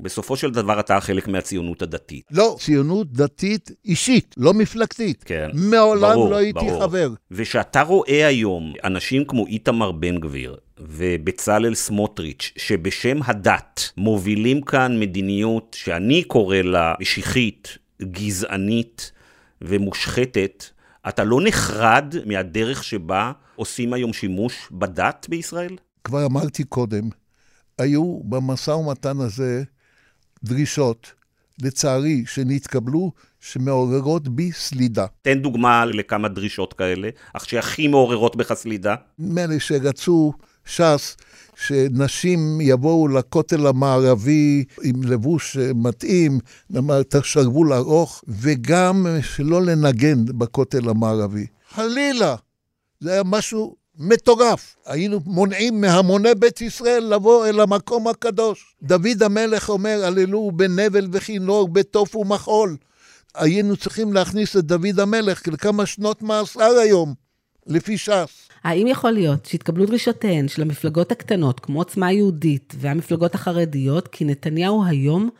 בסופו 0.00 0.36
של 0.36 0.50
דבר 0.50 0.80
אתה 0.80 1.00
חלק 1.00 1.28
מהציונות 1.28 1.82
הדתית. 1.82 2.24
לא, 2.30 2.56
ציונות 2.60 3.12
דתית 3.12 3.70
אישית, 3.84 4.34
לא 4.38 4.54
מפלגתית. 4.54 5.24
כן, 5.24 5.50
מעולם 5.54 6.12
ברור, 6.12 6.30
לא 6.30 6.36
הייתי 6.36 6.58
ברור. 6.60 6.82
חבר. 6.82 7.10
ושאתה 7.30 7.82
רואה 7.82 8.26
היום 8.26 8.72
אנשים 8.84 9.24
כמו 9.24 9.46
איתמר 9.46 9.92
בן 9.92 10.20
גביר 10.20 10.56
ובצלאל 10.80 11.74
סמוטריץ', 11.74 12.52
שבשם 12.56 13.18
הדת 13.24 13.90
מובילים 13.96 14.62
כאן 14.62 15.00
מדיניות 15.00 15.76
שאני 15.78 16.24
קורא 16.24 16.56
לה 16.56 16.94
משיחית, 17.00 17.78
גזענית 18.02 19.12
ומושחתת, 19.62 20.64
אתה 21.08 21.24
לא 21.24 21.40
נחרד 21.44 22.14
מהדרך 22.26 22.84
שבה 22.84 23.32
עושים 23.56 23.92
היום 23.92 24.12
שימוש 24.12 24.68
בדת 24.70 25.26
בישראל? 25.28 25.76
כבר 26.04 26.26
אמרתי 26.26 26.64
קודם, 26.64 27.08
היו 27.78 28.20
במשא 28.24 28.70
ומתן 28.70 29.20
הזה 29.20 29.62
דרישות, 30.44 31.12
לצערי, 31.62 32.24
שנתקבלו, 32.26 33.12
שמעוררות 33.40 34.28
בי 34.28 34.52
סלידה. 34.52 35.06
תן 35.22 35.38
דוגמה 35.38 35.84
לכמה 35.84 36.28
דרישות 36.28 36.72
כאלה, 36.72 37.08
אך 37.32 37.48
שהכי 37.48 37.88
מעוררות 37.88 38.36
בך 38.36 38.54
סלידה. 38.54 38.94
לי 39.18 39.60
שרצו 39.60 40.32
ש"ס 40.64 41.16
שנשים 41.56 42.60
יבואו 42.60 43.08
לכותל 43.08 43.66
המערבי 43.66 44.64
עם 44.82 45.02
לבוש 45.02 45.56
מתאים, 45.74 46.38
נאמר, 46.70 47.00
את 47.00 47.14
השרוול 47.14 47.72
ארוך, 47.72 48.24
וגם 48.28 49.06
שלא 49.22 49.62
לנגן 49.62 50.24
בכותל 50.24 50.88
המערבי. 50.88 51.46
חלילה, 51.70 52.34
זה 53.00 53.12
היה 53.12 53.22
משהו 53.24 53.76
מטורף. 53.98 54.76
היינו 54.86 55.20
מונעים 55.26 55.80
מהמוני 55.80 56.34
בית 56.34 56.60
ישראל 56.60 57.14
לבוא 57.14 57.46
אל 57.46 57.60
המקום 57.60 58.08
הקדוש. 58.08 58.76
דוד 58.82 59.22
המלך 59.22 59.68
אומר, 59.68 60.04
הללו 60.04 60.50
בנבל 60.56 61.08
וכינור, 61.12 61.68
בתוף 61.68 62.16
ומחול. 62.16 62.76
היינו 63.34 63.76
צריכים 63.76 64.12
להכניס 64.12 64.56
את 64.56 64.64
דוד 64.64 65.00
המלך 65.00 65.48
לכמה 65.48 65.86
שנות 65.86 66.22
מאסר 66.22 66.78
היום, 66.82 67.14
לפי 67.66 67.98
ש"ס. 67.98 68.48
האם 68.64 68.86
יכול 68.86 69.10
להיות 69.10 69.46
שהתקבלו 69.46 69.86
דרישותיהן 69.86 70.48
של 70.48 70.62
המפלגות 70.62 71.12
הקטנות, 71.12 71.60
כמו 71.60 71.80
עוצמה 71.80 72.12
יהודית 72.12 72.74
והמפלגות 72.78 73.34
החרדיות, 73.34 74.08
כי 74.08 74.24
נתניהו 74.24 74.84
היום 74.84 75.30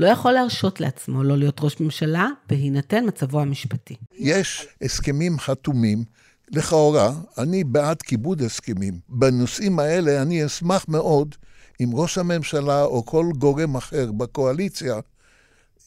לא 0.00 0.06
יכול 0.06 0.32
להרשות 0.32 0.80
לעצמו 0.80 1.24
לא 1.24 1.38
להיות 1.38 1.60
ראש 1.60 1.80
ממשלה, 1.80 2.28
בהינתן 2.48 3.04
מצבו 3.06 3.40
המשפטי? 3.40 3.94
יש 4.12 4.66
הסכמים 4.82 5.38
חתומים. 5.38 6.04
לכאורה, 6.50 7.12
אני 7.38 7.64
בעד 7.64 8.02
כיבוד 8.02 8.42
הסכמים. 8.42 8.98
בנושאים 9.08 9.78
האלה 9.78 10.22
אני 10.22 10.46
אשמח 10.46 10.84
מאוד 10.88 11.34
אם 11.80 11.90
ראש 11.92 12.18
הממשלה 12.18 12.82
או 12.82 13.06
כל 13.06 13.26
גורם 13.38 13.76
אחר 13.76 14.12
בקואליציה 14.12 14.94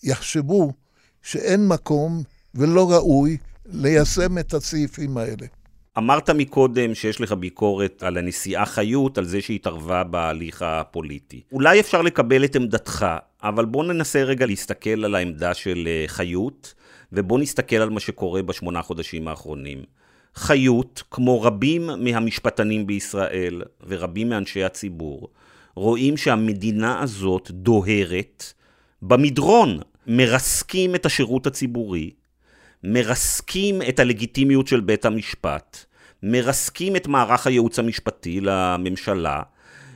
יחשבו 0.03 0.73
שאין 1.21 1.67
מקום 1.67 2.23
ולא 2.55 2.91
ראוי 2.91 3.37
ליישם 3.65 4.37
את 4.37 4.53
הסעיפים 4.53 5.17
האלה. 5.17 5.47
אמרת 5.99 6.29
מקודם 6.29 6.95
שיש 6.95 7.21
לך 7.21 7.31
ביקורת 7.31 8.03
על 8.03 8.17
הנשיאה 8.17 8.65
חיות, 8.65 9.17
על 9.17 9.25
זה 9.25 9.41
שהיא 9.41 9.55
התערבה 9.55 10.03
בהליך 10.03 10.61
הפוליטי. 10.61 11.41
אולי 11.51 11.79
אפשר 11.79 12.01
לקבל 12.01 12.45
את 12.45 12.55
עמדתך, 12.55 13.05
אבל 13.43 13.65
בוא 13.65 13.83
ננסה 13.83 14.23
רגע 14.23 14.45
להסתכל 14.45 15.05
על 15.05 15.15
העמדה 15.15 15.53
של 15.53 15.87
אה, 15.87 16.03
חיות, 16.07 16.73
ובוא 17.13 17.39
נסתכל 17.39 17.75
על 17.75 17.89
מה 17.89 17.99
שקורה 17.99 18.41
בשמונה 18.41 18.81
חודשים 18.81 19.27
האחרונים. 19.27 19.83
חיות, 20.35 21.03
כמו 21.11 21.41
רבים 21.41 21.89
מהמשפטנים 21.99 22.87
בישראל 22.87 23.61
ורבים 23.87 24.29
מאנשי 24.29 24.63
הציבור, 24.63 25.27
רואים 25.75 26.17
שהמדינה 26.17 27.01
הזאת 27.01 27.51
דוהרת 27.51 28.53
במדרון, 29.01 29.79
מרסקים 30.07 30.95
את 30.95 31.05
השירות 31.05 31.47
הציבורי, 31.47 32.11
מרסקים 32.83 33.81
את 33.89 33.99
הלגיטימיות 33.99 34.67
של 34.67 34.79
בית 34.79 35.05
המשפט, 35.05 35.85
מרסקים 36.23 36.95
את 36.95 37.07
מערך 37.07 37.47
הייעוץ 37.47 37.79
המשפטי 37.79 38.41
לממשלה, 38.41 39.41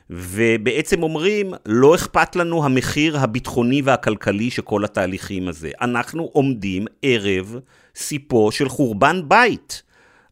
ובעצם 0.09 1.03
אומרים, 1.03 1.53
לא 1.65 1.95
אכפת 1.95 2.35
לנו 2.35 2.65
המחיר 2.65 3.19
הביטחוני 3.19 3.81
והכלכלי 3.81 4.49
של 4.51 4.61
כל 4.61 4.85
התהליכים 4.85 5.47
הזה. 5.47 5.71
אנחנו 5.81 6.29
עומדים 6.33 6.85
ערב 7.01 7.55
סיפו 7.95 8.51
של 8.51 8.69
חורבן 8.69 9.21
בית. 9.27 9.83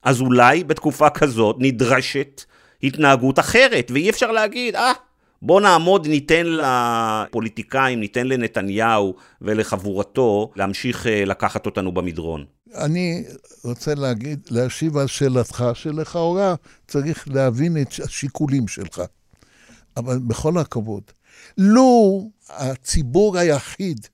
אז 0.03 0.21
אולי 0.21 0.63
בתקופה 0.63 1.09
כזאת 1.09 1.55
נדרשת 1.59 2.43
התנהגות 2.83 3.39
אחרת, 3.39 3.91
ואי 3.93 4.09
אפשר 4.09 4.31
להגיד, 4.31 4.75
אה, 4.75 4.91
בוא 5.41 5.61
נעמוד, 5.61 6.07
ניתן 6.07 6.45
לפוליטיקאים, 6.45 7.99
ניתן 7.99 8.27
לנתניהו 8.27 9.15
ולחבורתו 9.41 10.51
להמשיך 10.55 11.07
אה, 11.07 11.25
לקחת 11.25 11.65
אותנו 11.65 11.91
במדרון. 11.91 12.45
אני 12.75 13.23
רוצה 13.63 13.95
להגיד, 13.95 14.47
להשיב 14.51 14.97
על 14.97 15.07
שאלתך, 15.07 15.65
שלכאורה 15.73 16.55
צריך 16.87 17.27
להבין 17.27 17.81
את 17.81 17.87
השיקולים 18.03 18.67
שלך. 18.67 19.01
אבל 19.97 20.19
בכל 20.19 20.57
הכבוד, 20.57 21.03
לו 21.57 22.29
הציבור 22.49 23.37
היחיד 23.37 24.07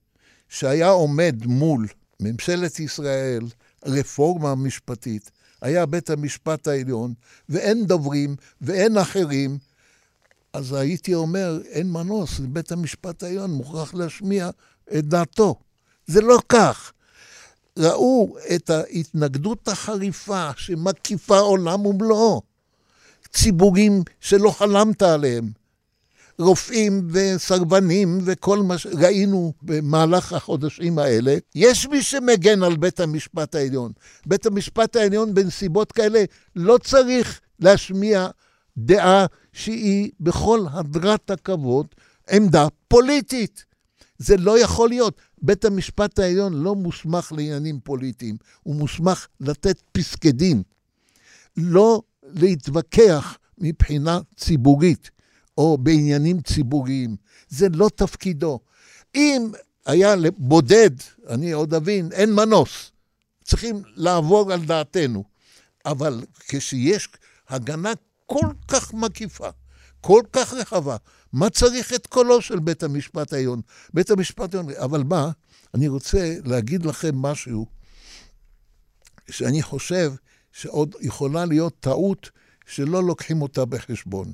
שהיה 0.49 0.89
עומד 0.89 1.35
מול 1.45 1.87
ממשלת 2.21 2.79
ישראל, 2.79 3.43
רפורמה 3.85 4.55
משפטית, 4.55 5.31
היה 5.61 5.85
בית 5.85 6.09
המשפט 6.09 6.67
העליון, 6.67 7.13
ואין 7.49 7.85
דוברים 7.85 8.35
ואין 8.61 8.97
אחרים, 8.97 9.57
אז 10.53 10.73
הייתי 10.73 11.13
אומר, 11.13 11.59
אין 11.69 11.91
מנוס, 11.91 12.39
בית 12.39 12.71
המשפט 12.71 13.23
העליון 13.23 13.51
מוכרח 13.51 13.93
להשמיע 13.93 14.49
את 14.97 15.05
דעתו. 15.05 15.55
זה 16.07 16.21
לא 16.21 16.39
כך. 16.49 16.91
ראו 17.79 18.35
את 18.55 18.69
ההתנגדות 18.69 19.67
החריפה 19.67 20.49
שמקיפה 20.57 21.39
עולם 21.39 21.85
ומלואו. 21.85 22.41
ציבורים 23.33 24.03
שלא 24.19 24.49
חלמת 24.49 25.01
עליהם. 25.01 25.51
רופאים 26.39 27.07
וסרבנים 27.11 28.19
וכל 28.25 28.59
מה 28.59 28.77
שראינו 28.77 29.53
במהלך 29.61 30.33
החודשים 30.33 30.99
האלה. 30.99 31.37
יש 31.55 31.87
מי 31.87 32.01
שמגן 32.01 32.63
על 32.63 32.75
בית 32.75 32.99
המשפט 32.99 33.55
העליון. 33.55 33.91
בית 34.25 34.45
המשפט 34.45 34.95
העליון 34.95 35.33
בנסיבות 35.33 35.91
כאלה 35.91 36.23
לא 36.55 36.77
צריך 36.77 37.39
להשמיע 37.59 38.27
דעה 38.77 39.25
שהיא 39.57 40.11
בכל 40.19 40.65
הדרת 40.71 41.29
הכבוד 41.29 41.87
עמדה 42.31 42.67
פוליטית. 42.87 43.65
זה 44.17 44.37
לא 44.37 44.59
יכול 44.59 44.89
להיות. 44.89 45.21
בית 45.41 45.65
המשפט 45.65 46.19
העליון 46.19 46.53
לא 46.53 46.75
מוסמך 46.75 47.31
לעניינים 47.31 47.79
פוליטיים, 47.83 48.37
הוא 48.63 48.75
מוסמך 48.75 49.27
לתת 49.39 49.81
פסקי 49.91 50.31
דין. 50.31 50.63
לא 51.57 52.01
להתווכח 52.23 53.37
מבחינה 53.57 54.19
ציבורית 54.35 55.11
או 55.57 55.77
בעניינים 55.77 56.41
ציבוריים. 56.41 57.15
זה 57.49 57.67
לא 57.69 57.89
תפקידו. 57.95 58.59
אם 59.15 59.51
היה 59.85 60.15
בודד, 60.37 60.91
אני 61.29 61.51
עוד 61.51 61.73
אבין, 61.73 62.11
אין 62.11 62.33
מנוס. 62.33 62.91
צריכים 63.43 63.81
לעבור 63.95 64.53
על 64.53 64.65
דעתנו. 64.65 65.23
אבל 65.85 66.23
כשיש 66.47 67.09
הגנה 67.49 67.93
כל 68.27 68.51
כך 68.67 68.93
מקיפה, 68.93 69.49
כל 70.01 70.21
כך 70.33 70.53
רחבה, 70.53 70.97
מה 71.33 71.49
צריך 71.49 71.93
את 71.93 72.07
קולו 72.07 72.41
של 72.41 72.59
בית 72.59 72.83
המשפט 72.83 73.33
העליון? 73.33 73.61
בית 73.93 74.09
המשפט 74.09 74.55
העליון, 74.55 74.73
אבל 74.83 75.03
מה, 75.03 75.31
אני 75.73 75.87
רוצה 75.87 76.35
להגיד 76.45 76.85
לכם 76.85 77.15
משהו 77.15 77.65
שאני 79.29 79.61
חושב 79.61 80.13
שעוד 80.51 80.95
יכולה 81.01 81.45
להיות 81.45 81.79
טעות 81.79 82.29
שלא 82.65 83.03
לוקחים 83.03 83.41
אותה 83.41 83.65
בחשבון. 83.65 84.33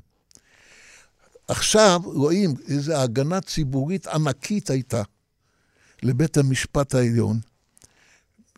עכשיו 1.47 2.01
רואים 2.03 2.53
איזו 2.67 2.93
הגנה 2.93 3.41
ציבורית 3.41 4.07
ענקית 4.07 4.69
הייתה 4.69 5.01
לבית 6.03 6.37
המשפט 6.37 6.95
העליון, 6.95 7.39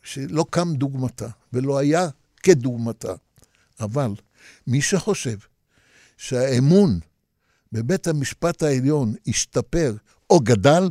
שלא 0.03 0.45
קם 0.49 0.73
דוגמתה 0.75 1.27
ולא 1.53 1.77
היה 1.77 2.07
כדוגמתה. 2.43 3.13
אבל 3.79 4.11
מי 4.67 4.81
שחושב 4.81 5.37
שהאמון 6.17 6.99
בבית 7.71 8.07
המשפט 8.07 8.63
העליון 8.63 9.13
השתפר 9.27 9.95
או 10.29 10.39
גדל, 10.39 10.89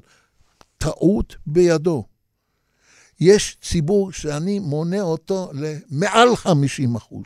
טעות 0.79 1.37
בידו. 1.47 2.05
יש 3.21 3.57
ציבור 3.63 4.13
שאני 4.13 4.59
מונה 4.59 5.01
אותו 5.01 5.51
למעל 5.55 6.37
50 6.37 6.97
אחוז. 6.97 7.25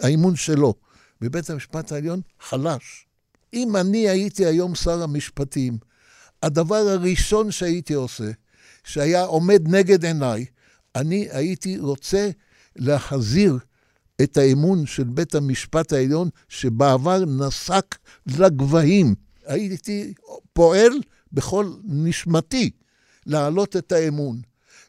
האמון 0.00 0.36
שלו 0.36 0.74
בבית 1.20 1.50
המשפט 1.50 1.92
העליון 1.92 2.20
חלש. 2.40 3.06
אם 3.54 3.76
אני 3.76 4.08
הייתי 4.08 4.46
היום 4.46 4.74
שר 4.74 5.02
המשפטים, 5.02 5.78
הדבר 6.42 6.74
הראשון 6.88 7.50
שהייתי 7.50 7.94
עושה, 7.94 8.30
שהיה 8.84 9.24
עומד 9.24 9.62
נגד 9.68 10.04
עיניי, 10.04 10.44
אני 10.94 11.28
הייתי 11.30 11.78
רוצה 11.78 12.30
להחזיר 12.76 13.58
את 14.22 14.36
האמון 14.36 14.86
של 14.86 15.04
בית 15.04 15.34
המשפט 15.34 15.92
העליון, 15.92 16.28
שבעבר 16.48 17.24
נסק 17.24 17.96
לגבהים. 18.26 19.14
הייתי 19.46 20.14
פועל 20.52 20.92
בכל 21.32 21.72
נשמתי 21.84 22.70
להעלות 23.26 23.76
את 23.76 23.92
האמון. 23.92 24.40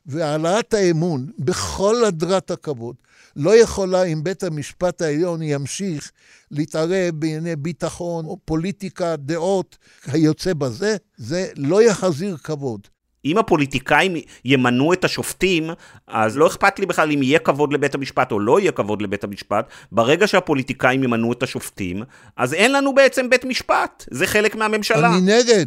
והעלאת 0.06 0.74
האמון 0.74 1.32
בכל 1.40 2.06
הדרת 2.06 2.52
הכבוד 2.52 2.96
לא 3.36 3.56
יכולה 3.56 4.04
אם 4.04 4.24
בית 4.24 4.44
המשפט 4.44 5.02
העליון 5.02 5.42
ימשיך 5.42 6.12
להתערב 6.52 7.16
בענייני 7.16 7.56
ביטחון 7.56 8.26
או 8.26 8.38
פוליטיקה, 8.46 9.16
דעות, 9.16 9.78
היוצא 10.06 10.54
בזה, 10.54 10.96
זה 11.18 11.48
לא 11.56 11.84
יחזיר 11.84 12.38
כבוד. 12.38 12.88
אם 13.32 13.38
הפוליטיקאים 13.38 14.16
ימנו 14.46 14.94
את 14.94 15.04
השופטים, 15.04 15.70
אז 16.08 16.38
לא 16.38 16.48
אכפת 16.48 16.80
לי 16.80 16.86
בכלל 16.86 17.12
אם 17.12 17.24
יהיה 17.24 17.40
כבוד 17.40 17.74
לבית 17.74 17.96
המשפט 17.96 18.32
או 18.32 18.40
לא 18.40 18.60
יהיה 18.60 18.72
כבוד 18.72 19.02
לבית 19.02 19.24
המשפט. 19.24 19.70
ברגע 19.92 20.28
שהפוליטיקאים 20.28 21.04
ימנו 21.04 21.34
את 21.34 21.44
השופטים, 21.44 22.04
אז 22.38 22.54
אין 22.54 22.72
לנו 22.72 22.96
בעצם 22.96 23.30
בית 23.30 23.46
משפט. 23.46 24.06
זה 24.12 24.28
חלק 24.28 24.56
מהממשלה. 24.56 25.10
אני 25.10 25.22
נגד. 25.22 25.66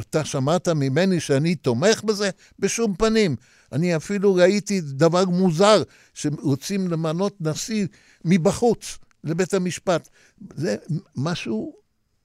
אתה 0.00 0.24
שמעת 0.24 0.68
ממני 0.68 1.20
שאני 1.20 1.54
תומך 1.54 2.04
בזה? 2.04 2.30
בשום 2.58 2.94
פנים. 2.94 3.36
אני 3.72 3.96
אפילו 3.96 4.34
ראיתי 4.34 4.80
דבר 4.80 5.24
מוזר, 5.24 5.82
שרוצים 6.14 6.88
למנות 6.88 7.36
נשיא 7.40 7.86
מבחוץ 8.24 8.98
לבית 9.24 9.54
המשפט. 9.54 10.08
זה 10.54 10.76
משהו 11.16 11.72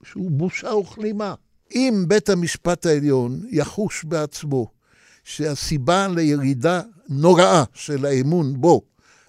שהוא 0.04 0.32
בושה 0.32 0.76
וכלימה. 0.76 1.34
אם 1.72 2.04
בית 2.08 2.30
המשפט 2.30 2.86
העליון 2.86 3.42
יחוש 3.50 4.04
בעצמו 4.04 4.72
שהסיבה 5.24 6.08
לירידה 6.08 6.82
נוראה 7.10 7.64
של 7.74 8.06
האמון 8.06 8.62
בו 8.62 8.82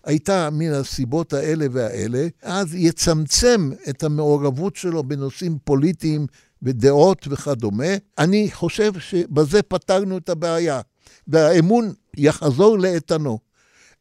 הייתה 0.05 0.49
מן 0.53 0.73
הסיבות 0.73 1.33
האלה 1.33 1.67
והאלה, 1.73 2.27
אז 2.43 2.75
יצמצם 2.75 3.71
את 3.89 4.03
המעורבות 4.03 4.77
שלו 4.77 5.03
בנושאים 5.05 5.59
פוליטיים 5.65 6.27
ודעות 6.63 7.27
וכדומה. 7.31 7.97
אני 8.19 8.51
חושב 8.53 8.93
שבזה 8.99 9.63
פתרנו 9.63 10.19
את 10.19 10.29
הבעיה, 10.29 10.81
והאמון 11.29 11.93
יחזור 12.17 12.79
לאיתנו. 12.79 13.39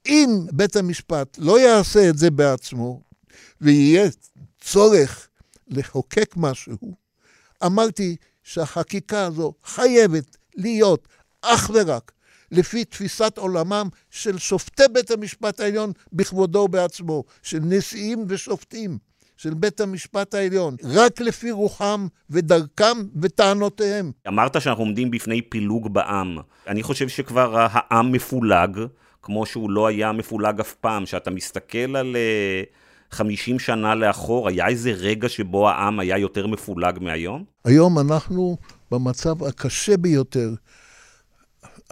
אם 0.07 0.45
בית 0.51 0.75
המשפט 0.75 1.37
לא 1.37 1.59
יעשה 1.59 2.09
את 2.09 2.17
זה 2.17 2.31
בעצמו, 2.31 3.01
ויהיה 3.61 4.09
צורך 4.61 5.27
לחוקק 5.67 6.33
משהו, 6.37 6.77
אמרתי 7.65 8.15
שהחקיקה 8.43 9.25
הזו 9.25 9.53
חייבת 9.63 10.37
להיות 10.55 11.07
אך 11.43 11.71
ורק 11.73 12.11
לפי 12.51 12.85
תפיסת 12.85 13.37
עולמם 13.37 13.87
של 14.09 14.37
שופטי 14.37 14.83
בית 14.93 15.11
המשפט 15.11 15.59
העליון 15.59 15.91
בכבודו 16.13 16.59
ובעצמו, 16.59 17.23
של 17.43 17.59
נשיאים 17.63 18.25
ושופטים 18.27 18.97
של 19.37 19.53
בית 19.53 19.81
המשפט 19.81 20.33
העליון, 20.33 20.75
רק 20.83 21.21
לפי 21.21 21.51
רוחם 21.51 22.07
ודרכם 22.29 22.97
וטענותיהם. 23.21 24.11
אמרת 24.27 24.61
שאנחנו 24.61 24.83
עומדים 24.83 25.11
בפני 25.11 25.41
פילוג 25.41 25.93
בעם. 25.93 26.37
אני 26.67 26.83
חושב 26.83 27.07
שכבר 27.07 27.67
העם 27.71 28.11
מפולג, 28.11 28.79
כמו 29.21 29.45
שהוא 29.45 29.69
לא 29.69 29.87
היה 29.87 30.11
מפולג 30.11 30.59
אף 30.59 30.73
פעם. 30.73 31.05
שאתה 31.05 31.31
מסתכל 31.31 31.95
על... 31.95 32.15
Uh... 32.15 32.83
50 33.13 33.59
שנה 33.59 33.95
לאחור, 33.95 34.47
היה 34.47 34.67
איזה 34.67 34.91
רגע 34.91 35.29
שבו 35.29 35.69
העם 35.69 35.99
היה 35.99 36.17
יותר 36.17 36.47
מפולג 36.47 36.99
מהיום? 37.01 37.43
היום 37.65 37.99
אנחנו 37.99 38.57
במצב 38.91 39.43
הקשה 39.43 39.97
ביותר. 39.97 40.53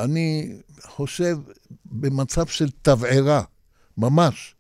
אני 0.03 0.53
חושב 0.81 1.37
במצב 1.85 2.47
של 2.47 2.69
תבערה, 2.81 3.43
ממש. 3.97 4.55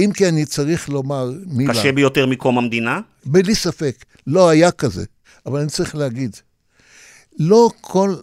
אם 0.00 0.10
כי 0.14 0.28
אני 0.28 0.46
צריך 0.46 0.88
לומר 0.88 1.30
מילה. 1.46 1.72
קשה 1.72 1.92
ביותר 1.92 2.26
מקום 2.26 2.58
המדינה? 2.58 3.00
בלי 3.24 3.54
ספק. 3.54 4.04
לא 4.26 4.48
היה 4.48 4.70
כזה, 4.70 5.04
אבל 5.46 5.60
אני 5.60 5.68
צריך 5.68 5.94
להגיד. 5.94 6.36
לא 7.38 7.70
כל 7.80 8.16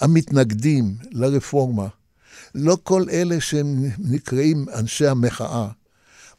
המתנגדים 0.00 0.94
לרפורמה, 1.10 1.88
לא 2.54 2.78
כל 2.82 3.04
אלה 3.10 3.40
שהם 3.40 3.84
נקראים 3.98 4.66
אנשי 4.74 5.06
המחאה, 5.06 5.68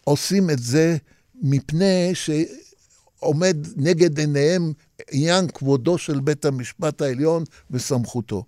עושים 0.04 0.50
את 0.50 0.60
זה 0.60 0.98
מפני 1.42 2.12
שעומד 2.14 3.58
נגד 3.76 4.20
עיניהם 4.20 4.74
עניין 5.12 5.48
כבודו 5.48 5.98
של 5.98 6.20
בית 6.20 6.46
המשפט 6.46 7.02
העליון 7.02 7.44
וסמכותו. 7.72 8.46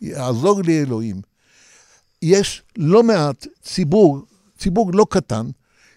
יעזור 0.00 0.62
לי 0.62 0.82
אלוהים. 0.82 1.20
יש 2.22 2.62
לא 2.76 3.02
מעט 3.02 3.46
ציבור, 3.62 4.22
ציבור 4.58 4.90
לא 4.94 5.06
קטן, 5.10 5.46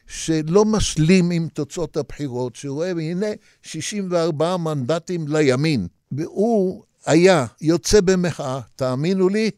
שלא 0.08 0.66
משלים 0.66 1.32
עם 1.32 1.48
תוצאות 1.54 1.98
הבחירות, 1.98 2.56
שרואה, 2.56 2.90
הנה 2.90 3.28
64 3.62 4.58
מנדטים 4.58 5.28
לימין. 5.28 5.88
והוא 6.12 6.84
היה 7.06 7.46
יוצא 7.62 8.02
במחאה, 8.02 8.60
תאמינו 8.76 9.30
לי, 9.30 9.52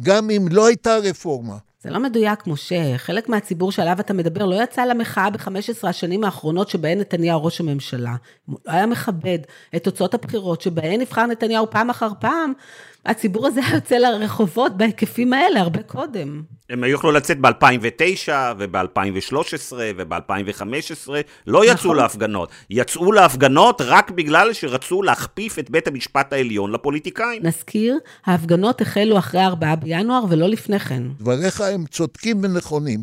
גם 0.00 0.30
אם 0.30 0.46
לא 0.50 0.66
הייתה 0.66 0.96
רפורמה. 0.96 1.56
זה 1.84 1.90
לא 1.90 2.00
מדויק, 2.00 2.46
משה. 2.46 2.98
חלק 2.98 3.28
מהציבור 3.28 3.72
שעליו 3.72 3.96
אתה 4.00 4.12
מדבר 4.12 4.46
לא 4.46 4.62
יצא 4.62 4.84
למחאה 4.84 5.30
ב-15 5.30 5.88
השנים 5.88 6.24
האחרונות 6.24 6.68
שבהן 6.68 7.00
נתניהו 7.00 7.44
ראש 7.44 7.60
הממשלה. 7.60 8.14
הוא 8.46 8.58
היה 8.66 8.86
מכבד 8.86 9.38
את 9.76 9.84
תוצאות 9.84 10.14
הבחירות 10.14 10.60
שבהן 10.60 11.00
נבחר 11.00 11.26
נתניהו 11.26 11.70
פעם 11.70 11.90
אחר 11.90 12.08
פעם, 12.20 12.52
הציבור 13.06 13.46
הזה 13.46 13.60
היה 13.66 13.74
יוצא 13.78 13.94
לרחובות 13.94 14.76
בהיקפים 14.76 15.32
האלה 15.32 15.60
הרבה 15.60 15.82
קודם. 15.82 16.42
הם 16.70 16.84
היו 16.84 16.94
יכלו 16.94 17.12
לצאת 17.12 17.40
ב-2009 17.40 18.32
וב-2013 18.58 19.72
וב-2015, 19.96 21.10
לא 21.46 21.64
יצאו 21.64 21.74
נכון. 21.74 21.96
להפגנות. 21.96 22.48
יצאו 22.70 23.12
להפגנות 23.12 23.80
רק 23.80 24.10
בגלל 24.10 24.52
שרצו 24.52 25.02
להכפיף 25.02 25.58
את 25.58 25.70
בית 25.70 25.86
המשפט 25.86 26.32
העליון 26.32 26.72
לפוליטיקאים. 26.72 27.42
נזכיר, 27.46 27.98
ההפגנות 28.26 28.80
החלו 28.80 29.18
אחרי 29.18 29.44
4 29.44 29.74
בינואר 29.74 30.24
ולא 30.28 30.48
לפני 30.48 30.78
כן. 30.78 31.02
דבריך 31.20 31.60
הם 31.60 31.84
צודקים 31.86 32.40
ונכונים, 32.44 33.02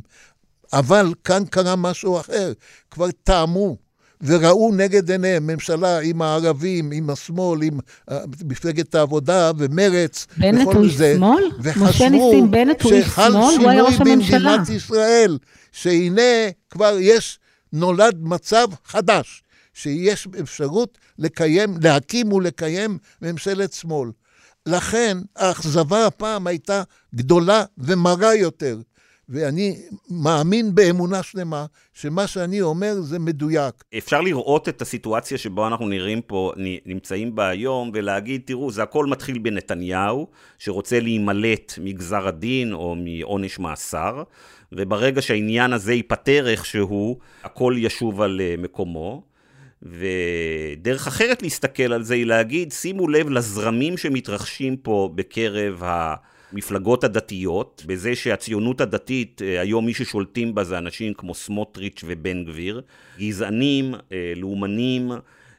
אבל 0.74 1.14
כאן 1.24 1.44
קרה 1.50 1.76
משהו 1.76 2.20
אחר. 2.20 2.52
כבר 2.92 3.12
טעמו 3.24 3.78
וראו 4.24 4.72
נגד 4.74 5.12
עיניהם 5.12 5.48
ממשלה 5.48 6.00
עם 6.00 6.22
הערבים, 6.22 6.92
עם 6.92 7.10
השמאל, 7.10 7.62
עם 7.64 7.80
uh, 8.10 8.14
מפלגת 8.46 8.96
העבודה 8.96 9.52
ומרץ, 9.58 10.28
בנט 10.38 10.68
הוא 10.68 10.90
שמאל? 10.90 11.44
משה 11.76 12.10
ניסים 12.10 12.52
בנט 12.52 12.82
הוא 12.82 12.92
שמאל? 13.16 13.32
הוא 13.60 13.70
היה 13.70 13.84
ראש 13.84 13.94
הממשלה. 14.00 14.20
שחל 14.24 14.34
שינוי 14.34 14.36
במדינת 14.38 14.70
ישראל, 14.70 15.38
שהנה 15.72 16.50
כבר 16.70 16.96
יש, 17.00 17.40
נולד 17.74 18.18
מצב 18.22 18.68
חדש, 18.86 19.44
שיש 19.74 20.28
אפשרות 20.42 20.98
לקיים, 21.20 21.76
להקים 21.84 22.34
ולקיים 22.34 22.98
ממשלת 23.22 23.74
שמאל. 23.74 24.10
לכן 24.66 25.18
האכזבה 25.36 26.06
הפעם 26.06 26.48
הייתה 26.48 26.84
גדולה 27.16 27.64
ומרה 27.78 28.36
יותר. 28.36 28.78
ואני 29.32 29.78
מאמין 30.10 30.76
באמונה 30.76 31.24
שלמה 31.24 31.66
שמה 31.94 32.28
שאני 32.28 32.62
אומר 32.62 33.02
זה 33.02 33.20
מדויק. 33.20 33.84
אפשר 33.98 34.22
לראות 34.22 34.70
את 34.70 34.82
הסיטואציה 34.82 35.38
שבו 35.38 35.68
אנחנו 35.68 35.88
נראים 35.88 36.22
פה, 36.22 36.52
נמצאים 36.86 37.36
בה 37.36 37.50
היום, 37.50 37.92
ולהגיד, 37.94 38.42
תראו, 38.46 38.72
זה 38.72 38.84
הכל 38.84 39.06
מתחיל 39.06 39.38
בנתניהו, 39.40 40.28
שרוצה 40.58 41.00
להימלט 41.00 41.74
מגזר 41.82 42.28
הדין 42.28 42.74
או 42.74 42.96
מעונש 42.96 43.60
מאסר, 43.60 44.24
וברגע 44.72 45.22
שהעניין 45.22 45.74
הזה 45.74 45.94
ייפתר 45.94 46.48
איכשהו, 46.50 47.18
הכל 47.44 47.76
ישוב 47.78 48.22
על 48.22 48.42
אה, 48.42 48.56
מקומו. 48.58 49.24
ודרך 49.84 51.08
אחרת 51.08 51.42
להסתכל 51.42 51.94
על 51.94 52.04
זה 52.04 52.14
היא 52.14 52.26
להגיד, 52.26 52.72
שימו 52.72 53.08
לב 53.08 53.30
לזרמים 53.30 53.98
שמתרחשים 53.98 54.78
פה 54.78 55.10
בקרב 55.16 55.84
המפלגות 56.54 57.04
הדתיות, 57.04 57.84
בזה 57.88 58.16
שהציונות 58.16 58.82
הדתית, 58.82 59.42
אה, 59.42 59.62
היום 59.62 59.86
מי 59.86 59.94
ששולטים 59.94 60.56
בה 60.56 60.64
זה 60.64 60.78
אנשים 60.78 61.14
כמו 61.14 61.36
סמוטריץ' 61.36 62.04
ובן 62.08 62.46
גביר, 62.46 62.82
גזענים, 63.20 63.94
אה, 64.12 64.34
לאומנים, 64.36 65.12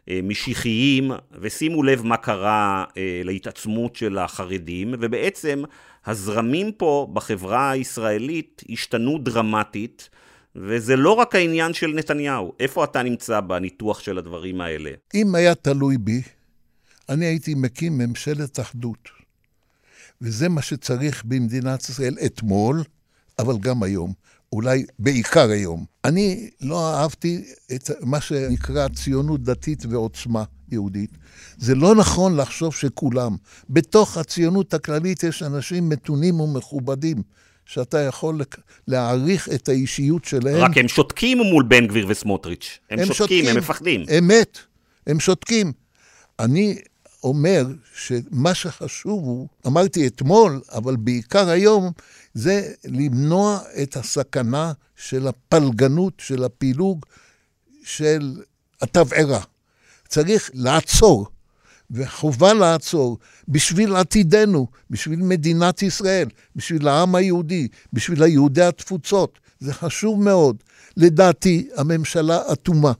אה, 0.08 0.20
משיחיים, 0.22 1.10
ושימו 1.40 1.82
לב 1.82 2.02
מה 2.02 2.16
קרה 2.16 2.84
להתעצמות 3.24 3.96
של 3.96 4.18
החרדים, 4.18 4.94
ובעצם 5.00 5.62
הזרמים 6.06 6.72
פה 6.72 7.08
בחברה 7.12 7.70
הישראלית 7.70 8.62
השתנו 8.70 9.18
דרמטית. 9.18 10.08
וזה 10.56 10.96
לא 10.96 11.12
רק 11.12 11.34
העניין 11.34 11.72
של 11.72 11.86
נתניהו. 11.86 12.52
איפה 12.60 12.84
אתה 12.84 13.02
נמצא 13.02 13.40
בניתוח 13.40 14.00
של 14.00 14.18
הדברים 14.18 14.60
האלה? 14.60 14.90
אם 15.14 15.34
היה 15.34 15.54
תלוי 15.54 15.98
בי, 15.98 16.22
אני 17.08 17.26
הייתי 17.26 17.54
מקים 17.54 17.98
ממשלת 17.98 18.60
אחדות. 18.60 19.21
וזה 20.22 20.48
מה 20.48 20.62
שצריך 20.62 21.24
במדינת 21.24 21.88
ישראל 21.88 22.16
אתמול, 22.26 22.82
אבל 23.38 23.58
גם 23.58 23.82
היום. 23.82 24.12
אולי 24.52 24.84
בעיקר 24.98 25.50
היום. 25.50 25.84
אני 26.04 26.50
לא 26.60 26.94
אהבתי 26.94 27.44
את 27.74 27.90
מה 28.00 28.20
שנקרא 28.20 28.88
ציונות 28.88 29.42
דתית 29.42 29.86
ועוצמה 29.90 30.44
יהודית. 30.72 31.10
זה 31.56 31.74
לא 31.74 31.94
נכון 31.94 32.36
לחשוב 32.36 32.74
שכולם. 32.74 33.36
בתוך 33.70 34.16
הציונות 34.16 34.74
הכללית 34.74 35.22
יש 35.22 35.42
אנשים 35.42 35.88
מתונים 35.88 36.40
ומכובדים. 36.40 37.22
שאתה 37.66 38.00
יכול 38.00 38.40
להעריך 38.88 39.48
את 39.48 39.68
האישיות 39.68 40.24
שלהם. 40.24 40.56
רק 40.56 40.78
הם 40.78 40.88
שותקים 40.88 41.38
מול 41.38 41.62
בן 41.62 41.86
גביר 41.86 42.06
וסמוטריץ'. 42.08 42.78
הם, 42.90 42.98
הם 42.98 43.04
שותקים, 43.04 43.16
שותקים, 43.16 43.46
הם 43.46 43.56
מפחדים. 43.56 44.04
אמת, 44.18 44.58
הם 45.06 45.20
שותקים. 45.20 45.72
אני 46.38 46.78
אומר 47.22 47.66
שמה 47.94 48.54
שחשוב 48.54 49.24
הוא, 49.24 49.48
אמרתי 49.66 50.06
אתמול, 50.06 50.60
אבל 50.72 50.96
בעיקר 50.96 51.48
היום, 51.48 51.92
זה 52.34 52.72
למנוע 52.84 53.58
את 53.82 53.96
הסכנה 53.96 54.72
של 54.96 55.28
הפלגנות, 55.28 56.12
של 56.18 56.44
הפילוג, 56.44 57.06
של 57.84 58.42
התבערה. 58.80 59.40
צריך 60.08 60.50
לעצור 60.54 61.26
וחובה 61.90 62.54
לעצור 62.54 63.18
בשביל 63.48 63.96
עתידנו, 63.96 64.66
בשביל 64.90 65.22
מדינת 65.22 65.82
ישראל, 65.82 66.28
בשביל 66.56 66.88
העם 66.88 67.14
היהודי, 67.14 67.68
בשביל 67.92 68.22
היהודי 68.22 68.62
התפוצות. 68.62 69.38
זה 69.60 69.74
חשוב 69.74 70.22
מאוד. 70.22 70.56
לדעתי, 70.96 71.68
הממשלה 71.76 72.52
אטומה. 72.52 72.92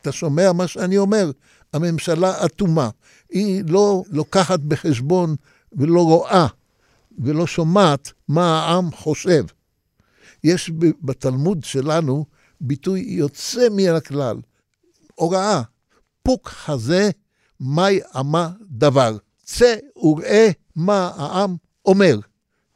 אתה 0.00 0.12
שומע 0.12 0.52
מה 0.52 0.66
שאני 0.66 0.98
אומר? 0.98 1.30
הממשלה 1.76 2.44
אטומה. 2.44 2.90
היא 3.30 3.64
לא 3.68 4.02
לוקחת 4.10 4.60
בחשבון 4.60 5.36
ולא 5.72 6.02
רואה 6.02 6.46
ולא 7.18 7.46
שומעת 7.46 8.12
מה 8.28 8.58
העם 8.60 8.92
חושב. 8.92 9.44
יש 10.44 10.70
בתלמוד 11.02 11.64
שלנו 11.64 12.24
ביטוי 12.60 13.00
יוצא 13.00 13.68
מן 13.70 13.94
הכלל, 13.94 14.36
הוראה, 15.14 15.62
פוק 16.22 16.48
חזה 16.48 17.10
מאי 17.60 18.00
אמה 18.20 18.50
דבר. 18.70 19.16
צא 19.44 19.76
וראה 19.96 20.50
מה 20.76 21.10
העם 21.16 21.56
אומר. 21.84 22.18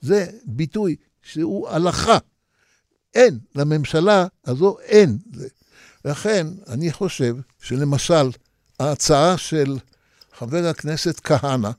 זה 0.00 0.26
ביטוי 0.44 0.96
שהוא 1.22 1.68
הלכה. 1.68 2.18
אין, 3.14 3.38
לממשלה 3.54 4.26
הזו 4.44 4.76
אין. 4.80 5.18
לכן, 6.04 6.46
אני 6.68 6.92
חושב 6.92 7.36
שלמשל, 7.62 8.30
ההצעה 8.80 9.38
של 9.38 9.78
חבר 10.38 10.66
הכנסת 10.66 11.20
כהנא, 11.24 11.70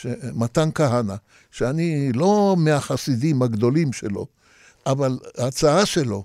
ש... 0.00 0.06
מתן 0.34 0.68
כהנא, 0.74 1.14
שאני 1.50 2.12
לא 2.12 2.54
מהחסידים 2.58 3.42
הגדולים 3.42 3.92
שלו, 3.92 4.26
אבל 4.86 5.18
ההצעה 5.38 5.86
שלו 5.86 6.24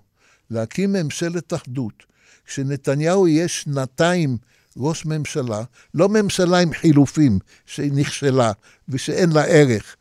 להקים 0.49 0.93
ממשלת 0.93 1.53
אחדות, 1.53 1.93
כשנתניהו 2.45 3.27
יהיה 3.27 3.47
שנתיים 3.47 4.37
ראש 4.77 5.05
ממשלה, 5.05 5.63
לא 5.93 6.09
ממשלה 6.09 6.59
עם 6.59 6.73
חילופים 6.73 7.39
שנכשלה 7.65 8.51
ושאין 8.89 9.29
לה 9.31 9.43
ערך, 9.43 9.95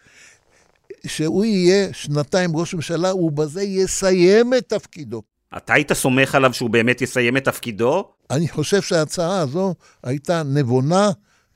שהוא 1.07 1.45
יהיה 1.45 1.93
שנתיים 1.93 2.57
ראש 2.57 2.75
ממשלה, 2.75 3.15
ובזה 3.15 3.63
יסיים 3.63 4.55
את 4.55 4.69
תפקידו. 4.69 5.23
אתה 5.57 5.75
היית 5.75 5.93
סומך 5.93 6.35
עליו 6.35 6.53
שהוא 6.55 6.71
באמת 6.71 7.03
יסיים 7.03 7.37
את 7.37 7.45
תפקידו? 7.45 8.09
אני 8.31 8.49
חושב 8.49 8.83
שההצעה 8.83 9.41
הזו 9.41 9.75
הייתה 10.03 10.43
נבונה 10.43 11.11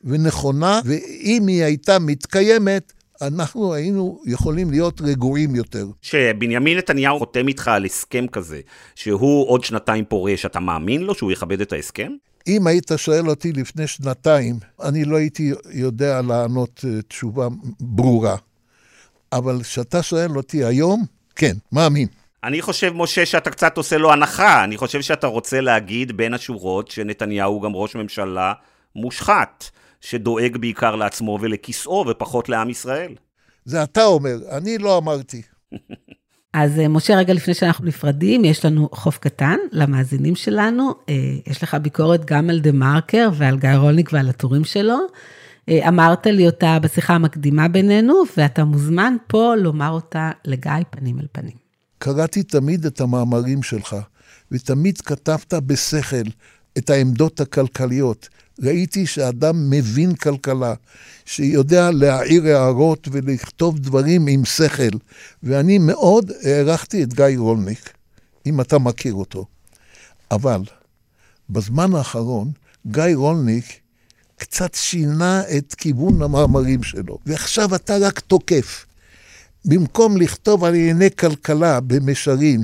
ונכונה, 0.05 0.81
ואם 0.85 1.47
היא 1.49 1.65
הייתה 1.65 1.99
מתקיימת, 1.99 2.93
אנחנו 3.23 3.75
היינו 3.75 4.21
יכולים 4.27 4.71
להיות 4.71 5.01
רגועים 5.01 5.55
יותר. 5.55 5.87
שבנימין 6.03 6.79
נתניהו 6.79 7.19
חותם 7.19 7.49
איתך 7.49 7.69
על 7.69 7.85
הסכם 7.85 8.27
כזה, 8.27 8.61
שהוא 8.95 9.49
עוד 9.49 9.65
שנתיים 9.65 10.05
פורש, 10.05 10.47
אתה 10.47 10.61
מאמין 10.61 11.03
לו 11.03 11.15
שהוא 11.15 11.33
יכבד 11.33 11.61
את 11.61 11.73
ההסכם? 11.73 12.13
אם 12.47 12.67
היית 12.67 12.91
שואל 12.97 13.29
אותי 13.31 13.53
לפני 13.53 13.87
שנתיים, 13.87 14.59
אני 14.83 15.05
לא 15.05 15.17
הייתי 15.17 15.53
יודע 15.71 16.23
לענות 16.23 16.85
אה, 16.89 17.03
תשובה 17.03 17.49
ברורה. 17.81 18.37
אבל 19.33 19.63
כשאתה 19.63 20.03
שואל 20.03 20.37
אותי 20.37 20.65
היום, 20.65 21.05
כן, 21.37 21.57
מאמין. 21.73 22.09
אני 22.45 22.63
חושב, 22.63 22.93
משה, 22.95 23.27
שאתה 23.27 23.51
קצת 23.51 23.77
עושה 23.77 23.99
לו 23.99 24.13
הנחה. 24.13 24.65
אני 24.65 24.77
חושב 24.77 25.01
שאתה 25.01 25.27
רוצה 25.27 25.61
להגיד 25.61 26.17
בין 26.17 26.35
השורות 26.35 26.89
שנתניהו 26.91 27.53
הוא 27.53 27.63
גם 27.63 27.75
ראש 27.75 27.97
ממשלה 27.97 28.53
מושחת, 28.97 29.71
שדואג 30.01 30.57
בעיקר 30.57 30.97
לעצמו 30.97 31.39
ולכיסאו 31.41 32.05
ופחות 32.09 32.49
לעם 32.49 32.71
ישראל. 32.71 33.15
זה 33.65 33.83
אתה 33.83 34.05
אומר, 34.05 34.37
אני 34.51 34.79
לא 34.79 34.99
אמרתי. 34.99 35.43
אז 36.53 36.79
אה, 36.79 36.89
משה, 36.89 37.17
רגע 37.17 37.35
לפני 37.35 37.55
שאנחנו 37.55 37.87
נפרדים, 37.87 38.45
יש 38.45 38.65
לנו 38.65 38.89
חוף 38.93 39.19
קטן 39.19 39.57
למאזינים 39.73 40.37
שלנו. 40.37 40.95
אה, 41.09 41.15
יש 41.47 41.63
לך 41.63 41.75
ביקורת 41.75 42.25
גם 42.25 42.51
על 42.51 42.61
דה 42.61 42.73
מרקר 42.73 43.29
ועל 43.35 43.59
גיא 43.59 43.71
רולניק 43.71 44.11
ועל 44.13 44.29
הטורים 44.29 44.65
שלו. 44.65 44.97
אה, 45.69 45.89
אמרת 45.89 46.27
לי 46.27 46.47
אותה 46.47 46.79
בשיחה 46.83 47.15
המקדימה 47.15 47.69
בינינו, 47.69 48.23
ואתה 48.37 48.65
מוזמן 48.65 49.17
פה 49.27 49.55
לומר 49.57 49.91
אותה 49.91 50.31
לגיא 50.45 50.73
פנים 50.91 51.19
אל 51.21 51.27
פנים. 51.33 51.70
קראתי 52.03 52.43
תמיד 52.43 52.87
את 52.87 53.01
המאמרים 53.01 53.63
שלך, 53.63 53.97
ותמיד 54.51 55.01
כתבת 55.01 55.55
בשכל 55.55 56.29
את 56.79 56.91
העמדות 56.91 57.41
הכלכליות. 57.41 58.29
ראיתי 58.63 59.07
שאדם 59.07 59.71
מבין 59.71 60.15
כלכלה, 60.15 60.75
שיודע 61.25 61.91
להעיר 61.91 62.47
הערות 62.47 63.09
ולכתוב 63.13 63.79
דברים 63.79 64.27
עם 64.27 64.45
שכל, 64.45 64.97
ואני 65.43 65.79
מאוד 65.79 66.31
הערכתי 66.43 67.03
את 67.03 67.15
גיא 67.15 67.39
רולניק, 67.39 67.93
אם 68.47 68.61
אתה 68.61 68.79
מכיר 68.79 69.15
אותו. 69.15 69.47
אבל 70.31 70.63
בזמן 71.51 71.95
האחרון, 71.95 72.53
גיא 72.87 73.15
רולניק 73.15 73.81
קצת 74.37 74.75
שינה 74.75 75.43
את 75.57 75.75
כיוון 75.75 76.23
המאמרים 76.23 76.83
שלו, 76.83 77.19
ועכשיו 77.27 77.75
אתה 77.75 77.97
רק 78.01 78.21
תוקף. 78.21 78.87
במקום 79.65 80.17
לכתוב 80.17 80.65
על 80.65 80.75
ענייני 80.75 81.11
כלכלה 81.19 81.81
במישרין 81.81 82.63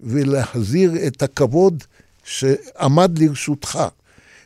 ולהחזיר 0.00 0.92
את 1.06 1.22
הכבוד 1.22 1.84
שעמד 2.24 3.18
לרשותך 3.18 3.78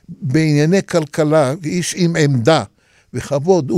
בענייני 0.09 0.83
כלכלה, 0.83 1.55
איש 1.65 1.95
עם 1.97 2.17
עמדה 2.17 2.65
וכבוד, 3.15 3.73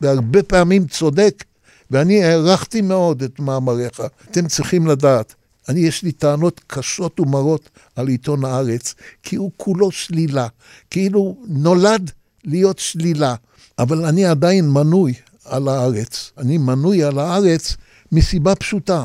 והרבה 0.00 0.42
פעמים 0.42 0.86
צודק, 0.86 1.44
ואני 1.90 2.24
הערכתי 2.24 2.80
מאוד 2.80 3.22
את 3.22 3.40
מאמריך. 3.40 4.00
אתם 4.30 4.48
צריכים 4.48 4.86
לדעת 4.86 5.34
אני, 5.68 5.80
יש 5.80 6.02
לי 6.02 6.12
טענות 6.12 6.60
קשות 6.66 7.20
ומרות 7.20 7.70
על 7.96 8.08
עיתון 8.08 8.44
הארץ, 8.44 8.94
כי 9.22 9.36
הוא 9.36 9.50
כולו 9.56 9.90
שלילה, 9.90 10.48
כאילו 10.90 11.36
נולד 11.48 12.10
להיות 12.44 12.78
שלילה. 12.78 13.34
אבל 13.78 14.04
אני 14.04 14.24
עדיין 14.26 14.68
מנוי 14.68 15.14
על 15.44 15.68
הארץ. 15.68 16.32
אני 16.38 16.58
מנוי 16.58 17.04
על 17.04 17.18
הארץ 17.18 17.76
מסיבה 18.12 18.54
פשוטה. 18.54 19.04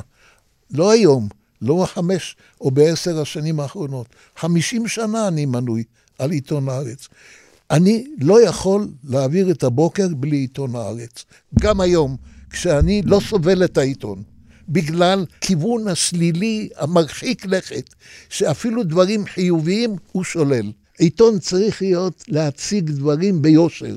לא 0.72 0.92
היום, 0.92 1.28
לא 1.62 1.88
חמש 1.94 2.36
או 2.62 2.72
בעשר 2.72 3.22
השנים 3.22 3.60
האחרונות. 3.60 4.08
חמישים 4.38 4.88
שנה 4.88 5.28
אני 5.28 5.46
מנוי 5.46 5.84
על 6.20 6.32
עיתון 6.32 6.70
הארץ. 6.70 7.08
אני 7.72 8.08
לא 8.22 8.42
יכול 8.42 8.88
להעביר 9.04 9.52
את 9.52 9.64
הבוקר 9.64 10.08
בלי 10.08 10.38
עיתון 10.38 10.76
הארץ. 10.76 11.26
גם 11.60 11.82
היום, 11.82 12.16
כשאני 12.50 13.02
לא 13.02 13.20
סובל 13.30 13.64
את 13.66 13.78
העיתון. 13.78 14.24
בגלל 14.70 15.26
כיוון 15.42 15.88
השלילי 15.88 16.70
המרחיק 16.76 17.46
לכת, 17.46 17.94
שאפילו 18.30 18.84
דברים 18.84 19.26
חיוביים 19.26 19.96
הוא 20.12 20.24
שולל. 20.24 20.72
עיתון 20.98 21.40
צריך 21.40 21.82
להיות 21.82 22.24
להציג 22.28 22.92
דברים 22.92 23.42
ביושר. 23.42 23.96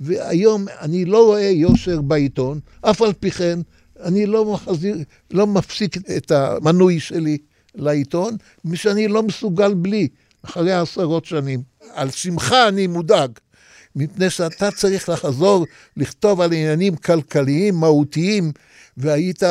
והיום 0.00 0.66
אני 0.80 1.04
לא 1.04 1.24
רואה 1.24 1.50
יושר 1.50 2.00
בעיתון, 2.00 2.60
אף 2.80 3.02
על 3.02 3.12
פי 3.12 3.30
כן 3.30 3.58
אני 4.02 4.26
לא, 4.26 4.52
מחזיר, 4.52 4.96
לא 5.30 5.46
מפסיק 5.46 5.96
את 6.16 6.30
המנוי 6.30 7.00
שלי 7.00 7.38
לעיתון, 7.74 8.36
משאני 8.64 9.08
לא 9.08 9.22
מסוגל 9.22 9.74
בלי, 9.74 10.08
אחרי 10.42 10.72
עשרות 10.72 11.24
שנים. 11.24 11.62
על 11.94 12.10
שמך 12.10 12.54
אני 12.68 12.86
מודאג, 12.86 13.30
מפני 13.96 14.30
שאתה 14.30 14.70
צריך 14.70 15.08
לחזור 15.08 15.66
לכתוב 15.96 16.40
על 16.40 16.52
עניינים 16.52 16.96
כלכליים 16.96 17.74
מהותיים, 17.74 18.52
והיית 18.96 19.42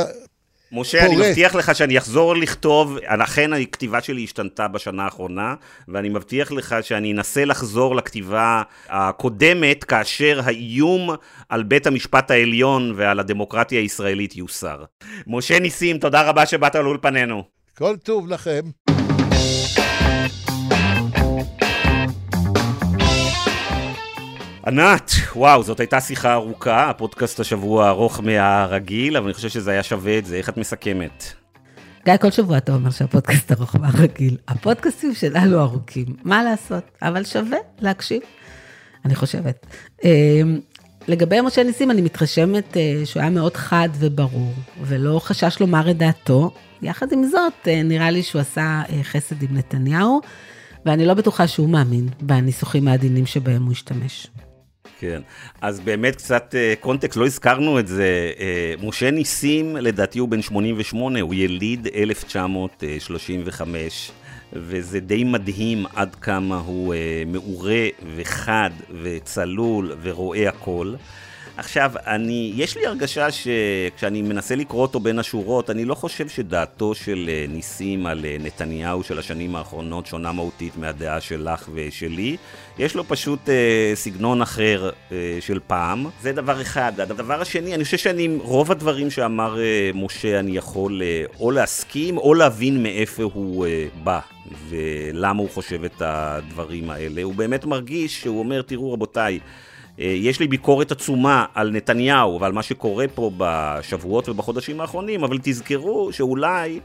משה, 0.76 1.06
פורט. 1.06 1.20
אני 1.20 1.30
מבטיח 1.30 1.56
לך 1.56 1.76
שאני 1.76 1.98
אחזור 1.98 2.36
לכתוב, 2.36 2.98
אכן 3.06 3.54
הכתיבה 3.54 4.02
שלי 4.02 4.24
השתנתה 4.24 4.68
בשנה 4.68 5.04
האחרונה, 5.04 5.56
ואני 5.88 6.10
מבטיח 6.10 6.52
לך 6.52 6.76
שאני 6.82 7.12
אנסה 7.12 7.46
לחזור 7.46 7.96
לכתיבה 7.96 8.62
הקודמת, 8.90 9.84
כאשר 9.84 10.42
האיום 10.44 11.10
על 11.50 11.64
בית 11.64 11.88
המשפט 11.88 12.32
העליון 12.32 12.94
ועל 12.96 13.20
הדמוקרטיה 13.20 13.80
הישראלית 13.80 14.36
יוסר. 14.36 14.84
משה 15.28 15.60
ניסים, 15.60 15.98
תודה 15.98 16.22
רבה 16.22 16.46
שבאת 16.46 16.76
לאולפנינו. 16.76 17.44
כל 17.78 17.96
טוב 17.98 18.28
לכם. 18.30 18.85
ענת, 24.68 25.12
וואו, 25.36 25.64
זאת 25.64 25.80
הייתה 25.80 26.02
שיחה 26.02 26.34
ארוכה, 26.34 26.90
הפודקאסט 26.90 27.40
השבוע 27.40 27.90
ארוך 27.90 28.20
מהרגיל, 28.20 29.18
אבל 29.18 29.26
אני 29.26 29.34
חושב 29.34 29.50
שזה 29.50 29.72
היה 29.72 29.84
שווה 29.84 30.18
את 30.18 30.26
זה, 30.26 30.36
איך 30.36 30.50
את 30.50 30.58
מסכמת? 30.58 31.34
גיא, 32.06 32.18
כל 32.18 32.32
שבוע 32.32 32.58
אתה 32.58 32.74
אומר 32.74 32.90
שהפודקאסט 32.90 33.52
ארוך 33.52 33.76
מהרגיל. 33.76 34.38
הפודקאסטים 34.48 35.14
שלנו 35.14 35.62
ארוכים, 35.62 36.06
מה 36.24 36.44
לעשות? 36.44 36.84
אבל 37.02 37.24
שווה 37.24 37.58
להקשיב, 37.80 38.22
אני 39.06 39.16
חושבת. 39.16 39.68
אמ, 40.04 40.60
לגבי 41.08 41.42
משה 41.42 41.64
ניסים, 41.64 41.92
אני 41.92 42.02
מתרשמת 42.02 42.78
אה, 42.78 43.02
שהוא 43.06 43.22
היה 43.22 43.30
מאוד 43.30 43.58
חד 43.58 43.90
וברור, 44.00 44.54
ולא 44.82 45.20
חשש 45.20 45.60
לומר 45.60 45.92
את 45.92 45.98
דעתו. 45.98 46.52
יחד 46.82 47.12
עם 47.12 47.24
זאת, 47.24 47.68
אה, 47.68 47.84
נראה 47.84 48.12
לי 48.12 48.24
שהוא 48.24 48.42
עשה 48.42 48.82
אה, 48.90 49.04
חסד 49.04 49.44
עם 49.44 49.58
נתניהו, 49.58 50.22
ואני 50.86 51.06
לא 51.06 51.14
בטוחה 51.14 51.48
שהוא 51.48 51.70
מאמין 51.70 52.10
בניסוחים 52.22 52.88
העדינים 52.88 53.26
שבהם 53.26 53.64
הוא 53.64 53.72
השתמש. 53.72 54.28
כן, 55.00 55.22
אז 55.62 55.80
באמת 55.80 56.16
קצת 56.16 56.56
uh, 56.56 56.58
קונטקסט, 56.80 57.18
לא 57.18 57.26
הזכרנו 57.26 57.80
את 57.80 57.88
זה. 57.88 58.32
Uh, 58.36 58.40
משה 58.86 59.12
ניסים, 59.12 59.76
לדעתי 59.76 60.20
הוא 60.20 60.30
בן 60.30 60.42
88, 60.42 61.22
הוא 61.22 61.34
יליד 61.34 61.88
1935, 61.96 64.12
וזה 64.54 65.00
די 65.00 65.24
מדהים 65.24 65.86
עד 65.96 66.16
כמה 66.16 66.58
הוא 66.58 66.94
uh, 66.94 66.98
מעורה 67.28 67.88
וחד 68.16 68.70
וצלול 69.02 69.96
ורואה 70.02 70.50
הכל. 70.50 70.94
עכשיו, 71.58 71.92
אני, 72.08 72.54
יש 72.56 72.78
לי 72.78 72.86
הרגשה 72.86 73.28
שכשאני 73.32 74.22
מנסה 74.22 74.56
לקרוא 74.56 74.82
אותו 74.82 75.00
בין 75.00 75.20
השורות, 75.20 75.70
אני 75.70 75.86
לא 75.86 75.96
חושב 75.96 76.30
שדעתו 76.30 76.96
של 76.96 77.30
אה, 77.30 77.46
ניסים 77.50 78.06
על 78.06 78.26
אה, 78.26 78.38
נתניהו 78.40 79.04
של 79.04 79.20
השנים 79.20 79.56
האחרונות 79.56 80.06
שונה 80.06 80.32
מהותית 80.32 80.78
מהדעה 80.78 81.22
שלך 81.22 81.70
ושלי. 81.74 82.38
יש 82.80 82.96
לו 82.96 83.04
פשוט 83.08 83.50
אה, 83.50 83.92
סגנון 83.96 84.42
אחר 84.42 84.90
אה, 85.12 85.38
של 85.40 85.60
פעם. 85.68 86.06
זה 86.22 86.32
דבר 86.32 86.62
אחד. 86.62 87.00
הדבר 87.00 87.42
השני, 87.42 87.76
אני 87.76 87.84
חושב 87.84 87.98
שאני, 87.98 88.38
רוב 88.42 88.72
הדברים 88.72 89.12
שאמר 89.12 89.60
אה, 89.60 89.92
משה, 89.94 90.40
אני 90.40 90.58
יכול 90.58 91.02
אה, 91.02 91.24
או 91.40 91.52
להסכים 91.52 92.18
או 92.18 92.34
להבין 92.34 92.84
מאיפה 92.84 93.24
הוא 93.24 93.66
אה, 93.66 93.86
בא. 94.04 94.20
ולמה 94.70 95.42
הוא 95.42 95.50
חושב 95.50 95.84
את 95.84 96.02
הדברים 96.02 96.90
האלה. 96.90 97.24
הוא 97.24 97.36
באמת 97.36 97.66
מרגיש 97.66 98.22
שהוא 98.22 98.40
אומר, 98.40 98.62
תראו 98.62 98.94
רבותיי, 98.94 99.40
יש 99.98 100.40
לי 100.40 100.48
ביקורת 100.48 100.92
עצומה 100.92 101.46
על 101.54 101.72
נתניהו 101.72 102.42
ועל 102.42 102.52
מה 102.52 102.64
שקורה 102.64 103.06
פה 103.16 103.32
בשבועות 103.38 104.30
ובחודשים 104.30 104.82
האחרונים, 104.82 105.24
אבל 105.24 105.38
תזכרו 105.44 106.14
שאולי 106.14 106.80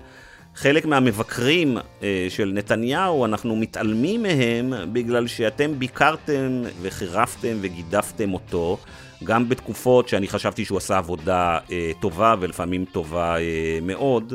חלק 0.55 0.85
מהמבקרים 0.85 1.79
אה, 2.03 2.27
של 2.29 2.53
נתניהו, 2.55 3.25
אנחנו 3.25 3.57
מתעלמים 3.57 4.23
מהם 4.23 4.73
בגלל 4.93 5.27
שאתם 5.27 5.79
ביקרתם 5.79 6.63
וחירפתם 6.83 7.57
וגידפתם 7.61 8.35
אותו, 8.35 8.79
גם 9.25 9.49
בתקופות 9.49 10.09
שאני 10.09 10.29
חשבתי 10.29 10.65
שהוא 10.65 10.79
עשה 10.79 10.99
עבודה 10.99 11.59
אה, 11.73 11.91
טובה 12.01 12.35
ולפעמים 12.41 12.85
טובה 12.85 13.37
מאוד. 13.83 14.35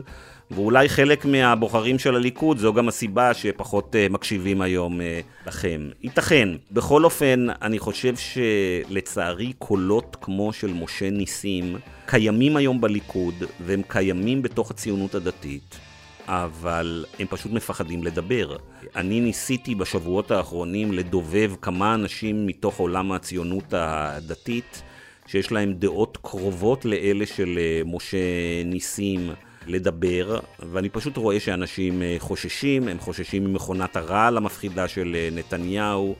ואולי 0.51 0.89
חלק 0.89 1.25
מהבוחרים 1.25 1.99
של 1.99 2.15
הליכוד 2.15 2.57
זו 2.57 2.73
גם 2.73 2.87
הסיבה 2.87 3.33
שפחות 3.33 3.95
uh, 3.95 4.13
מקשיבים 4.13 4.61
היום 4.61 4.99
uh, 4.99 5.47
לכם. 5.47 5.89
ייתכן. 6.03 6.49
בכל 6.71 7.03
אופן, 7.03 7.47
אני 7.61 7.79
חושב 7.79 8.13
שלצערי 8.15 9.53
קולות 9.59 10.17
כמו 10.21 10.53
של 10.53 10.73
משה 10.73 11.09
ניסים 11.09 11.77
קיימים 12.05 12.55
היום 12.55 12.81
בליכוד, 12.81 13.33
והם 13.65 13.81
קיימים 13.87 14.41
בתוך 14.41 14.71
הציונות 14.71 15.15
הדתית. 15.15 15.79
אבל 16.27 17.05
הם 17.19 17.27
פשוט 17.27 17.51
מפחדים 17.51 18.03
לדבר. 18.03 18.55
אני 18.95 19.19
ניסיתי 19.19 19.75
בשבועות 19.75 20.31
האחרונים 20.31 20.93
לדובב 20.93 21.51
כמה 21.61 21.93
אנשים 21.93 22.47
מתוך 22.47 22.79
עולם 22.79 23.11
הציונות 23.11 23.73
הדתית 23.73 24.83
שיש 25.27 25.51
להם 25.51 25.73
דעות 25.73 26.17
קרובות 26.21 26.85
לאלה 26.85 27.25
של 27.25 27.57
אה, 27.57 27.81
משה 27.85 28.17
ניסים, 28.65 29.29
לדבר, 29.67 30.39
ואני 30.59 30.89
פשוט 30.89 31.17
רואה 31.17 31.39
שאנשים 31.39 32.01
אה, 32.01 32.15
חוששים, 32.19 32.87
הם 32.87 32.99
חוששים 32.99 33.45
ממכונת 33.45 33.95
הרעל 33.95 34.37
המפחידה 34.37 34.87
של 34.87 35.15
אה, 35.15 35.29
נתניהו, 35.31 36.15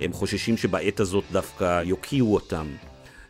הם 0.00 0.12
חוששים 0.12 0.56
שבעת 0.56 1.00
הזאת 1.00 1.24
דווקא 1.32 1.82
יוקיעו 1.84 2.34
אותם. 2.34 2.66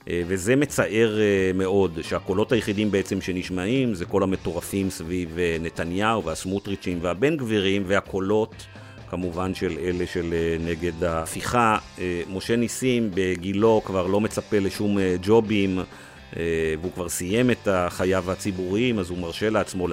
אה, 0.09 0.23
וזה 0.27 0.57
מצער 0.57 1.19
מאוד, 1.55 1.99
שהקולות 2.03 2.53
היחידים 2.53 2.91
בעצם 2.91 3.21
שנשמעים 3.21 3.95
זה 3.95 4.05
כל 4.05 4.23
המטורפים 4.23 4.91
סביב 4.91 5.37
נתניהו 5.61 6.25
והסמוטריצ'ים 6.25 6.99
והבן 7.03 7.37
גבירים, 7.37 7.83
והקולות 7.87 8.67
כמובן 9.11 9.55
של 9.55 9.79
אלה 9.79 10.07
של 10.07 10.35
נגד 10.61 11.05
ההפיכה. 11.05 11.79
משה 12.31 12.57
ניסים 12.57 13.11
בגילו 13.15 13.83
כבר 13.85 14.07
לא 14.07 14.21
מצפה 14.21 14.59
לשום 14.59 14.99
ג'ובים. 15.23 15.79
אה, 16.37 16.75
והוא 16.81 16.93
כבר 16.93 17.09
סיים 17.09 17.51
את 17.51 17.69
חייו 17.89 18.31
הציבוריים, 18.31 18.99
אז 18.99 19.11
הוא 19.11 19.19
מרשה 19.19 19.51
לעצמו, 19.51 19.89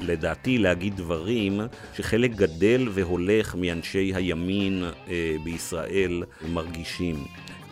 לדעתי, 0.00 0.58
להגיד 0.58 0.96
דברים 0.96 1.60
שחלק 1.94 2.30
גדל 2.30 2.88
והולך 2.90 3.54
מאנשי 3.54 4.12
הימין 4.14 4.84
אה, 5.08 5.36
בישראל 5.44 6.22
מרגישים. 6.52 7.16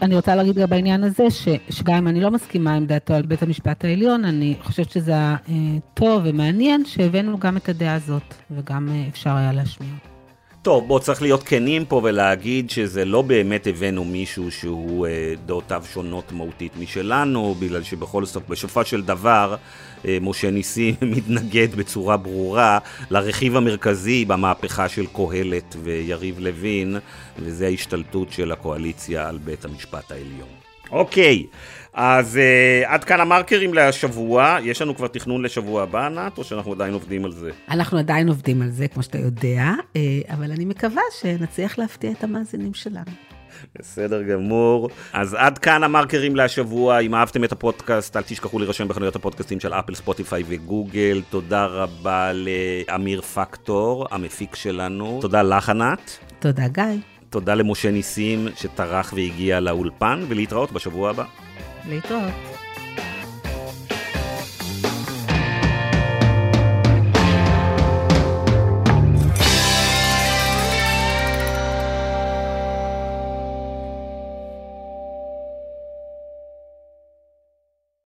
אני 0.02 0.16
רוצה 0.16 0.34
להגיד 0.34 0.58
גם 0.58 0.70
בעניין 0.70 1.04
הזה, 1.04 1.30
ש, 1.30 1.48
שגם 1.70 1.94
אם 1.94 2.08
אני 2.08 2.20
לא 2.20 2.30
מסכימה 2.30 2.74
עם 2.74 2.86
דעתו 2.86 3.14
על 3.14 3.22
בית 3.22 3.42
המשפט 3.42 3.84
העליון, 3.84 4.24
אני 4.24 4.56
חושבת 4.62 4.90
שזה 4.90 5.10
היה 5.10 5.36
אה, 5.48 5.54
טוב 5.94 6.22
ומעניין 6.24 6.84
שהבאנו 6.84 7.38
גם 7.38 7.56
את 7.56 7.68
הדעה 7.68 7.94
הזאת, 7.94 8.34
וגם 8.50 8.88
אפשר 9.08 9.36
היה 9.36 9.52
להשמיע. 9.52 10.09
טוב, 10.62 10.88
בוא, 10.88 10.98
צריך 10.98 11.22
להיות 11.22 11.42
כנים 11.42 11.84
פה 11.84 12.00
ולהגיד 12.04 12.70
שזה 12.70 13.04
לא 13.04 13.22
באמת 13.22 13.66
הבאנו 13.66 14.04
מישהו 14.04 14.50
שהוא 14.50 15.06
אה, 15.06 15.34
דעותיו 15.46 15.84
שונות 15.92 16.32
מהותית 16.32 16.72
משלנו, 16.76 17.54
בגלל 17.58 17.82
שבכל 17.82 18.24
זאת, 18.24 18.48
בסופו 18.48 18.84
של 18.84 19.02
דבר, 19.02 19.56
אה, 20.04 20.18
משה 20.20 20.50
ניסים 20.50 20.94
מתנגד 21.16 21.74
בצורה 21.74 22.16
ברורה 22.16 22.78
לרכיב 23.10 23.56
המרכזי 23.56 24.24
במהפכה 24.24 24.88
של 24.88 25.06
קהלת 25.06 25.76
ויריב 25.82 26.38
לוין, 26.38 26.96
וזה 27.38 27.66
ההשתלטות 27.66 28.32
של 28.32 28.52
הקואליציה 28.52 29.28
על 29.28 29.38
בית 29.38 29.64
המשפט 29.64 30.12
העליון. 30.12 30.48
אוקיי. 30.90 31.46
אז 31.94 32.36
uh, 32.36 32.88
עד 32.88 33.04
כאן 33.04 33.20
המרקרים 33.20 33.74
לשבוע, 33.74 34.58
יש 34.62 34.82
לנו 34.82 34.96
כבר 34.96 35.06
תכנון 35.06 35.42
לשבוע 35.42 35.82
הבא, 35.82 36.06
ענת, 36.06 36.38
או 36.38 36.44
שאנחנו 36.44 36.72
עדיין 36.72 36.94
עובדים 36.94 37.24
על 37.24 37.32
זה? 37.32 37.50
אנחנו 37.70 37.98
עדיין 37.98 38.28
עובדים 38.28 38.62
על 38.62 38.70
זה, 38.70 38.88
כמו 38.88 39.02
שאתה 39.02 39.18
יודע, 39.18 39.64
uh, 39.94 39.96
אבל 40.34 40.52
אני 40.52 40.64
מקווה 40.64 41.02
שנצליח 41.20 41.78
להפתיע 41.78 42.10
את 42.10 42.24
המאזינים 42.24 42.74
שלנו. 42.74 43.12
בסדר 43.78 44.22
גמור. 44.22 44.90
אז 45.12 45.34
עד 45.34 45.58
כאן 45.58 45.82
המרקרים 45.82 46.36
להשבוע. 46.36 46.98
אם 46.98 47.14
אהבתם 47.14 47.44
את 47.44 47.52
הפודקאסט, 47.52 48.16
אל 48.16 48.22
תשכחו 48.22 48.58
להירשם 48.58 48.88
בחנויות 48.88 49.16
הפודקאסטים 49.16 49.60
של 49.60 49.74
אפל, 49.74 49.94
ספוטיפיי 49.94 50.42
וגוגל. 50.46 51.22
תודה 51.30 51.66
רבה 51.66 52.30
לאמיר 52.32 53.20
פקטור, 53.20 54.06
המפיק 54.10 54.54
שלנו. 54.54 55.18
תודה 55.22 55.42
לך, 55.42 55.68
ענת. 55.68 56.18
תודה, 56.38 56.68
גיא. 56.68 56.84
תודה 57.30 57.54
למשה 57.54 57.90
ניסים, 57.90 58.48
שטרח 58.56 59.12
והגיע 59.16 59.60
לאולפן, 59.60 60.24
ולהתראות 60.28 60.72
בשבוע 60.72 61.10
הבא. 61.10 61.24
להתראות. 61.88 62.49